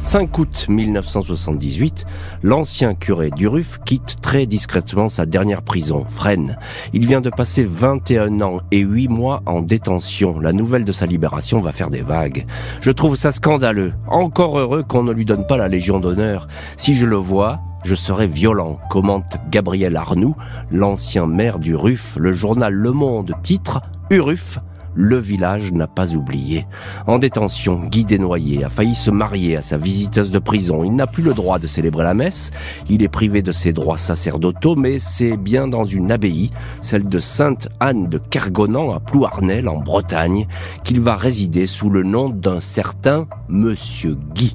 5 0.05 0.37
août 0.37 0.65
1978, 0.69 2.05
l'ancien 2.43 2.93
curé 2.93 3.31
d'Uruf 3.31 3.79
quitte 3.85 4.17
très 4.21 4.45
discrètement 4.45 5.09
sa 5.09 5.25
dernière 5.25 5.63
prison, 5.63 6.05
Fresnes. 6.07 6.59
Il 6.93 7.07
vient 7.07 7.21
de 7.21 7.31
passer 7.31 7.63
21 7.63 8.39
ans 8.41 8.59
et 8.69 8.81
8 8.81 9.07
mois 9.07 9.41
en 9.47 9.63
détention. 9.63 10.39
La 10.39 10.53
nouvelle 10.53 10.85
de 10.85 10.91
sa 10.91 11.07
libération 11.07 11.59
va 11.59 11.71
faire 11.71 11.89
des 11.89 12.03
vagues. 12.03 12.45
Je 12.81 12.91
trouve 12.91 13.15
ça 13.15 13.31
scandaleux. 13.31 13.93
Encore 14.07 14.59
heureux 14.59 14.83
qu'on 14.83 15.01
ne 15.01 15.11
lui 15.11 15.25
donne 15.25 15.47
pas 15.47 15.57
la 15.57 15.67
Légion 15.67 15.99
d'honneur. 15.99 16.47
Si 16.77 16.93
je 16.93 17.07
le 17.07 17.15
vois, 17.15 17.59
je 17.83 17.95
serai 17.95 18.27
violent, 18.27 18.79
commente 18.91 19.37
Gabriel 19.49 19.95
Arnoux, 19.95 20.35
l'ancien 20.69 21.25
maire 21.25 21.57
du 21.57 21.75
Ruf. 21.75 22.15
Le 22.19 22.31
journal 22.31 22.75
Le 22.75 22.91
Monde 22.91 23.33
titre 23.41 23.81
Uruf. 24.11 24.59
Le 24.95 25.17
village 25.17 25.71
n'a 25.73 25.87
pas 25.87 26.13
oublié. 26.13 26.65
En 27.05 27.19
détention, 27.19 27.79
Guy 27.79 28.05
Desnoyers 28.05 28.63
a 28.63 28.69
failli 28.69 28.95
se 28.95 29.11
marier 29.11 29.57
à 29.57 29.61
sa 29.61 29.77
visiteuse 29.77 30.31
de 30.31 30.39
prison. 30.39 30.83
Il 30.83 30.95
n'a 30.95 31.05
plus 31.05 31.23
le 31.23 31.33
droit 31.33 31.59
de 31.59 31.67
célébrer 31.67 32.03
la 32.03 32.13
messe. 32.13 32.51
Il 32.89 33.03
est 33.03 33.09
privé 33.09 33.41
de 33.41 33.51
ses 33.51 33.73
droits 33.73 33.97
sacerdotaux, 33.97 34.75
mais 34.75 34.97
c'est 34.97 35.37
bien 35.37 35.67
dans 35.67 35.83
une 35.83 36.11
abbaye, 36.11 36.49
celle 36.81 37.09
de 37.09 37.19
Sainte 37.19 37.67
Anne 37.79 38.07
de 38.07 38.17
Kergonan 38.17 38.93
à 38.93 38.99
Plouarnel 38.99 39.67
en 39.67 39.79
Bretagne, 39.79 40.47
qu'il 40.83 41.01
va 41.01 41.15
résider 41.15 41.67
sous 41.67 41.89
le 41.89 42.03
nom 42.03 42.29
d'un 42.29 42.59
certain 42.59 43.27
Monsieur 43.49 44.15
Guy. 44.33 44.53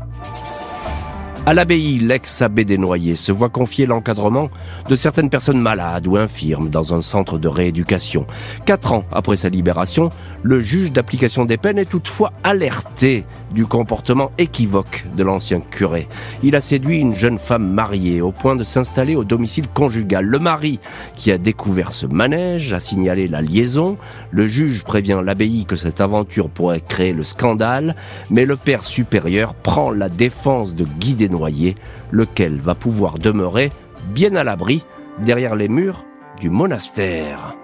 À 1.46 1.54
l'abbaye, 1.54 1.98
l'ex-abbé 1.98 2.66
Desnoyers 2.66 3.16
se 3.16 3.32
voit 3.32 3.48
confier 3.48 3.86
l'encadrement 3.86 4.50
de 4.90 4.94
certaines 4.94 5.30
personnes 5.30 5.60
malades 5.60 6.06
ou 6.06 6.18
infirmes 6.18 6.68
dans 6.68 6.92
un 6.92 7.00
centre 7.00 7.38
de 7.38 7.48
rééducation. 7.48 8.26
Quatre 8.66 8.92
ans 8.92 9.04
après 9.10 9.36
sa 9.36 9.48
libération, 9.48 10.10
le 10.42 10.60
juge 10.60 10.92
d'application 10.92 11.46
des 11.46 11.56
peines 11.56 11.78
est 11.78 11.88
toutefois 11.88 12.32
alerté 12.44 13.24
du 13.52 13.64
comportement 13.64 14.32
équivoque 14.36 15.06
de 15.16 15.24
l'ancien 15.24 15.60
curé. 15.60 16.08
Il 16.42 16.54
a 16.56 16.60
séduit 16.60 16.98
une 16.98 17.16
jeune 17.16 17.38
femme 17.38 17.72
mariée 17.72 18.20
au 18.20 18.32
point 18.32 18.54
de 18.54 18.62
s'installer 18.62 19.16
au 19.16 19.24
domicile 19.24 19.66
conjugal. 19.72 20.26
Le 20.26 20.38
mari, 20.38 20.78
qui 21.16 21.32
a 21.32 21.38
découvert 21.38 21.92
ce 21.92 22.06
manège, 22.06 22.74
a 22.74 22.80
signalé 22.80 23.28
la 23.28 23.40
liaison. 23.40 23.96
Le 24.30 24.46
juge 24.46 24.84
prévient 24.84 25.20
l'abbaye 25.24 25.64
que 25.64 25.76
cette 25.76 26.02
aventure 26.02 26.50
pourrait 26.50 26.80
créer 26.80 27.14
le 27.14 27.24
scandale, 27.24 27.96
mais 28.28 28.44
le 28.44 28.56
père 28.56 28.84
supérieur 28.84 29.54
prend 29.54 29.90
la 29.90 30.10
défense 30.10 30.74
de 30.74 30.84
Guy 30.84 31.14
Desnoyers, 31.30 31.76
lequel 32.10 32.58
va 32.58 32.74
pouvoir 32.74 33.18
demeurer 33.18 33.70
bien 34.12 34.34
à 34.34 34.44
l'abri 34.44 34.82
derrière 35.24 35.54
les 35.54 35.68
murs 35.68 36.04
du 36.40 36.50
monastère. 36.50 37.56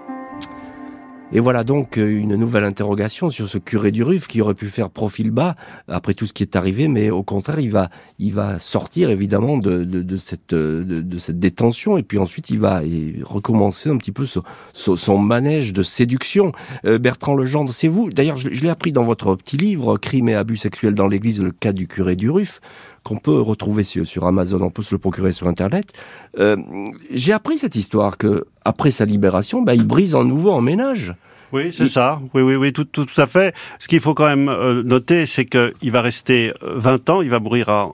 Et 1.33 1.41
voilà 1.41 1.65
donc 1.65 1.97
euh, 1.97 2.07
une 2.07 2.35
nouvelle 2.35 2.63
interrogation 2.63 3.29
sur 3.29 3.49
ce 3.49 3.57
curé 3.57 3.91
du 3.91 4.01
Ruf 4.01 4.27
qui 4.27 4.41
aurait 4.41 4.53
pu 4.53 4.67
faire 4.67 4.89
profil 4.89 5.29
bas 5.29 5.55
après 5.89 6.13
tout 6.13 6.25
ce 6.25 6.31
qui 6.31 6.41
est 6.41 6.55
arrivé, 6.55 6.87
mais 6.87 7.09
au 7.09 7.21
contraire, 7.21 7.59
il 7.59 7.69
va, 7.69 7.89
il 8.17 8.33
va 8.33 8.59
sortir 8.59 9.09
évidemment 9.09 9.57
de, 9.57 10.15
cette, 10.15 10.53
euh, 10.53 10.85
de, 10.85 11.17
cette 11.17 11.37
détention 11.37 11.97
et 11.97 12.03
puis 12.03 12.17
ensuite 12.17 12.49
il 12.49 12.59
va 12.59 12.81
recommencer 13.23 13.89
un 13.89 13.97
petit 13.97 14.13
peu 14.13 14.25
son 14.73 15.17
manège 15.17 15.73
de 15.73 15.81
séduction. 15.81 16.53
Euh, 16.85 16.97
Bertrand 16.97 17.35
Legendre, 17.35 17.73
c'est 17.73 17.89
vous? 17.89 18.09
D'ailleurs, 18.09 18.37
je, 18.37 18.53
je 18.53 18.63
l'ai 18.63 18.69
appris 18.69 18.93
dans 18.93 19.03
votre 19.03 19.35
petit 19.35 19.57
livre, 19.57 19.97
Crime 19.97 20.29
et 20.29 20.35
abus 20.35 20.57
sexuels 20.57 20.95
dans 20.95 21.07
l'Église, 21.07 21.43
le 21.43 21.51
cas 21.51 21.73
du 21.73 21.87
curé 21.87 22.15
du 22.15 22.29
Ruf 22.29 22.61
qu'on 23.07 23.17
peut 23.17 23.39
retrouver 23.39 23.85
sur, 23.85 24.05
sur, 24.05 24.25
Amazon, 24.27 24.59
on 24.61 24.69
peut 24.69 24.83
se 24.83 24.93
le 24.93 24.99
procurer 24.99 25.31
sur 25.31 25.47
Internet. 25.47 25.93
Euh, 26.39 26.57
J'ai 27.09 27.31
appris 27.31 27.57
cette 27.57 27.77
histoire 27.77 28.17
que 28.17 28.45
après 28.65 28.91
sa 28.91 29.05
libération, 29.05 29.61
bah, 29.61 29.75
il 29.75 29.87
brise 29.87 30.13
en 30.13 30.25
nouveau 30.25 30.51
en 30.51 30.59
ménage. 30.59 31.15
Oui, 31.53 31.71
c'est 31.71 31.85
il... 31.85 31.89
ça. 31.89 32.19
Oui, 32.33 32.41
oui, 32.41 32.55
oui, 32.55 32.73
tout, 32.73 32.83
tout, 32.83 33.05
tout 33.05 33.21
à 33.21 33.25
fait. 33.25 33.55
Ce 33.79 33.87
qu'il 33.87 34.01
faut 34.01 34.13
quand 34.13 34.27
même 34.27 34.49
euh, 34.49 34.83
noter, 34.83 35.25
c'est 35.25 35.45
qu'il 35.45 35.91
va 35.91 36.01
rester 36.01 36.51
20 36.61 37.09
ans, 37.09 37.21
il 37.21 37.29
va 37.29 37.39
mourir 37.39 37.69
à 37.69 37.89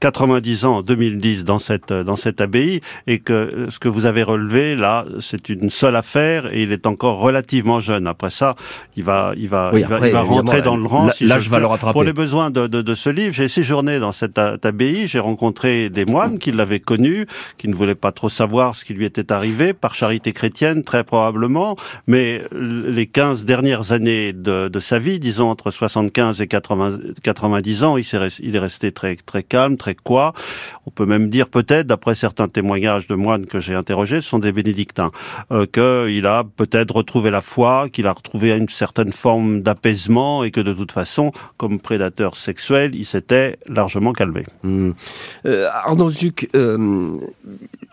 90 0.00 0.64
ans 0.64 0.76
en 0.78 0.82
2010 0.82 1.44
dans 1.44 1.58
cette 1.58 1.92
dans 1.92 2.16
cette 2.16 2.40
abbaye 2.40 2.80
et 3.06 3.18
que 3.18 3.66
ce 3.70 3.78
que 3.78 3.88
vous 3.88 4.06
avez 4.06 4.22
relevé 4.22 4.76
là 4.76 5.04
c'est 5.20 5.48
une 5.48 5.70
seule 5.70 5.96
affaire 5.96 6.52
et 6.52 6.62
il 6.62 6.72
est 6.72 6.86
encore 6.86 7.18
relativement 7.18 7.80
jeune. 7.80 8.06
Après 8.06 8.30
ça 8.30 8.56
il 8.96 9.04
va 9.04 9.32
il 9.36 9.48
va 9.48 9.70
oui, 9.72 9.80
il 9.80 9.86
va, 9.86 9.96
après, 9.96 10.08
il 10.08 10.12
va 10.12 10.22
rentrer 10.22 10.62
dans 10.62 10.76
le 10.76 10.86
rang 10.86 11.10
si 11.10 11.24
l'âge 11.24 11.48
va 11.48 11.58
le 11.58 11.66
rattraper. 11.66 11.92
Pour 11.92 12.04
les 12.04 12.12
besoins 12.12 12.50
de, 12.50 12.66
de, 12.66 12.82
de 12.82 12.94
ce 12.94 13.10
livre 13.10 13.34
j'ai 13.34 13.48
séjourné 13.48 13.98
dans 13.98 14.12
cette 14.12 14.38
abbaye 14.38 15.06
j'ai 15.06 15.18
rencontré 15.18 15.88
des 15.90 16.04
moines 16.04 16.38
qui 16.38 16.52
l'avaient 16.52 16.80
connu 16.80 17.26
qui 17.58 17.68
ne 17.68 17.74
voulaient 17.74 17.94
pas 17.94 18.12
trop 18.12 18.28
savoir 18.28 18.74
ce 18.74 18.84
qui 18.84 18.94
lui 18.94 19.04
était 19.04 19.32
arrivé 19.32 19.72
par 19.72 19.94
charité 19.94 20.32
chrétienne 20.32 20.82
très 20.82 21.04
probablement. 21.04 21.76
Mais 22.06 22.42
les 22.52 23.06
15 23.06 23.44
dernières 23.44 23.92
années 23.92 24.32
de, 24.32 24.68
de 24.68 24.80
sa 24.80 24.98
vie 24.98 25.18
disons 25.18 25.48
entre 25.48 25.70
75 25.70 26.40
et 26.40 26.46
80, 26.46 26.98
90 27.22 27.84
ans 27.84 27.96
il, 27.96 28.00
est, 28.02 28.38
il 28.42 28.56
est 28.56 28.58
resté 28.58 28.92
très 28.92 29.16
très 29.16 29.42
calme 29.42 29.75
très 29.76 29.94
quoi. 29.94 30.32
On 30.86 30.90
peut 30.90 31.06
même 31.06 31.28
dire 31.28 31.48
peut-être, 31.48 31.86
d'après 31.86 32.14
certains 32.14 32.48
témoignages 32.48 33.06
de 33.06 33.14
moines 33.14 33.46
que 33.46 33.60
j'ai 33.60 33.74
interrogés, 33.74 34.20
ce 34.20 34.28
sont 34.28 34.38
des 34.38 34.52
bénédictins, 34.52 35.10
euh, 35.50 35.66
qu'il 35.66 36.26
a 36.26 36.44
peut-être 36.44 36.96
retrouvé 36.96 37.30
la 37.30 37.40
foi, 37.40 37.88
qu'il 37.90 38.06
a 38.06 38.12
retrouvé 38.12 38.56
une 38.56 38.68
certaine 38.68 39.12
forme 39.12 39.62
d'apaisement 39.62 40.44
et 40.44 40.50
que 40.50 40.60
de 40.60 40.72
toute 40.72 40.92
façon, 40.92 41.32
comme 41.56 41.80
prédateur 41.80 42.36
sexuel, 42.36 42.94
il 42.94 43.04
s'était 43.04 43.58
largement 43.68 44.12
calmé. 44.12 44.44
Mmh. 44.62 44.90
Euh, 45.46 45.68
Arnaud 45.72 46.10
Zuc, 46.10 46.48
euh, 46.54 47.08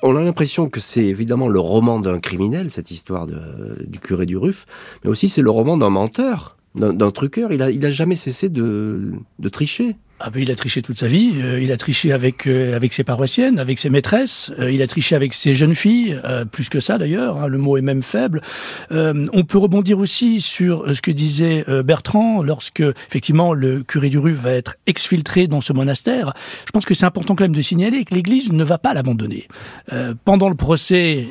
on 0.01 0.15
a 0.15 0.21
l'impression 0.21 0.69
que 0.69 0.79
c'est 0.79 1.05
évidemment 1.05 1.47
le 1.47 1.59
roman 1.59 1.99
d'un 1.99 2.19
criminel, 2.19 2.69
cette 2.69 2.91
histoire 2.91 3.27
du 3.27 3.99
curé 3.99 4.25
du 4.25 4.37
Ruf, 4.37 4.65
mais 5.03 5.09
aussi 5.09 5.29
c'est 5.29 5.41
le 5.41 5.49
roman 5.49 5.77
d'un 5.77 5.89
menteur, 5.89 6.57
d'un 6.75 7.11
truqueur. 7.11 7.51
Il 7.51 7.61
a, 7.61 7.69
il 7.69 7.85
a 7.85 7.89
jamais 7.89 8.15
cessé 8.15 8.49
de, 8.49 9.13
de 9.39 9.49
tricher. 9.49 9.95
Ah 10.25 10.29
ben, 10.29 10.41
il 10.41 10.49
a 10.51 10.55
triché 10.55 10.81
toute 10.81 10.97
sa 10.97 11.07
vie. 11.07 11.33
Euh, 11.35 11.59
il 11.61 11.69
a 11.73 11.75
triché 11.75 12.13
avec 12.13 12.47
euh, 12.47 12.77
avec 12.77 12.93
ses 12.93 13.03
paroissiennes, 13.03 13.59
avec 13.59 13.77
ses 13.77 13.89
maîtresses. 13.89 14.53
Euh, 14.57 14.71
il 14.71 14.81
a 14.81 14.87
triché 14.87 15.17
avec 15.17 15.33
ses 15.33 15.53
jeunes 15.53 15.75
filles, 15.75 16.17
plus 16.49 16.69
que 16.69 16.79
ça 16.79 16.97
d'ailleurs. 16.97 17.41
Hein, 17.41 17.47
le 17.47 17.57
mot 17.57 17.75
est 17.75 17.81
même 17.81 18.03
faible. 18.03 18.41
on 18.89 19.43
peut 19.43 19.57
rebondir 19.57 19.99
aussi 19.99 20.39
sur 20.39 20.85
ce 20.95 21.01
que 21.01 21.11
disait 21.11 21.65
Bertrand 21.83 22.41
lorsque 22.41 22.83
effectivement 23.09 23.53
le 23.53 23.83
curé 23.83 24.09
du 24.09 24.17
Rue 24.17 24.31
va 24.31 24.51
être 24.51 24.75
exfiltré 24.87 25.47
dans 25.47 25.59
ce 25.59 25.73
monastère. 25.73 26.33
Je 26.65 26.71
pense 26.71 26.85
que 26.85 26.93
c'est 26.93 27.05
important 27.05 27.35
quand 27.35 27.43
même 27.43 27.55
de 27.55 27.61
signaler 27.61 28.05
que 28.05 28.15
l'Église 28.15 28.53
ne 28.53 28.63
va 28.63 28.77
pas 28.77 28.93
l'abandonner. 28.93 29.47
pendant 30.23 30.47
le 30.47 30.55
procès, 30.55 31.27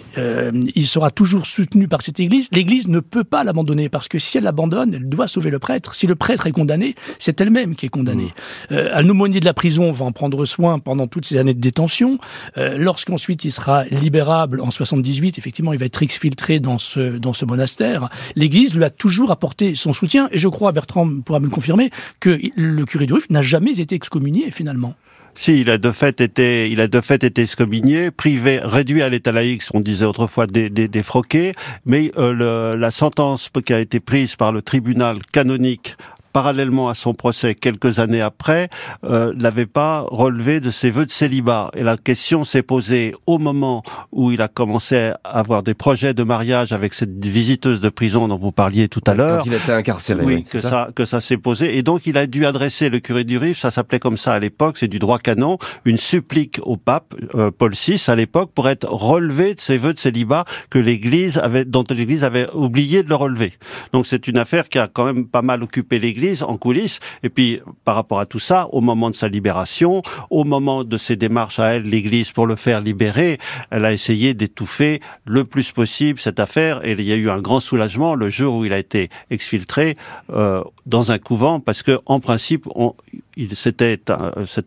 il 0.75 0.87
sera 0.87 1.11
toujours 1.11 1.47
soutenu 1.47 1.89
par 1.89 2.03
cette 2.03 2.21
Église. 2.21 2.49
L'Église 2.53 2.89
ne 2.89 3.01
peut 3.01 3.25
pas 3.25 3.43
l'abandonner 3.43 3.89
parce 3.89 4.09
que 4.09 4.19
si 4.19 4.37
elle 4.37 4.45
l'abandonne, 4.45 4.93
elle 4.93 5.09
doit 5.09 5.29
sauver 5.29 5.51
le 5.51 5.59
prêtre. 5.59 5.95
Si 5.95 6.07
le 6.07 6.15
prêtre 6.15 6.47
est 6.47 6.53
condamné, 6.53 6.95
c'est 7.19 7.41
elle-même 7.41 7.75
qui 7.75 7.87
est 7.87 7.91
condamnée. 7.91 8.33
Mmh. 8.71 8.82
Euh, 8.83 8.91
un 8.93 9.09
aumônier 9.09 9.41
de 9.41 9.45
la 9.45 9.55
prison 9.55 9.91
va 9.91 10.05
en 10.05 10.13
prendre 10.13 10.45
soin 10.45 10.79
pendant 10.79 11.07
toutes 11.07 11.27
ces 11.27 11.39
années 11.39 11.55
de 11.55 11.61
détention. 11.61 12.19
Euh, 12.59 12.77
Lorsqu'ensuite 12.79 13.45
il 13.45 13.53
sera 13.53 13.85
libérable 13.85 14.61
en 14.61 14.71
78, 14.71 15.39
effectivement, 15.39 15.73
il 15.73 15.79
va 15.79 15.87
être 15.87 16.03
exfiltré 16.03 16.61
dans 16.61 16.79
ce 16.79 17.17
dans 17.17 17.33
ce 17.33 17.45
monastère. 17.45 18.09
L'Église 18.37 18.75
lui 18.75 18.85
a 18.85 18.91
toujours 18.91 19.31
apporté 19.31 19.75
son 19.75 19.93
soutien, 19.93 20.29
et 20.33 20.39
je 20.39 20.49
crois, 20.49 20.73
Bertrand 20.73 21.09
pourra 21.25 21.41
me 21.41 21.49
confirmer, 21.49 21.91
que 22.21 22.41
le 22.57 22.85
curé 22.85 23.07
du 23.07 23.13
Ruf 23.13 23.31
n'a 23.31 23.43
jamais 23.43 23.81
été 23.81 23.95
excommunié 23.95 24.51
finalement. 24.51 24.95
Si, 25.35 25.63
il 25.63 25.71
a 25.71 25.79
de 25.79 25.91
fait 25.93 26.21
été, 26.21 26.71
il 26.71 26.81
a 26.81 26.89
de 26.89 27.01
fait 27.01 27.25
été 27.25 27.43
excommunié, 27.43 28.11
privé, 28.11 28.61
réduit 28.63 29.01
à 29.01 29.09
l'état 29.09 29.33
laïque, 29.33 29.63
on 29.73 29.81
disait 29.81 30.05
autrefois 30.05 30.47
dé, 30.47 30.69
défroqué, 30.69 31.53
mais 31.87 32.11
euh, 32.19 32.77
la 32.77 32.91
sentence 32.91 33.51
qui 33.65 33.73
a 33.73 33.81
été 33.81 33.99
prise 33.99 34.37
par 34.37 34.53
le 34.53 34.61
tribunal 34.61 35.21
canonique 35.33 35.97
parallèlement 36.33 36.89
à 36.89 36.95
son 36.95 37.15
procès, 37.15 37.55
quelques 37.55 37.99
années 37.99 38.21
après, 38.21 38.69
euh, 39.05 39.33
n'avait 39.35 39.67
pas 39.67 40.05
relevé 40.09 40.61
de 40.61 40.71
ses 40.71 40.91
vœux 40.91 41.07
de 41.07 41.11
célibat. 41.11 41.71
Et 41.75 41.83
la 41.83 41.97
question 41.97 42.45
s'est 42.45 42.63
posée 42.63 43.15
au 43.27 43.39
moment 43.39 43.83
où 44.11 44.31
il 44.31 44.41
a 44.43 44.49
commencé 44.49 45.13
à 45.25 45.39
avoir 45.39 45.63
des 45.63 45.75
projets 45.75 46.15
de 46.15 46.23
mariage 46.23 46.73
avec 46.73 46.95
cette 46.95 47.25
visiteuse 47.25 47.81
de 47.81 47.89
prison 47.89 48.29
dont 48.29 48.39
vous 48.39 48.53
parliez 48.53 48.89
tout 48.89 49.03
à 49.07 49.15
l'heure. 49.15 49.41
Quand 49.41 49.47
il 49.47 49.55
était 49.55 49.73
incarcéré. 49.73 50.25
Oui, 50.25 50.45
que 50.45 50.61
ça, 50.61 50.89
que 50.95 51.05
ça 51.05 51.21
s'est 51.21 51.37
posé. 51.37 51.77
Et 51.77 51.83
donc, 51.83 52.07
il 52.07 52.17
a 52.17 52.27
dû 52.27 52.47
adresser 52.47 52.89
le 52.89 53.01
curé 53.01 53.25
du 53.25 53.39
Rif, 53.39 53.59
ça 53.59 53.71
s'appelait 53.71 53.99
comme 53.99 54.17
ça 54.17 54.35
à 54.35 54.39
l'époque, 54.39 54.79
c'est 54.79 54.89
du 54.89 54.99
droit 54.99 55.19
canon, 55.19 55.59
une 55.85 55.99
supplique 55.99 56.61
au 56.63 56.77
pape 56.77 57.15
euh, 57.35 57.51
Paul 57.51 57.73
VI 57.73 58.03
à 58.09 58.15
l'époque 58.15 58.53
pour 58.55 58.69
être 58.69 58.89
relevé 58.89 59.55
de 59.55 59.61
ses 59.61 59.79
vœux 59.79 59.93
de 59.93 59.99
célibat 59.99 60.45
que 60.71 60.79
l'Église 60.79 61.39
avait, 61.39 61.65
dont 61.65 61.85
l'Église 61.91 62.25
avait 62.25 62.51
oublié 62.55 63.03
de 63.03 63.09
le 63.09 63.15
relever. 63.15 63.53
Donc, 63.93 64.07
c'est 64.07 64.29
une 64.29 64.39
affaire 64.39 64.69
qui 64.69 64.79
a 64.79 64.89
quand 64.89 65.05
même 65.05 65.27
pas 65.27 65.43
mal 65.43 65.63
occupé 65.63 65.99
l'Église 65.99 66.22
en 66.43 66.57
coulisses. 66.57 67.01
Et 67.23 67.29
puis, 67.29 67.61
par 67.85 67.95
rapport 67.95 68.21
à 68.21 68.27
tout 68.27 68.39
ça, 68.39 68.69
au 68.73 68.81
moment 68.81 69.11
de 69.11 69.15
sa 69.15 69.29
libération, 69.29 70.03
au 70.31 70.45
moment 70.45 70.85
de 70.85 70.97
ses 70.97 71.17
démarches 71.17 71.59
à 71.59 71.75
elle, 71.75 71.83
l'Église, 71.83 72.33
pour 72.33 72.47
le 72.47 72.57
faire 72.57 72.81
libérer, 72.81 73.39
elle 73.71 73.85
a 73.85 73.93
essayé 73.93 74.35
d'étouffer 74.35 75.01
le 75.25 75.45
plus 75.45 75.73
possible 75.73 76.19
cette 76.19 76.41
affaire. 76.41 76.85
Et 76.85 76.93
il 76.93 77.03
y 77.03 77.13
a 77.13 77.17
eu 77.17 77.31
un 77.31 77.41
grand 77.41 77.61
soulagement 77.61 78.15
le 78.15 78.31
jour 78.31 78.57
où 78.57 78.65
il 78.65 78.73
a 78.73 78.79
été 78.79 79.09
exfiltré 79.31 79.95
euh, 80.33 80.63
dans 80.87 81.11
un 81.11 81.19
couvent, 81.19 81.61
parce 81.61 81.83
que 81.83 81.99
en 82.07 82.21
principe, 82.21 82.67
on, 82.75 82.95
il, 83.37 83.57
c'était, 83.57 83.99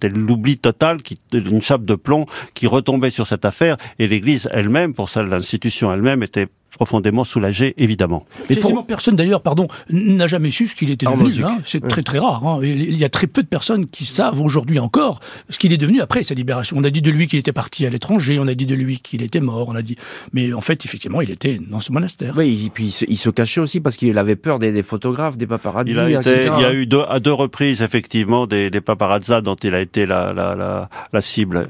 l'oubli 0.09 0.57
total, 0.57 1.01
qui, 1.01 1.19
une 1.33 1.61
chape 1.61 1.83
de 1.83 1.95
plomb 1.95 2.25
qui 2.53 2.67
retombait 2.67 3.11
sur 3.11 3.27
cette 3.27 3.45
affaire. 3.45 3.77
Et 3.99 4.07
l'Église 4.07 4.49
elle-même, 4.51 4.93
pour 4.93 5.09
ça, 5.09 5.23
l'institution 5.23 5.91
elle-même, 5.91 6.23
était 6.23 6.47
profondément 6.75 7.23
soulagé, 7.23 7.73
évidemment. 7.77 8.25
Mais 8.49 8.55
pour... 8.57 8.85
personne 8.85 9.15
d'ailleurs, 9.15 9.41
pardon, 9.41 9.67
n'a 9.89 10.27
jamais 10.27 10.51
su 10.51 10.67
ce 10.67 10.75
qu'il 10.75 10.91
était 10.91 11.05
devenu. 11.05 11.43
Hein. 11.43 11.57
C'est 11.65 11.85
très 11.87 12.03
très 12.03 12.19
rare. 12.19 12.45
Hein. 12.45 12.59
Il 12.63 12.97
y 12.97 13.03
a 13.03 13.09
très 13.09 13.27
peu 13.27 13.41
de 13.41 13.47
personnes 13.47 13.85
qui 13.87 14.05
savent 14.05 14.41
aujourd'hui 14.41 14.79
encore 14.79 15.19
ce 15.49 15.57
qu'il 15.57 15.73
est 15.73 15.77
devenu 15.77 16.01
après 16.01 16.23
sa 16.23 16.35
libération. 16.35 16.77
On 16.77 16.83
a 16.83 16.89
dit 16.89 17.01
de 17.01 17.11
lui 17.11 17.27
qu'il 17.27 17.39
était 17.39 17.53
parti 17.53 17.85
à 17.85 17.89
l'étranger, 17.89 18.37
on 18.39 18.47
a 18.47 18.53
dit 18.53 18.65
de 18.65 18.75
lui 18.75 18.99
qu'il 18.99 19.23
était 19.23 19.39
mort, 19.39 19.69
on 19.69 19.75
a 19.75 19.81
dit. 19.81 19.95
Mais 20.33 20.53
en 20.53 20.61
fait, 20.61 20.85
effectivement, 20.85 21.21
il 21.21 21.31
était 21.31 21.59
dans 21.69 21.79
ce 21.79 21.91
monastère. 21.91 22.35
Oui, 22.37 22.65
et 22.67 22.69
puis 22.69 23.05
il 23.07 23.17
se, 23.17 23.29
cachait 23.29 23.61
aussi 23.61 23.79
parce 23.79 23.97
qu'il 23.97 24.17
avait 24.17 24.35
peur 24.35 24.59
des, 24.59 24.83
photographes, 24.83 25.37
des 25.37 25.47
paparazzi. 25.47 25.91
Il, 25.91 25.99
a 25.99 26.09
il 26.09 26.61
y 26.61 26.65
a 26.65 26.73
eu 26.73 26.85
deux, 26.85 27.03
à 27.07 27.19
deux 27.19 27.33
reprises 27.33 27.81
effectivement 27.81 28.47
des, 28.47 28.69
des 28.69 28.81
paparazzas 28.81 29.41
dont 29.41 29.55
il 29.55 29.73
a 29.73 29.81
été 29.81 30.05
la, 30.05 30.33
la, 30.33 30.55
la, 30.55 30.89
la 31.11 31.21
cible. 31.21 31.67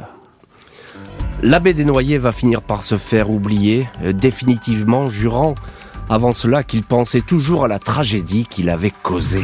L'abbé 1.42 1.74
Desnoyers 1.74 2.18
va 2.18 2.32
finir 2.32 2.62
par 2.62 2.82
se 2.82 2.98
faire 2.98 3.30
oublier, 3.30 3.88
euh, 4.04 4.14
définitivement 4.14 5.10
jurant 5.10 5.56
avant 6.10 6.34
cela 6.34 6.64
qu'il 6.64 6.84
pensait 6.84 7.22
toujours 7.22 7.66
à 7.66 7.68
la 7.68 7.80
tragédie 7.80 8.46
qu'il 8.50 8.70
avait 8.70 8.94
causée. 9.04 9.44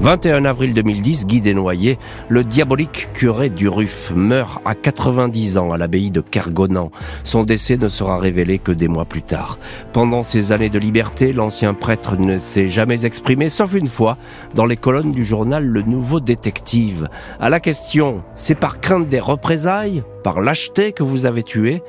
21 0.00 0.46
avril 0.46 0.72
2010, 0.72 1.26
Guy 1.26 1.42
Desnoyers, 1.42 1.98
le 2.30 2.42
diabolique 2.42 3.08
curé 3.12 3.50
du 3.50 3.68
Ruff, 3.68 4.10
meurt 4.16 4.62
à 4.64 4.74
90 4.74 5.58
ans 5.58 5.72
à 5.72 5.76
l'abbaye 5.76 6.10
de 6.10 6.22
Kergonan. 6.22 6.90
Son 7.22 7.44
décès 7.44 7.76
ne 7.76 7.86
sera 7.88 8.18
révélé 8.18 8.58
que 8.58 8.72
des 8.72 8.88
mois 8.88 9.04
plus 9.04 9.20
tard. 9.20 9.58
Pendant 9.92 10.22
ces 10.22 10.52
années 10.52 10.70
de 10.70 10.78
liberté, 10.78 11.34
l'ancien 11.34 11.74
prêtre 11.74 12.16
ne 12.16 12.38
s'est 12.38 12.68
jamais 12.68 13.04
exprimé, 13.04 13.50
sauf 13.50 13.74
une 13.74 13.88
fois, 13.88 14.16
dans 14.54 14.64
les 14.64 14.78
colonnes 14.78 15.12
du 15.12 15.22
journal 15.22 15.66
Le 15.66 15.82
Nouveau 15.82 16.18
Détective. 16.18 17.06
À 17.38 17.50
la 17.50 17.60
question, 17.60 18.22
c'est 18.34 18.58
par 18.58 18.80
crainte 18.80 19.08
des 19.08 19.20
représailles, 19.20 20.02
par 20.24 20.40
lâcheté 20.40 20.92
que 20.92 21.02
vous 21.02 21.26
avez 21.26 21.42
tué 21.42 21.82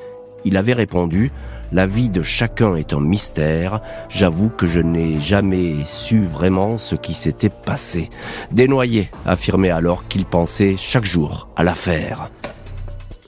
Il 0.44 0.58
avait 0.58 0.74
répondu, 0.74 1.32
la 1.72 1.86
vie 1.86 2.10
de 2.10 2.22
chacun 2.22 2.76
est 2.76 2.92
un 2.92 3.00
mystère. 3.00 3.80
J'avoue 4.08 4.50
que 4.50 4.66
je 4.66 4.80
n'ai 4.80 5.20
jamais 5.20 5.76
su 5.86 6.22
vraiment 6.22 6.78
ce 6.78 6.94
qui 6.94 7.14
s'était 7.14 7.48
passé. 7.50 8.10
Desnoyers 8.50 9.10
affirmait 9.24 9.70
alors 9.70 10.06
qu'il 10.08 10.26
pensait 10.26 10.76
chaque 10.76 11.04
jour 11.04 11.48
à 11.56 11.64
l'affaire. 11.64 12.30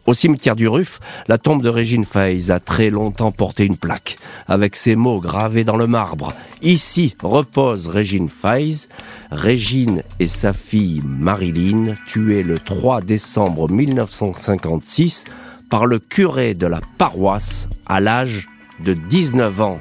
Au 0.06 0.12
cimetière 0.12 0.54
du 0.54 0.68
Ruff, 0.68 1.00
la 1.28 1.38
tombe 1.38 1.62
de 1.62 1.70
Régine 1.70 2.04
Feiz 2.04 2.50
a 2.50 2.60
très 2.60 2.90
longtemps 2.90 3.32
porté 3.32 3.64
une 3.64 3.78
plaque, 3.78 4.18
avec 4.46 4.76
ces 4.76 4.96
mots 4.96 5.18
gravés 5.18 5.64
dans 5.64 5.78
le 5.78 5.86
marbre. 5.86 6.34
Ici 6.60 7.16
repose 7.22 7.88
Régine 7.88 8.28
Feiz, 8.28 8.90
Régine 9.30 10.02
et 10.20 10.28
sa 10.28 10.52
fille 10.52 11.00
Marilyn, 11.06 11.94
tuées 12.06 12.42
le 12.42 12.58
3 12.58 13.00
décembre 13.00 13.70
1956 13.70 15.24
par 15.70 15.86
le 15.86 15.98
curé 15.98 16.54
de 16.54 16.66
la 16.66 16.80
paroisse 16.98 17.68
à 17.86 18.00
l'âge 18.00 18.48
de 18.80 18.94
19 18.94 19.60
ans. 19.60 19.80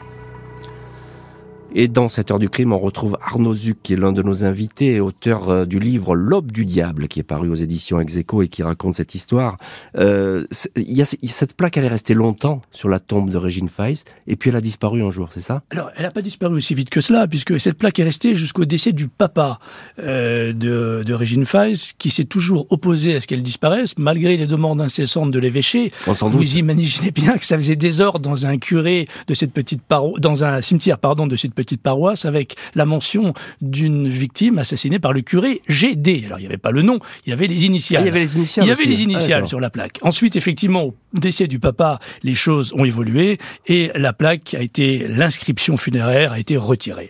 Et 1.76 1.88
dans 1.88 2.08
cette 2.08 2.30
heure 2.30 2.38
du 2.38 2.50
crime, 2.50 2.72
on 2.72 2.78
retrouve 2.78 3.18
Arnaud 3.26 3.56
Zuc, 3.56 3.78
qui 3.82 3.94
est 3.94 3.98
l'un 3.98 4.12
de 4.12 4.22
nos 4.22 4.46
invités, 4.46 5.00
auteur 5.00 5.50
euh, 5.50 5.66
du 5.66 5.80
livre 5.80 6.16
L'aube 6.16 6.52
du 6.52 6.66
diable, 6.66 7.08
qui 7.08 7.20
est 7.20 7.24
paru 7.24 7.50
aux 7.50 7.56
éditions 7.56 8.00
Execo 8.00 8.44
et 8.44 8.48
qui 8.48 8.62
raconte 8.62 8.94
cette 8.94 9.16
histoire. 9.16 9.58
Euh, 9.98 10.46
y 10.76 11.02
a, 11.02 11.06
cette 11.06 11.56
plaque, 11.56 11.76
elle 11.78 11.86
est 11.86 11.90
restée 11.90 12.14
longtemps 12.14 12.62
sur 12.72 12.90
la 12.90 13.00
tombe 13.00 13.32
de 13.32 13.38
Régine 13.38 13.70
Feiss, 13.70 14.06
et 14.28 14.36
puis 14.36 14.52
elle 14.52 14.56
a 14.56 14.62
disparu 14.62 15.04
un 15.04 15.10
jour, 15.10 15.30
c'est 15.32 15.42
ça? 15.42 15.64
Alors, 15.72 15.90
elle 15.96 16.04
n'a 16.04 16.12
pas 16.12 16.22
disparu 16.22 16.58
aussi 16.58 16.76
vite 16.76 16.92
que 16.92 17.02
cela, 17.02 17.28
puisque 17.28 17.60
cette 17.60 17.80
plaque 17.80 17.98
est 17.98 18.04
restée 18.04 18.36
jusqu'au 18.36 18.66
décès 18.66 18.92
du 18.92 19.08
papa 19.08 19.58
euh, 19.98 20.54
de, 20.54 21.02
de, 21.04 21.14
Régine 21.16 21.46
Feiss, 21.46 21.94
qui 21.98 22.12
s'est 22.12 22.26
toujours 22.26 22.68
opposé 22.70 23.16
à 23.16 23.22
ce 23.22 23.26
qu'elle 23.26 23.42
disparaisse, 23.42 23.98
malgré 23.98 24.38
les 24.38 24.46
demandes 24.46 24.80
incessantes 24.80 25.32
de 25.32 25.40
l'évêché. 25.40 25.92
Vous 26.06 26.58
imaginez 26.58 27.10
bien 27.10 27.36
que 27.38 27.46
ça 27.46 27.58
faisait 27.58 27.76
désordre 27.76 28.20
dans 28.20 28.46
un 28.46 28.60
curé 28.60 29.08
de 29.28 29.34
cette 29.34 29.54
petite 29.54 29.82
dans 30.20 30.44
un 30.44 30.62
cimetière, 30.62 31.00
pardon, 31.00 31.26
de 31.26 31.36
cette 31.36 31.54
petite 31.54 31.63
petite 31.64 31.82
paroisse 31.82 32.26
avec 32.26 32.56
la 32.76 32.86
mention 32.86 33.34
d'une 33.62 34.08
victime 34.08 34.60
assassinée 34.60 35.00
par 35.00 35.14
le 35.14 35.22
curé 35.22 35.62
GD. 35.68 36.24
Alors 36.26 36.40
il 36.40 36.42
n'y 36.42 36.48
avait 36.48 36.58
pas 36.58 36.72
le 36.72 36.82
nom, 36.82 37.00
il 37.26 37.30
y 37.30 37.34
avait 37.34 37.48
les 37.48 37.66
initiales. 37.66 38.02
Ah, 38.02 38.06
il 38.06 38.08
y 38.08 38.12
avait 38.12 38.20
les 38.20 38.38
initiales. 38.38 38.66
Il 38.66 38.70
y 38.70 38.72
avait 38.72 38.86
les 38.86 39.02
initiales 39.02 39.48
sur 39.48 39.60
la 39.60 39.70
plaque. 39.70 40.00
Ensuite, 40.02 40.36
effectivement, 40.36 40.84
au 40.86 40.96
décès 41.14 41.48
du 41.48 41.60
papa, 41.60 42.00
les 42.24 42.36
choses 42.36 42.74
ont 42.74 42.86
évolué 42.86 43.38
et 43.68 43.92
la 43.96 44.14
plaque 44.14 44.54
a 44.54 44.62
été, 44.62 45.08
l'inscription 45.08 45.78
funéraire 45.78 46.32
a 46.34 46.40
été 46.40 46.58
retirée. 46.58 47.10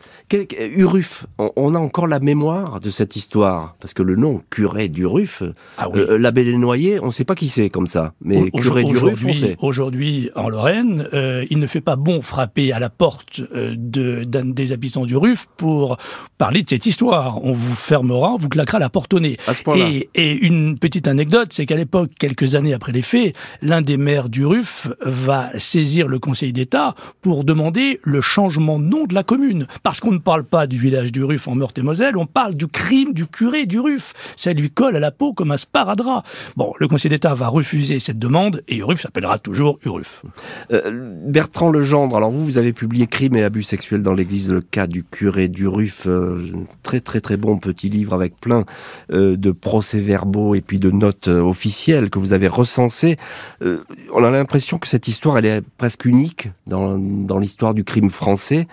Uruf, 0.75 1.25
on 1.37 1.75
a 1.75 1.79
encore 1.79 2.07
la 2.07 2.19
mémoire 2.19 2.79
de 2.79 2.89
cette 2.89 3.15
histoire? 3.15 3.75
Parce 3.79 3.93
que 3.93 4.03
le 4.03 4.15
nom 4.15 4.41
curé 4.49 4.89
d'Uruf, 4.89 5.43
ah 5.77 5.89
euh, 5.93 6.17
l'abbé 6.17 6.43
des 6.43 6.57
Noyers, 6.57 6.99
on 7.01 7.07
ne 7.07 7.11
sait 7.11 7.25
pas 7.25 7.35
qui 7.35 7.49
c'est 7.49 7.69
comme 7.69 7.87
ça, 7.87 8.13
mais 8.21 8.49
curé 8.51 8.83
d'Uruf, 8.83 9.25
on 9.25 9.33
sait. 9.33 9.55
Aujourd'hui, 9.61 10.29
en 10.35 10.49
Lorraine, 10.49 11.07
euh, 11.13 11.45
il 11.49 11.59
ne 11.59 11.67
fait 11.67 11.81
pas 11.81 11.95
bon 11.95 12.21
frapper 12.21 12.73
à 12.73 12.79
la 12.79 12.89
porte 12.89 13.41
euh, 13.55 13.75
de, 13.77 14.23
des 14.43 14.71
habitants 14.71 15.05
du 15.05 15.15
RUF 15.15 15.47
pour 15.57 15.97
parler 16.37 16.63
de 16.63 16.69
cette 16.69 16.85
histoire. 16.85 17.43
On 17.43 17.51
vous 17.51 17.75
fermera, 17.75 18.33
on 18.33 18.37
vous 18.37 18.49
claquera 18.49 18.79
la 18.79 18.89
porte 18.89 19.13
au 19.13 19.19
nez. 19.19 19.37
Et, 19.75 20.09
et, 20.15 20.33
une 20.33 20.77
petite 20.77 21.07
anecdote, 21.07 21.49
c'est 21.51 21.65
qu'à 21.65 21.75
l'époque, 21.75 22.11
quelques 22.19 22.55
années 22.55 22.73
après 22.73 22.91
les 22.91 23.01
faits, 23.01 23.35
l'un 23.61 23.81
des 23.81 23.97
maires 23.97 24.29
du 24.29 24.45
RUF 24.45 24.87
va 25.01 25.51
saisir 25.57 26.07
le 26.07 26.19
Conseil 26.19 26.53
d'État 26.53 26.95
pour 27.21 27.43
demander 27.43 27.99
le 28.03 28.21
changement 28.21 28.79
de 28.79 28.85
nom 28.85 29.05
de 29.05 29.13
la 29.13 29.23
commune. 29.23 29.67
Parce 29.83 29.99
qu'on 29.99 30.11
ne 30.11 30.17
parle 30.17 30.43
pas 30.43 30.67
du 30.67 30.77
village 30.77 31.11
du 31.11 31.23
RUF 31.23 31.47
en 31.47 31.55
Meurthe-et-Moselle, 31.55 32.17
on 32.17 32.25
parle 32.25 32.55
du 32.55 32.67
crime 32.67 33.13
du 33.13 33.27
curé 33.27 33.65
du 33.65 33.79
RUF. 33.79 34.13
Ça 34.35 34.53
lui 34.53 34.69
colle 34.69 34.95
à 34.95 34.99
la 34.99 35.11
peau 35.11 35.33
comme 35.33 35.51
un 35.51 35.57
sparadrap. 35.57 36.25
Bon, 36.57 36.73
le 36.79 36.87
Conseil 36.87 37.09
d'État 37.09 37.33
va 37.33 37.47
refuser 37.47 37.99
cette 37.99 38.19
demande 38.19 38.63
et 38.67 38.77
URUF 38.77 39.01
s'appellera 39.01 39.37
toujours 39.37 39.79
URUF. 39.85 40.23
Euh, 40.71 41.13
Bertrand 41.27 41.69
Legendre, 41.69 42.17
alors 42.17 42.31
vous, 42.31 42.43
vous 42.43 42.57
avez 42.57 42.73
publié 42.73 43.07
Crime 43.07 43.35
et 43.35 43.43
abus 43.43 43.63
sexuels 43.63 44.01
dans 44.01 44.13
l'Église 44.13 44.32
le 44.33 44.61
cas 44.61 44.87
du 44.87 45.03
curé 45.03 45.47
du 45.47 45.67
Ruff, 45.67 46.07
euh, 46.07 46.37
très 46.81 47.01
très 47.01 47.21
très 47.21 47.37
bon 47.37 47.57
petit 47.57 47.89
livre 47.89 48.13
avec 48.13 48.39
plein 48.39 48.65
euh, 49.11 49.37
de 49.37 49.51
procès-verbaux 49.51 50.55
et 50.55 50.61
puis 50.61 50.79
de 50.79 50.91
notes 50.91 51.27
euh, 51.27 51.41
officielles 51.41 52.09
que 52.09 52.19
vous 52.19 52.33
avez 52.33 52.47
recensées. 52.47 53.17
on 53.61 54.23
a 54.23 54.29
l'impression 54.29 54.77
que 54.77 54.87
cette 54.87 55.07
histoire, 55.07 55.37
elle 55.37 55.45
est 55.45 55.61
presque 55.77 56.05
unique 56.05 56.49
dans, 56.67 56.97
dans 56.97 57.39
l'histoire 57.39 57.73
du 57.73 57.83
crime 57.83 58.09
français. 58.09 58.67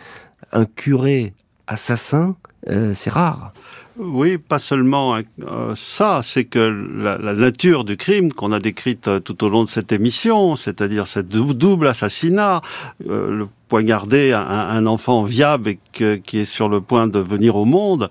Un 0.53 0.65
curé 0.65 1.33
assassin, 1.67 2.37
c'est 2.95 3.11
rare. 3.11 3.53
Oui, 4.03 4.39
pas 4.39 4.59
seulement 4.59 5.19
ça, 5.75 6.23
c'est 6.25 6.45
que 6.45 6.59
la, 6.59 7.19
nature 7.35 7.85
du 7.85 7.99
crime 7.99 8.33
qu'on 8.33 8.51
a 8.51 8.59
décrite 8.59 9.11
tout 9.25 9.45
au 9.45 9.51
long 9.51 9.63
de 9.63 9.69
cette 9.69 9.93
émission, 9.93 10.57
c'est-à-dire 10.57 11.07
cette 11.07 11.29
double 11.29 11.87
assassinat, 11.87 12.63
le 13.07 13.47
poignarder 13.71 14.33
un, 14.33 14.43
un 14.43 14.85
enfant 14.87 15.23
viable 15.23 15.69
et 15.69 15.79
qui 15.93 16.39
est 16.39 16.45
sur 16.45 16.69
le 16.69 16.81
point 16.81 17.07
de 17.07 17.21
venir 17.21 17.55
au 17.55 17.65
monde 17.65 18.09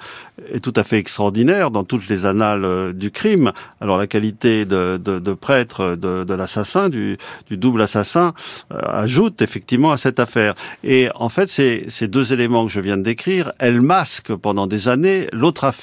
est 0.54 0.62
tout 0.62 0.74
à 0.78 0.84
fait 0.86 0.98
extraordinaire 0.98 1.70
dans 1.70 1.84
toutes 1.84 2.08
les 2.08 2.26
annales 2.26 2.64
euh, 2.64 2.94
du 2.94 3.12
crime. 3.12 3.52
Alors 3.82 3.98
la 3.98 4.08
qualité 4.08 4.64
de, 4.66 4.98
de, 4.98 5.20
de 5.20 5.34
prêtre 5.34 5.98
de, 5.98 6.24
de 6.24 6.34
l'assassin, 6.34 6.88
du, 6.88 7.18
du, 7.50 7.58
double 7.58 7.82
assassin, 7.82 8.34
euh, 8.72 8.80
ajoute 8.82 9.42
effectivement 9.42 9.92
à 9.92 9.98
cette 9.98 10.20
affaire. 10.20 10.56
Et 10.84 11.10
en 11.16 11.28
fait, 11.28 11.50
ces, 11.50 11.86
ces 11.90 12.08
deux 12.08 12.32
éléments 12.32 12.66
que 12.66 12.72
je 12.72 12.80
viens 12.80 12.98
de 12.98 13.04
décrire, 13.04 13.52
elles 13.60 13.82
masquent 13.82 14.36
pendant 14.36 14.66
des 14.66 14.88
années 14.88 15.28
l'autre 15.34 15.66
affaire 15.66 15.79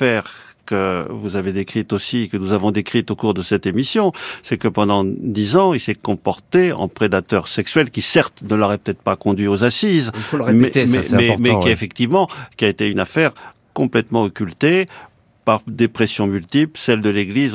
que 0.67 1.07
vous 1.11 1.37
avez 1.37 1.53
décrite 1.53 1.93
aussi, 1.93 2.29
que 2.29 2.37
nous 2.37 2.53
avons 2.53 2.73
décrite 2.73 3.11
au 3.11 3.17
cours 3.17 3.35
de 3.35 3.43
cette 3.43 3.67
émission, 3.67 4.13
c'est 4.43 4.59
que 4.59 4.69
pendant 4.69 5.05
dix 5.07 5.57
ans, 5.57 5.73
il 5.73 5.81
s'est 5.81 5.95
comporté 5.95 6.73
en 6.73 6.89
prédateur 6.89 7.49
sexuel 7.49 7.91
qui 7.91 8.03
certes 8.03 8.43
ne 8.43 8.55
l'aurait 8.55 8.79
peut-être 8.79 9.01
pas 9.01 9.17
conduit 9.17 9.47
aux 9.47 9.65
assises, 9.65 10.11
mais, 10.53 11.37
mais, 11.39 11.59
qui 11.61 11.69
effectivement, 11.69 12.29
qui 12.57 12.65
a 12.65 12.69
été 12.69 12.91
une 12.91 13.01
affaire 13.01 13.33
complètement 13.73 14.25
occultée 14.25 14.87
par 15.47 15.63
des 15.69 15.87
pressions 15.87 16.27
multiples, 16.27 16.77
celle 16.79 17.01
de 17.01 17.09
l'Église 17.09 17.55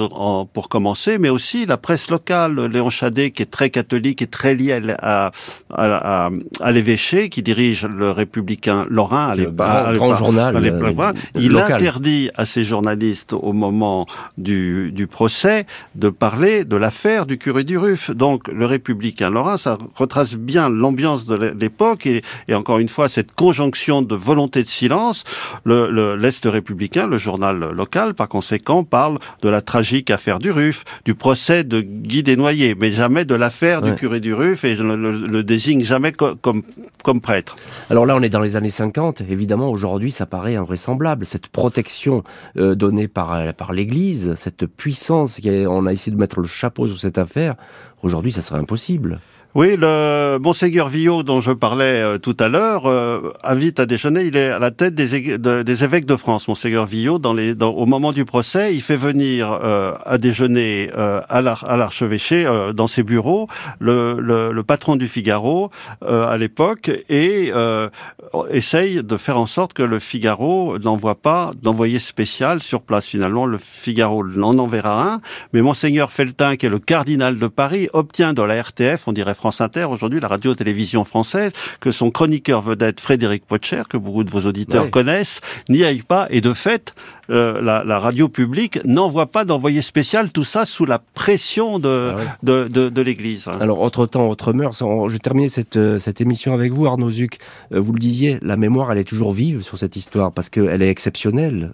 pour 0.53 0.69
commencer, 0.69 1.19
mais 1.19 1.27
aussi 1.29 1.65
la 1.65 1.77
presse 1.77 2.09
locale. 2.09 2.55
Léon 2.67 2.89
Chadet, 2.89 3.31
qui 3.31 3.43
est 3.43 3.51
très 3.51 3.69
catholique 3.69 4.21
et 4.21 4.27
très 4.27 4.55
lié 4.55 4.81
à, 4.99 5.31
à, 5.69 6.29
à, 6.61 6.71
l'évêché, 6.71 7.27
qui 7.27 7.43
dirige 7.43 7.85
le 7.85 8.11
Républicain 8.11 8.85
Lorrain, 8.89 9.27
à 9.27 9.35
l'époque, 9.35 9.95
grand 9.95 10.15
journal, 10.15 10.55
euh, 10.55 11.13
il 11.35 11.57
interdit 11.57 12.31
à 12.35 12.45
ses 12.45 12.63
journalistes 12.63 13.33
au 13.33 13.51
moment 13.51 14.05
du, 14.37 14.93
du 14.93 15.07
procès 15.07 15.65
de 15.95 16.09
parler 16.09 16.63
de 16.63 16.77
l'affaire 16.77 17.25
du 17.25 17.37
curé 17.37 17.65
du 17.65 17.77
Ruff. 17.77 18.09
Donc 18.11 18.47
le 18.47 18.65
Républicain 18.65 19.29
Lorrain, 19.29 19.57
ça 19.57 19.77
retrace 19.95 20.35
bien 20.35 20.69
l'ambiance 20.69 21.25
de 21.25 21.35
l'époque 21.35 22.05
et, 22.05 22.21
et, 22.47 22.55
encore 22.55 22.79
une 22.79 22.89
fois 22.89 23.09
cette 23.09 23.33
conjonction 23.33 24.01
de 24.01 24.15
volonté 24.15 24.63
de 24.63 24.69
silence. 24.69 25.25
Le 25.65 26.15
l'Est 26.15 26.45
républicain, 26.45 27.05
le 27.07 27.17
journal 27.17 27.73
par 28.15 28.27
conséquent, 28.27 28.83
parle 28.83 29.17
de 29.41 29.49
la 29.49 29.61
tragique 29.61 30.09
affaire 30.09 30.39
du 30.39 30.51
Ruff, 30.51 30.83
du 31.05 31.15
procès 31.15 31.63
de 31.63 31.81
Guy 31.81 32.23
Desnoyers, 32.23 32.75
mais 32.75 32.91
jamais 32.91 33.25
de 33.25 33.35
l'affaire 33.35 33.81
du 33.81 33.95
curé 33.95 34.19
du 34.19 34.33
Ruff, 34.33 34.63
et 34.63 34.75
je 34.75 34.83
ne 34.83 34.95
le, 34.95 35.43
désigne 35.43 35.83
jamais 35.83 36.11
comme, 36.11 36.63
comme 37.03 37.21
prêtre. 37.21 37.55
Alors 37.89 38.05
là, 38.05 38.15
on 38.15 38.21
est 38.21 38.29
dans 38.29 38.39
les 38.39 38.55
années 38.55 38.69
50. 38.69 39.21
Évidemment, 39.21 39.69
aujourd'hui, 39.69 40.11
ça 40.11 40.25
paraît 40.25 40.55
invraisemblable. 40.55 41.25
Cette 41.25 41.47
protection 41.47 42.23
euh, 42.57 42.75
donnée 42.75 43.07
par, 43.07 43.33
euh, 43.33 43.51
par 43.51 43.73
l'Église, 43.73 44.35
cette 44.35 44.65
puissance, 44.65 45.39
on 45.45 45.85
a 45.85 45.91
essayé 45.91 46.11
de 46.11 46.19
mettre 46.19 46.39
le 46.39 46.47
chapeau 46.47 46.87
sur 46.87 46.97
cette 46.97 47.17
affaire, 47.17 47.55
aujourd'hui, 48.03 48.31
ça 48.31 48.41
serait 48.41 48.59
impossible. 48.59 49.19
Oui, 49.53 49.75
le 49.77 50.37
Monseigneur 50.37 50.87
Villot, 50.87 51.23
dont 51.23 51.41
je 51.41 51.51
parlais 51.51 52.01
euh, 52.01 52.17
tout 52.17 52.37
à 52.39 52.47
l'heure, 52.47 52.85
euh, 52.85 53.33
invite 53.43 53.81
à 53.81 53.85
déjeuner. 53.85 54.23
Il 54.23 54.37
est 54.37 54.47
à 54.47 54.59
la 54.59 54.71
tête 54.71 54.95
des, 54.95 55.37
des 55.37 55.83
évêques 55.83 56.05
de 56.05 56.15
France, 56.15 56.47
Monseigneur 56.47 56.85
Villot. 56.85 57.19
Dans 57.19 57.33
les, 57.33 57.53
au 57.61 57.85
moment 57.85 58.13
du 58.13 58.23
procès, 58.23 58.73
il 58.73 58.81
fait 58.81 58.95
venir 58.95 59.51
euh, 59.51 59.93
à 60.05 60.17
déjeuner 60.17 60.89
à 60.93 61.41
l'archevêché, 61.41 62.45
dans 62.73 62.87
ses 62.87 63.03
bureaux, 63.03 63.47
le, 63.79 64.21
le, 64.21 64.63
patron 64.63 64.95
du 64.95 65.09
Figaro 65.09 65.69
à 66.01 66.37
l'époque, 66.37 66.89
et 67.09 67.51
essaye 68.49 69.03
de 69.03 69.17
faire 69.17 69.37
en 69.37 69.47
sorte 69.47 69.73
que 69.73 69.83
le 69.83 69.99
Figaro 69.99 70.77
n'envoie 70.79 71.15
pas 71.15 71.51
d'envoyé 71.61 71.99
spécial 71.99 72.63
sur 72.63 72.81
place. 72.81 73.05
Finalement, 73.05 73.45
le 73.45 73.57
Figaro 73.57 74.25
n'en 74.25 74.57
enverra 74.57 75.13
un, 75.13 75.17
mais 75.53 75.61
Monseigneur 75.61 76.11
Feltin, 76.11 76.55
qui 76.55 76.67
est 76.67 76.69
le 76.69 76.79
cardinal 76.79 77.37
de 77.37 77.47
Paris, 77.47 77.89
obtient 77.93 78.33
de 78.33 78.41
la 78.41 78.61
RTF, 78.61 79.07
on 79.07 79.13
dirait 79.13 79.35
France 79.41 79.59
Inter, 79.59 79.85
aujourd'hui 79.85 80.19
la 80.19 80.27
radio-télévision 80.27 81.03
française, 81.03 81.51
que 81.79 81.91
son 81.91 82.11
chroniqueur 82.11 82.61
vedette 82.61 83.01
Frédéric 83.01 83.43
Pocher, 83.43 83.81
que 83.89 83.97
beaucoup 83.97 84.23
de 84.23 84.29
vos 84.29 84.41
auditeurs 84.41 84.91
connaissent, 84.91 85.41
n'y 85.67 85.83
aille 85.83 86.03
pas. 86.03 86.27
Et 86.29 86.41
de 86.41 86.53
fait, 86.53 86.93
euh, 87.29 87.61
la, 87.61 87.99
radio 87.99 88.27
publique 88.27 88.79
n'envoie 88.85 89.27
pas 89.27 89.45
d'envoyé 89.45 89.81
spécial, 89.81 90.31
tout 90.31 90.43
ça 90.43 90.65
sous 90.65 90.85
la 90.85 90.99
pression 90.99 91.79
de, 91.79 92.15
ah 92.17 92.21
de, 92.43 92.67
de, 92.67 93.01
l'Église. 93.01 93.47
Alors, 93.59 93.79
autre 93.81 94.05
temps, 94.05 94.27
autre 94.27 94.53
mœurs, 94.53 94.79
je 94.79 95.11
vais 95.11 95.19
terminer 95.19 95.49
cette, 95.49 95.77
euh, 95.77 95.99
cette 95.99 96.19
émission 96.19 96.53
avec 96.53 96.73
vous, 96.73 96.87
Arnaud 96.87 97.11
Zuc. 97.11 97.37
Euh, 97.73 97.79
vous 97.79 97.93
le 97.93 97.99
disiez, 97.99 98.39
la 98.41 98.57
mémoire, 98.57 98.91
elle 98.91 98.97
est 98.97 99.07
toujours 99.07 99.31
vive 99.31 99.61
sur 99.61 99.77
cette 99.77 99.95
histoire, 99.95 100.31
parce 100.31 100.49
qu'elle 100.49 100.81
est 100.81 100.89
exceptionnelle. 100.89 101.71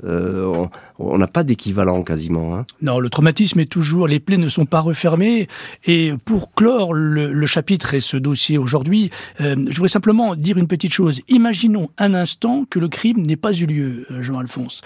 on 1.00 1.18
n'a 1.18 1.28
pas 1.28 1.43
d'équivalent 1.43 2.04
quasiment. 2.04 2.56
Hein. 2.56 2.66
Non, 2.82 3.00
le 3.00 3.10
traumatisme 3.10 3.60
est 3.60 3.72
toujours, 3.72 4.08
les 4.08 4.20
plaies 4.20 4.38
ne 4.38 4.50
sont 4.50 4.66
pas 4.66 4.82
refermées. 4.82 5.48
Et 5.86 6.14
pour 6.26 6.54
clore 6.54 6.93
le, 6.93 7.45
chapitre 7.45 7.93
et 7.93 8.02
ce 8.02 8.18
dossier 8.18 8.58
aujourd'hui, 8.58 9.12
je 9.39 9.56
voudrais 9.56 9.88
simplement 9.88 10.36
dire 10.36 10.58
une 10.58 10.68
petite 10.68 10.91
chose. 10.91 11.22
Imaginons 11.30 11.89
un 11.98 12.14
instant 12.14 12.66
que 12.70 12.80
le 12.80 12.89
crime 12.89 13.26
n'ait 13.26 13.38
pas 13.38 13.54
eu 13.54 13.66
lieu, 13.66 14.06
Jean-Alphonse. 14.10 14.82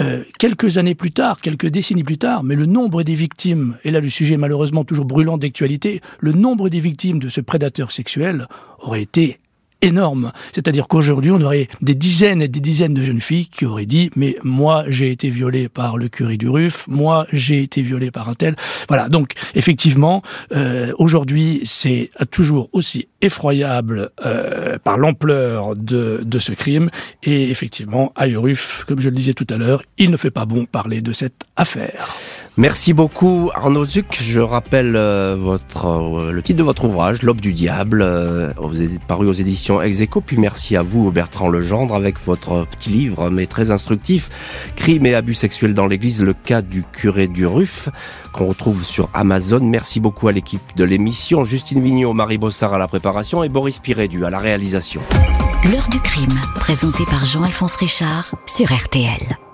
Euh, 0.00 0.24
quelques 0.38 0.78
années 0.78 0.94
plus 0.94 1.10
tard, 1.10 1.40
quelques 1.40 1.68
décennies 1.68 2.04
plus 2.04 2.18
tard, 2.18 2.42
mais 2.42 2.54
le 2.54 2.66
nombre 2.66 3.02
des 3.02 3.14
victimes, 3.14 3.76
et 3.84 3.90
là 3.90 4.00
le 4.00 4.10
sujet 4.10 4.34
est 4.34 4.38
malheureusement 4.38 4.84
toujours 4.84 5.06
brûlant 5.06 5.38
d'actualité, 5.38 6.02
le 6.20 6.32
nombre 6.32 6.68
des 6.68 6.80
victimes 6.80 7.18
de 7.18 7.28
ce 7.28 7.40
prédateur 7.40 7.90
sexuel 7.90 8.46
aurait 8.80 9.02
été 9.02 9.38
énorme. 9.86 10.32
C'est-à-dire 10.52 10.88
qu'aujourd'hui, 10.88 11.30
on 11.30 11.40
aurait 11.40 11.68
des 11.80 11.94
dizaines 11.94 12.42
et 12.42 12.48
des 12.48 12.60
dizaines 12.60 12.94
de 12.94 13.02
jeunes 13.02 13.20
filles 13.20 13.48
qui 13.48 13.64
auraient 13.64 13.86
dit 13.86 14.10
mais 14.16 14.36
moi 14.42 14.84
j'ai 14.88 15.10
été 15.10 15.30
violée 15.30 15.68
par 15.68 15.96
le 15.96 16.08
curé 16.08 16.36
du 16.36 16.48
Ruff, 16.48 16.86
moi 16.88 17.26
j'ai 17.32 17.62
été 17.62 17.82
violée 17.82 18.10
par 18.10 18.28
un 18.28 18.34
tel. 18.34 18.56
Voilà. 18.88 19.08
Donc 19.08 19.32
effectivement, 19.54 20.22
euh, 20.54 20.92
aujourd'hui 20.98 21.60
c'est 21.64 22.10
toujours 22.30 22.68
aussi 22.72 23.08
effroyable 23.22 24.10
euh, 24.24 24.78
par 24.82 24.98
l'ampleur 24.98 25.74
de, 25.74 26.24
ce 26.38 26.52
crime 26.52 26.90
et 27.22 27.50
effectivement 27.50 28.12
à 28.14 28.26
comme 28.86 29.00
je 29.00 29.08
le 29.08 29.16
disais 29.16 29.32
tout 29.32 29.46
à 29.48 29.56
l'heure, 29.56 29.82
il 29.96 30.10
ne 30.10 30.16
fait 30.16 30.30
pas 30.30 30.44
bon 30.44 30.66
parler 30.66 31.00
de 31.00 31.12
cette 31.12 31.44
affaire. 31.56 32.14
Merci 32.58 32.92
beaucoup 32.92 33.50
Arnaud 33.54 33.86
Zuc. 33.86 34.18
Je 34.20 34.40
rappelle 34.40 34.96
euh, 34.96 35.34
votre 35.38 36.30
le 36.32 36.42
titre 36.42 36.58
de 36.58 36.64
votre 36.64 36.84
ouvrage, 36.84 37.22
L'Aube 37.22 37.40
du 37.40 37.52
Diable. 37.52 38.04
Vous 38.58 38.82
êtes 38.82 39.00
paru 39.04 39.26
aux 39.28 39.32
éditions 39.32 39.75
Execo. 39.82 40.20
Puis 40.20 40.36
merci 40.38 40.76
à 40.76 40.82
vous 40.82 41.10
Bertrand 41.10 41.48
Legendre 41.48 41.94
avec 41.94 42.18
votre 42.20 42.66
petit 42.66 42.90
livre, 42.90 43.30
mais 43.30 43.46
très 43.46 43.70
instructif, 43.70 44.30
Crimes 44.76 45.06
et 45.06 45.14
abus 45.14 45.34
sexuels 45.34 45.74
dans 45.74 45.86
l'Église, 45.86 46.22
le 46.22 46.34
cas 46.34 46.62
du 46.62 46.82
curé 46.82 47.26
du 47.28 47.46
Ruff, 47.46 47.88
qu'on 48.32 48.46
retrouve 48.46 48.84
sur 48.84 49.08
Amazon. 49.14 49.60
Merci 49.62 50.00
beaucoup 50.00 50.28
à 50.28 50.32
l'équipe 50.32 50.62
de 50.76 50.84
l'émission, 50.84 51.44
Justine 51.44 51.80
Vignot, 51.80 52.12
Marie 52.12 52.38
Bossard 52.38 52.74
à 52.74 52.78
la 52.78 52.88
préparation 52.88 53.42
et 53.42 53.48
Boris 53.48 53.78
Pirédu 53.78 54.24
à 54.24 54.30
la 54.30 54.38
réalisation. 54.38 55.00
L'heure 55.72 55.88
du 55.90 56.00
crime, 56.00 56.38
présenté 56.56 57.04
par 57.10 57.24
Jean-Alphonse 57.24 57.76
Richard 57.76 58.34
sur 58.46 58.72
RTL. 58.72 59.45